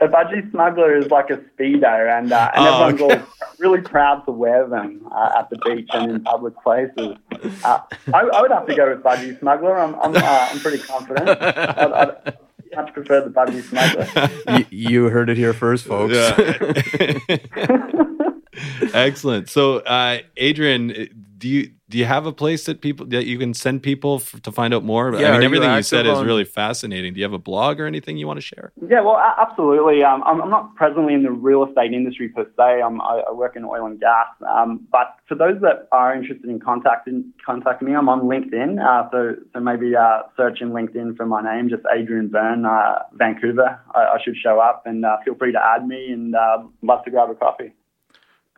A 0.00 0.06
budgie 0.08 0.48
smuggler 0.52 0.96
is 0.96 1.10
like 1.10 1.30
a 1.30 1.38
speedo, 1.38 2.16
and 2.18 2.30
uh, 2.32 2.50
and 2.54 2.64
Oh, 2.64 2.84
everyone's 2.84 3.00
always 3.02 3.28
really 3.58 3.80
proud 3.80 4.24
to 4.26 4.30
wear 4.30 4.68
them 4.68 5.08
uh, 5.10 5.32
at 5.40 5.50
the 5.50 5.58
beach 5.64 5.88
and 5.92 6.10
in 6.12 6.22
public 6.22 6.54
places. 6.62 7.16
Uh, 7.64 7.80
I, 8.14 8.20
I 8.20 8.40
would 8.40 8.52
have 8.52 8.66
to 8.66 8.74
go 8.76 8.88
with 8.90 9.02
budgie 9.02 9.36
smuggler. 9.40 9.76
I'm 9.76 9.96
I'm, 9.96 10.14
uh, 10.14 10.20
I'm 10.50 10.60
pretty 10.60 10.78
confident. 10.78 11.28
I'd, 11.42 11.92
I'd 11.92 12.36
much 12.76 12.92
prefer 12.92 13.22
the 13.22 13.30
budgie 13.30 13.62
smuggler. 13.62 14.08
y- 14.46 14.66
you 14.70 15.04
heard 15.04 15.30
it 15.30 15.36
here 15.36 15.52
first, 15.52 15.86
folks. 15.86 16.14
Excellent. 18.94 19.48
So, 19.50 19.78
uh, 19.80 20.18
Adrian, 20.36 21.25
do 21.38 21.48
you 21.48 21.70
do 21.88 21.98
you 21.98 22.04
have 22.04 22.26
a 22.26 22.32
place 22.32 22.66
that 22.66 22.80
people 22.80 23.06
that 23.06 23.26
you 23.26 23.38
can 23.38 23.54
send 23.54 23.82
people 23.82 24.16
f- 24.16 24.40
to 24.42 24.50
find 24.50 24.74
out 24.74 24.82
more? 24.84 25.14
Yeah, 25.14 25.28
I 25.28 25.32
mean, 25.32 25.42
everything 25.44 25.68
you 25.68 25.76
active 25.76 25.86
said 25.86 26.06
is 26.06 26.22
really 26.22 26.44
fascinating. 26.44 27.14
Do 27.14 27.20
you 27.20 27.24
have 27.24 27.32
a 27.32 27.38
blog 27.38 27.78
or 27.80 27.86
anything 27.86 28.16
you 28.16 28.26
want 28.26 28.38
to 28.38 28.42
share? 28.42 28.72
Yeah, 28.88 29.02
well, 29.02 29.16
a- 29.16 29.36
absolutely. 29.38 30.02
Um, 30.02 30.22
I'm, 30.24 30.40
I'm 30.42 30.50
not 30.50 30.74
presently 30.74 31.14
in 31.14 31.22
the 31.22 31.30
real 31.30 31.64
estate 31.64 31.92
industry 31.92 32.28
per 32.28 32.44
se. 32.56 32.82
I'm, 32.82 33.00
I, 33.00 33.22
I 33.28 33.32
work 33.32 33.54
in 33.56 33.64
oil 33.64 33.86
and 33.86 34.00
gas. 34.00 34.26
Um, 34.48 34.86
but 34.90 35.16
for 35.28 35.34
those 35.34 35.60
that 35.60 35.86
are 35.92 36.14
interested 36.14 36.48
in 36.50 36.58
contacting 36.60 37.32
contacting 37.44 37.88
me, 37.88 37.94
I'm 37.94 38.08
on 38.08 38.22
LinkedIn. 38.22 38.84
Uh, 38.84 39.08
so 39.10 39.34
so 39.52 39.60
maybe 39.60 39.94
uh, 39.94 40.22
search 40.36 40.60
in 40.60 40.70
LinkedIn 40.70 41.16
for 41.16 41.26
my 41.26 41.42
name, 41.42 41.68
just 41.68 41.82
Adrian 41.94 42.28
Byrne, 42.28 42.64
uh, 42.64 43.00
Vancouver. 43.12 43.78
I, 43.94 44.00
I 44.00 44.18
should 44.24 44.36
show 44.36 44.58
up, 44.60 44.82
and 44.86 45.04
uh, 45.04 45.18
feel 45.24 45.34
free 45.34 45.52
to 45.52 45.60
add 45.62 45.86
me, 45.86 46.10
and 46.10 46.34
uh, 46.34 46.58
love 46.82 47.04
to 47.04 47.10
grab 47.10 47.30
a 47.30 47.34
coffee. 47.34 47.72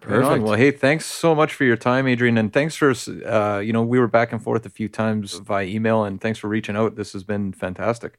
Right. 0.07 0.40
Well, 0.40 0.55
hey, 0.55 0.70
thanks 0.70 1.07
so 1.07 1.34
much 1.34 1.53
for 1.55 1.64
your 1.64 1.76
time, 1.76 2.07
Adrian, 2.07 2.38
and 2.38 2.53
thanks 2.53 2.76
for 2.76 2.94
uh, 3.26 3.59
you 3.59 3.72
know 3.72 3.82
we 3.82 3.99
were 3.99 4.07
back 4.07 4.32
and 4.32 4.42
forth 4.42 4.64
a 4.64 4.70
few 4.70 4.88
times 4.88 5.34
via 5.34 5.66
email, 5.66 6.05
and 6.05 6.20
thanks 6.20 6.38
for 6.38 6.49
reaching 6.49 6.76
out. 6.76 6.96
This 6.96 7.12
has 7.12 7.24
been 7.24 7.53
fantastic. 7.53 8.18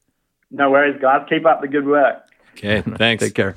No 0.50 0.70
worries, 0.70 1.00
guys. 1.00 1.26
Keep 1.28 1.46
up 1.46 1.62
the 1.62 1.68
good 1.68 1.86
work. 1.86 2.22
Okay, 2.52 2.80
thanks. 2.96 3.24
Take 3.24 3.34
care. 3.34 3.56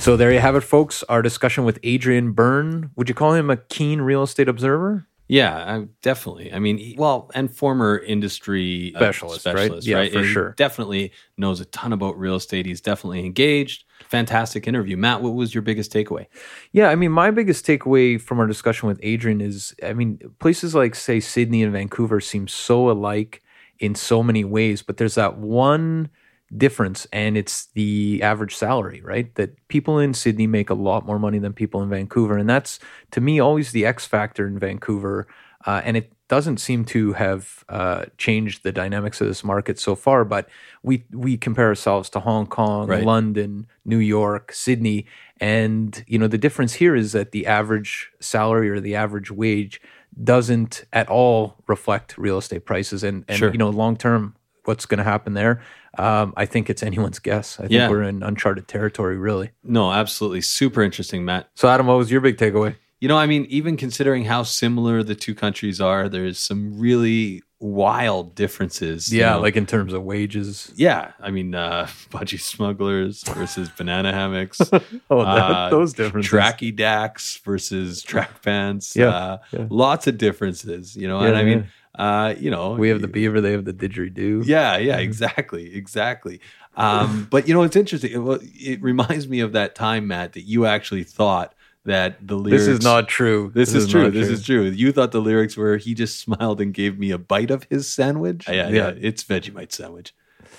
So 0.00 0.16
there 0.16 0.32
you 0.32 0.40
have 0.40 0.56
it, 0.56 0.62
folks. 0.62 1.02
Our 1.04 1.20
discussion 1.20 1.64
with 1.64 1.78
Adrian 1.82 2.32
Byrne. 2.32 2.90
Would 2.96 3.10
you 3.10 3.14
call 3.14 3.34
him 3.34 3.50
a 3.50 3.58
keen 3.58 4.00
real 4.00 4.22
estate 4.22 4.48
observer? 4.48 5.06
Yeah, 5.28 5.54
I, 5.54 5.86
definitely. 6.00 6.52
I 6.52 6.58
mean, 6.58 6.94
well, 6.96 7.30
and 7.34 7.54
former 7.54 7.98
industry 7.98 8.92
uh, 8.94 9.12
Specialist, 9.12 9.46
right? 9.46 9.82
Yeah, 9.82 10.08
for 10.08 10.18
And 10.18 10.26
sure. 10.26 10.54
Definitely 10.56 11.12
knows 11.36 11.60
a 11.60 11.66
ton 11.66 11.92
about 11.92 12.18
real 12.18 12.34
estate. 12.34 12.64
He's 12.64 12.80
definitely 12.80 13.24
engaged. 13.24 13.84
Fantastic 14.08 14.66
interview, 14.66 14.96
Matt. 14.96 15.22
What 15.22 15.34
was 15.34 15.54
your 15.54 15.60
biggest 15.62 15.92
takeaway? 15.92 16.26
Yeah, 16.72 16.88
I 16.88 16.94
mean, 16.94 17.12
my 17.12 17.30
biggest 17.30 17.66
takeaway 17.66 18.18
from 18.18 18.40
our 18.40 18.46
discussion 18.46 18.88
with 18.88 18.98
Adrian 19.02 19.42
is, 19.42 19.74
I 19.82 19.92
mean, 19.92 20.18
places 20.38 20.74
like 20.74 20.94
say 20.94 21.20
Sydney 21.20 21.62
and 21.62 21.72
Vancouver 21.72 22.20
seem 22.20 22.48
so 22.48 22.90
alike 22.90 23.42
in 23.78 23.94
so 23.94 24.22
many 24.22 24.44
ways, 24.44 24.82
but 24.82 24.96
there's 24.96 25.16
that 25.16 25.36
one 25.36 26.08
difference, 26.56 27.06
and 27.12 27.36
it's 27.36 27.66
the 27.74 28.20
average 28.22 28.54
salary, 28.56 29.00
right? 29.04 29.34
That 29.34 29.56
people 29.68 29.98
in 29.98 30.14
Sydney 30.14 30.46
make 30.46 30.70
a 30.70 30.74
lot 30.74 31.04
more 31.06 31.18
money 31.18 31.38
than 31.38 31.52
people 31.52 31.82
in 31.82 31.90
Vancouver, 31.90 32.36
and 32.38 32.48
that's 32.48 32.78
to 33.10 33.20
me 33.20 33.38
always 33.40 33.72
the 33.72 33.84
X 33.84 34.06
factor 34.06 34.46
in 34.46 34.58
Vancouver, 34.58 35.26
uh, 35.66 35.82
and 35.84 35.96
it 35.96 36.12
doesn't 36.28 36.58
seem 36.58 36.84
to 36.84 37.14
have 37.14 37.64
uh, 37.70 38.04
changed 38.18 38.62
the 38.62 38.70
dynamics 38.72 39.20
of 39.20 39.26
this 39.26 39.42
market 39.42 39.78
so 39.78 39.94
far. 39.94 40.24
But 40.24 40.48
we 40.82 41.04
we 41.12 41.36
compare 41.36 41.68
ourselves 41.68 42.08
to 42.10 42.20
Hong 42.20 42.46
Kong, 42.46 42.86
Right. 42.88 43.04
London, 43.04 43.66
New 43.84 43.98
York, 43.98 44.52
Sydney, 44.52 45.06
and 45.40 46.02
you 46.06 46.18
know 46.18 46.28
the 46.28 46.38
difference 46.38 46.74
here 46.74 46.94
is 46.94 47.12
that 47.12 47.32
the 47.32 47.46
average 47.46 48.10
salary 48.20 48.70
or 48.70 48.80
the 48.80 48.94
average 48.94 49.30
wage 49.30 49.80
doesn't 50.24 50.84
at 50.92 51.08
all 51.08 51.56
reflect 51.66 52.16
real 52.18 52.38
estate 52.38 52.64
prices, 52.64 53.04
and 53.04 53.24
and 53.28 53.38
Sure. 53.38 53.50
you 53.52 53.58
know 53.58 53.70
long 53.70 53.96
term 53.96 54.34
what's 54.68 54.86
going 54.86 54.98
to 54.98 55.04
happen 55.04 55.34
there. 55.34 55.60
Um, 55.96 56.32
I 56.36 56.46
think 56.46 56.70
it's 56.70 56.82
anyone's 56.84 57.18
guess. 57.18 57.58
I 57.58 57.62
think 57.62 57.72
Yeah. 57.72 57.88
we're 57.88 58.02
in 58.04 58.22
uncharted 58.22 58.68
territory, 58.68 59.16
really. 59.16 59.50
No, 59.64 59.90
absolutely. 59.90 60.42
Super 60.42 60.82
interesting, 60.82 61.24
Matt. 61.24 61.48
So, 61.56 61.68
Adam, 61.68 61.86
what 61.88 61.96
was 61.98 62.10
your 62.12 62.20
big 62.20 62.36
takeaway? 62.36 62.76
You 63.00 63.08
know, 63.08 63.16
I 63.16 63.26
mean, 63.26 63.46
even 63.48 63.76
considering 63.76 64.24
how 64.26 64.42
similar 64.44 65.02
the 65.02 65.14
two 65.14 65.34
countries 65.34 65.80
are, 65.80 66.08
there's 66.08 66.38
some 66.38 66.78
really 66.78 67.42
wild 67.60 68.34
differences. 68.36 69.12
you 69.12 69.20
Yeah, 69.20 69.32
know. 69.34 69.40
like 69.40 69.56
in 69.56 69.66
terms 69.66 69.92
of 69.92 70.02
wages. 70.04 70.70
yeah, 70.76 71.12
I 71.20 71.30
mean, 71.32 71.54
uh, 71.54 71.86
budgie 72.10 72.38
smugglers 72.40 73.22
versus 73.24 73.68
banana 73.70 74.12
hammocks. 74.12 74.60
Oh, 75.10 75.24
that, 75.24 75.50
Uh, 75.50 75.70
those 75.70 75.94
differences. 75.94 76.30
Tracky 76.30 76.74
dacks 76.74 77.40
versus 77.44 78.02
track 78.02 78.42
pants. 78.42 78.94
Yeah, 78.94 79.08
uh, 79.08 79.38
yeah. 79.52 79.66
lots 79.70 80.06
of 80.06 80.18
differences. 80.18 80.94
You 80.96 81.08
know, 81.08 81.18
and 81.20 81.34
Yeah, 81.34 81.40
I 81.40 81.44
mean, 81.44 81.68
uh, 81.98 82.34
you 82.38 82.50
know, 82.50 82.72
We 82.72 82.88
have 82.88 83.00
the 83.00 83.08
beaver, 83.08 83.40
they 83.40 83.52
have 83.52 83.64
the 83.64 83.72
didgeridoo. 83.74 84.46
yeah, 84.46 84.76
yeah, 84.78 84.98
exactly, 84.98 85.74
exactly. 85.74 86.40
Um, 86.76 87.26
but 87.28 87.48
you 87.48 87.54
know, 87.54 87.62
it's 87.62 87.76
interesting. 87.76 88.12
It, 88.12 88.18
well, 88.18 88.38
it 88.42 88.80
reminds 88.80 89.28
me 89.28 89.40
of 89.40 89.52
that 89.52 89.74
time, 89.74 90.06
Matt, 90.06 90.34
that 90.34 90.42
you 90.42 90.64
actually 90.64 91.02
thought 91.04 91.54
that 91.84 92.24
the 92.26 92.36
lyrics. 92.36 92.66
This 92.66 92.78
is 92.78 92.84
not 92.84 93.08
true. 93.08 93.50
This, 93.52 93.74
is, 93.74 93.88
true. 93.88 94.04
not 94.04 94.12
This 94.12 94.28
is 94.28 94.44
true. 94.44 94.62
You 94.62 94.92
thought 94.92 95.10
the 95.10 95.20
lyrics 95.20 95.56
were 95.56 95.76
"He 95.76 95.94
just 95.94 96.20
smiled 96.20 96.60
and 96.60 96.72
gave 96.72 96.98
me 96.98 97.10
a 97.10 97.18
bite 97.18 97.50
of 97.50 97.64
his 97.64 97.88
sandwich." 97.88 98.46
Yeah, 98.48 98.68
yeah. 98.68 98.68
Yeah. 98.68 98.92
It's 98.96 99.24
Vegemite 99.24 99.72
sandwich. 99.72 100.14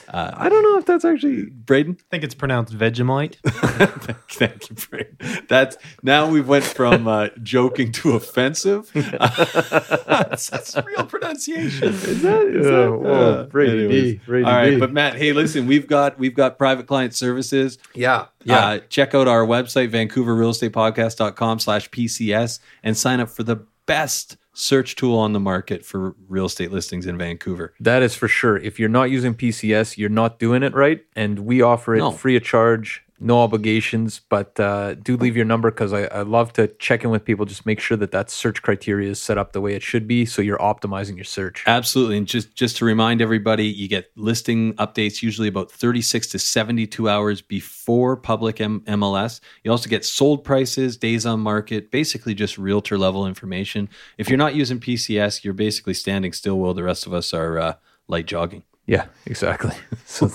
Uh, 0.07 0.31
I 0.35 0.49
don't 0.49 0.63
know 0.63 0.77
if 0.79 0.85
that's 0.85 1.05
actually. 1.05 1.45
Braden, 1.45 1.97
I 1.99 2.03
think 2.09 2.23
it's 2.23 2.33
pronounced 2.33 2.73
Vegemite. 2.75 3.35
thank 4.31 4.69
you, 4.69 4.75
Braden. 4.75 5.45
That's 5.47 5.77
now 6.01 6.27
we 6.29 6.41
went 6.41 6.63
from 6.65 7.07
uh, 7.07 7.27
joking 7.43 7.91
to 7.93 8.13
offensive. 8.15 8.89
that's, 8.93 10.49
that's 10.49 10.75
real 10.85 11.05
pronunciation. 11.05 11.89
Is 11.89 12.21
that? 12.23 12.47
Is 12.47 12.65
Uh, 12.65 12.69
that 12.71 12.91
whoa, 12.91 13.47
Brady 13.51 13.87
D, 13.87 14.21
Brady 14.25 14.45
All 14.45 14.51
right, 14.51 14.69
D. 14.71 14.79
but 14.79 14.91
Matt, 14.91 15.15
hey, 15.15 15.33
listen, 15.33 15.67
we've 15.67 15.87
got 15.87 16.17
we've 16.17 16.33
got 16.35 16.57
private 16.57 16.87
client 16.87 17.13
services. 17.13 17.77
Yeah. 17.93 18.25
Uh, 18.49 18.79
check 18.89 19.13
out 19.13 19.27
our 19.27 19.45
website, 19.45 19.91
vancouverrealestatepodcast.com 19.91 21.59
slash 21.59 21.89
PCS, 21.91 22.59
and 22.83 22.97
sign 22.97 23.19
up 23.19 23.29
for 23.29 23.43
the 23.43 23.57
best 23.85 24.37
search 24.59 24.95
tool 24.95 25.17
on 25.17 25.31
the 25.33 25.39
market 25.39 25.85
for 25.85 26.15
real 26.27 26.45
estate 26.45 26.71
listings 26.71 27.05
in 27.05 27.17
Vancouver. 27.17 27.73
That 27.79 28.03
is 28.03 28.13
for 28.15 28.27
sure. 28.27 28.57
If 28.57 28.77
you're 28.79 28.89
not 28.89 29.09
using 29.09 29.33
PCS, 29.33 29.97
you're 29.97 30.09
not 30.09 30.37
doing 30.37 30.63
it 30.63 30.73
right. 30.73 31.05
And 31.15 31.39
we 31.39 31.61
offer 31.61 31.95
it 31.95 31.99
No. 31.99 32.11
free 32.11 32.35
of 32.35 32.43
charge, 32.43 33.03
no 33.19 33.41
obligations. 33.41 34.21
But 34.29 34.59
uh, 34.59 34.95
do 34.95 35.17
leave 35.17 35.35
your 35.35 35.45
number 35.45 35.71
because 35.71 35.93
I, 35.93 36.03
I 36.05 36.21
love 36.21 36.53
to 36.53 36.67
check 36.79 37.03
in 37.03 37.09
with 37.09 37.25
people. 37.25 37.45
Just 37.45 37.65
make 37.65 37.79
sure 37.79 37.97
that 37.97 38.11
that 38.11 38.29
search 38.29 38.61
criteria 38.61 39.09
is 39.09 39.19
set 39.19 39.37
up 39.37 39.53
the 39.53 39.61
way 39.61 39.75
it 39.75 39.83
should 39.83 40.07
be, 40.07 40.25
so 40.25 40.41
you're 40.41 40.57
optimizing 40.57 41.15
your 41.15 41.25
search. 41.25 41.63
Absolutely. 41.67 42.17
And 42.17 42.27
just, 42.27 42.55
just 42.55 42.77
to 42.77 42.85
remind 42.85 43.21
everybody, 43.21 43.65
you 43.65 43.87
get 43.87 44.11
listing 44.15 44.73
updates 44.75 45.21
usually 45.21 45.47
about 45.47 45.71
36 45.71 46.27
to 46.27 46.39
72 46.39 47.09
hours 47.09 47.41
before 47.41 48.15
public 48.15 48.61
M- 48.61 48.81
MLS. 48.81 49.39
You 49.63 49.71
also 49.71 49.89
get 49.89 50.05
sold 50.05 50.43
prices, 50.43 50.97
days 50.97 51.25
on 51.25 51.39
market, 51.39 51.91
basically 51.91 52.33
just 52.33 52.57
realtor 52.57 52.97
level 52.97 53.27
information. 53.27 53.89
If 54.17 54.29
you're 54.29 54.37
not 54.37 54.55
using 54.55 54.79
PCS, 54.79 55.43
you're 55.43 55.53
basically 55.53 55.93
standing 55.93 56.33
still 56.33 56.59
while 56.59 56.73
the 56.73 56.83
rest 56.83 57.05
of 57.05 57.13
us 57.13 57.33
are 57.33 57.59
uh, 57.59 57.73
light 58.07 58.25
jogging. 58.25 58.63
Yeah, 58.89 59.05
exactly. 59.25 59.75
So 60.09 60.25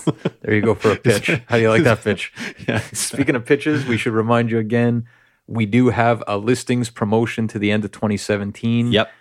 there 0.41 0.55
you 0.55 0.61
go 0.61 0.73
for 0.73 0.93
a 0.93 0.95
pitch. 1.07 1.27
How 1.47 1.57
do 1.57 1.61
you 1.61 1.69
like 1.69 1.83
that 1.83 2.01
pitch? 2.01 2.31
Yeah. 2.67 2.79
Speaking 2.93 3.35
of 3.35 3.45
pitches, 3.45 3.85
we 3.85 3.97
should 3.97 4.13
remind 4.13 4.49
you 4.49 4.57
again 4.57 5.05
we 5.47 5.65
do 5.65 5.89
have 5.89 6.23
a 6.27 6.37
listings 6.37 6.89
promotion 6.89 7.49
to 7.49 7.59
the 7.59 7.71
end 7.71 7.83
of 7.83 7.91
2017. 7.91 8.93
Yep. 8.93 9.11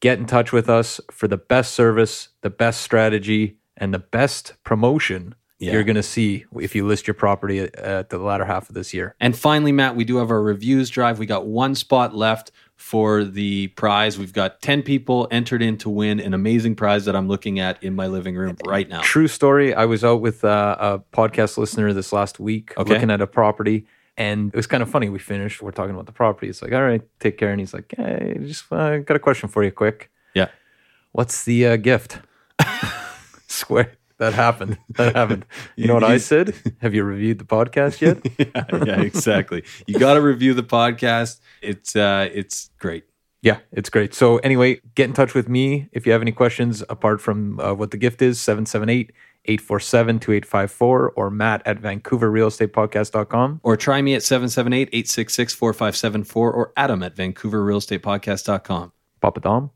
Get 0.00 0.18
in 0.18 0.26
touch 0.26 0.52
with 0.52 0.68
us 0.68 1.00
for 1.10 1.26
the 1.26 1.38
best 1.38 1.72
service, 1.72 2.28
the 2.42 2.50
best 2.50 2.82
strategy, 2.82 3.56
and 3.78 3.94
the 3.94 3.98
best 3.98 4.52
promotion 4.64 5.34
Yeah. 5.58 5.72
you're 5.72 5.84
going 5.84 5.96
to 5.96 6.02
see 6.02 6.44
if 6.60 6.74
you 6.74 6.86
list 6.86 7.06
your 7.06 7.14
property 7.14 7.60
at, 7.60 7.74
at 7.76 8.10
the 8.10 8.18
latter 8.18 8.44
half 8.44 8.68
of 8.68 8.74
this 8.74 8.92
year. 8.92 9.14
And 9.20 9.34
finally, 9.36 9.72
Matt, 9.72 9.96
we 9.96 10.04
do 10.04 10.16
have 10.18 10.30
our 10.30 10.42
reviews 10.42 10.90
drive. 10.90 11.18
We 11.18 11.24
got 11.26 11.46
one 11.46 11.74
spot 11.74 12.14
left 12.14 12.52
for 12.76 13.24
the 13.24 13.68
prize. 13.68 14.18
We've 14.18 14.34
got 14.34 14.60
10 14.60 14.82
people 14.82 15.26
entered 15.30 15.62
in 15.62 15.78
to 15.78 15.88
win 15.88 16.20
an 16.20 16.34
amazing 16.34 16.76
prize 16.76 17.06
that 17.06 17.16
I'm 17.16 17.26
looking 17.26 17.58
at 17.58 17.82
in 17.82 17.94
my 17.94 18.06
living 18.06 18.36
room 18.36 18.56
right 18.66 18.86
now. 18.86 19.00
True 19.00 19.28
story. 19.28 19.72
I 19.72 19.86
was 19.86 20.04
out 20.04 20.20
with 20.20 20.44
uh, 20.44 20.76
a 20.78 20.98
podcast 21.16 21.56
listener 21.56 21.92
this 21.94 22.12
last 22.12 22.38
week 22.38 22.74
Okay. 22.76 22.92
looking 22.92 23.10
at 23.10 23.22
a 23.22 23.26
property. 23.26 23.86
And 24.18 24.48
it 24.52 24.56
was 24.56 24.66
kind 24.66 24.82
of 24.82 24.90
funny. 24.90 25.08
We 25.08 25.18
finished. 25.18 25.62
We're 25.62 25.70
talking 25.70 25.92
about 25.94 26.04
the 26.06 26.12
property. 26.12 26.48
It's 26.48 26.60
like, 26.60 26.72
all 26.72 26.82
right, 26.82 27.02
take 27.18 27.38
care. 27.38 27.50
And 27.50 27.60
he's 27.60 27.72
like, 27.72 27.94
hey, 27.96 28.36
just 28.42 28.70
uh, 28.70 28.98
got 28.98 29.16
a 29.16 29.20
question 29.20 29.48
for 29.48 29.64
you, 29.64 29.70
quick. 29.72 30.10
Yeah. 30.34 30.48
What's 31.12 31.44
the 31.44 31.66
uh, 31.66 31.76
gift? 31.76 32.18
Swear 33.46 33.92
that 34.18 34.34
happened. 34.34 34.78
That 34.96 35.14
happened. 35.14 35.44
You 35.76 35.86
know 35.88 35.94
what 35.94 36.04
I 36.04 36.16
said? 36.16 36.54
Have 36.80 36.94
you 36.94 37.04
reviewed 37.04 37.38
the 37.38 37.44
podcast 37.44 38.00
yet? 38.00 38.16
yeah, 38.38 38.64
yeah, 38.86 39.02
exactly. 39.02 39.62
You 39.86 39.98
got 39.98 40.14
to 40.14 40.22
review 40.22 40.54
the 40.54 40.62
podcast. 40.62 41.40
It's 41.60 41.94
uh, 41.94 42.30
it's 42.32 42.70
great. 42.78 43.04
Yeah, 43.42 43.58
it's 43.72 43.90
great. 43.90 44.14
So 44.14 44.38
anyway, 44.38 44.80
get 44.94 45.04
in 45.04 45.12
touch 45.12 45.34
with 45.34 45.50
me 45.50 45.90
if 45.92 46.06
you 46.06 46.12
have 46.12 46.22
any 46.22 46.32
questions 46.32 46.82
apart 46.88 47.20
from 47.20 47.60
uh, 47.60 47.74
what 47.74 47.90
the 47.90 47.98
gift 47.98 48.22
is, 48.22 48.38
778-847-2854 48.38 51.10
or 51.14 51.30
matt 51.30 51.60
at 51.66 51.82
vancouverrealestatepodcast.com. 51.82 53.60
Or 53.62 53.76
try 53.76 54.00
me 54.00 54.14
at 54.14 54.22
778-866-4574 54.22 56.36
or 56.36 56.72
Adam 56.76 57.02
at 57.02 57.14
vancouverrealestatepodcast.com. 57.14 58.92
Papa 59.20 59.40
Dom. 59.40 59.72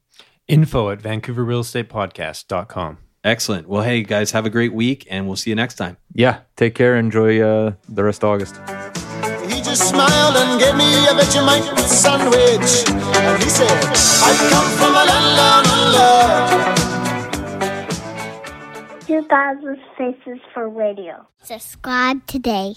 Info 0.49 0.89
at 0.91 1.01
vancouverrealestatepodcast.com. 1.01 2.99
Excellent. 3.23 3.69
Well, 3.69 3.83
hey, 3.83 4.03
guys, 4.03 4.31
have 4.31 4.47
a 4.47 4.51
great 4.51 4.73
week, 4.73 5.07
and 5.11 5.27
we'll 5.27 5.37
see 5.37 5.51
you 5.51 5.57
next 5.57 5.75
time. 5.75 5.99
Yeah, 6.15 6.41
take 6.57 6.75
care. 6.75 6.97
Enjoy 6.97 7.41
uh, 7.41 7.75
the 7.89 8.03
rest 8.03 8.25
of 8.25 8.31
August. 8.31 8.57
He 9.47 9.61
just 9.61 9.91
smiled 9.91 10.37
and 10.37 10.59
gave 10.59 10.75
me 10.75 11.07
a 11.07 11.13
Vegemite 11.13 11.79
sandwich. 11.81 12.89
And 12.89 13.43
he 13.43 13.51
said, 13.51 13.71
I 14.23 14.35
come 14.51 14.71
from 14.79 14.95
a 14.95 15.05
land 15.05 15.37
down 15.37 15.67
under. 15.67 16.81
2000 19.07 19.77
Faces 19.99 20.41
for 20.55 20.69
Radio. 20.71 21.27
Subscribe 21.43 22.27
today. 22.27 22.77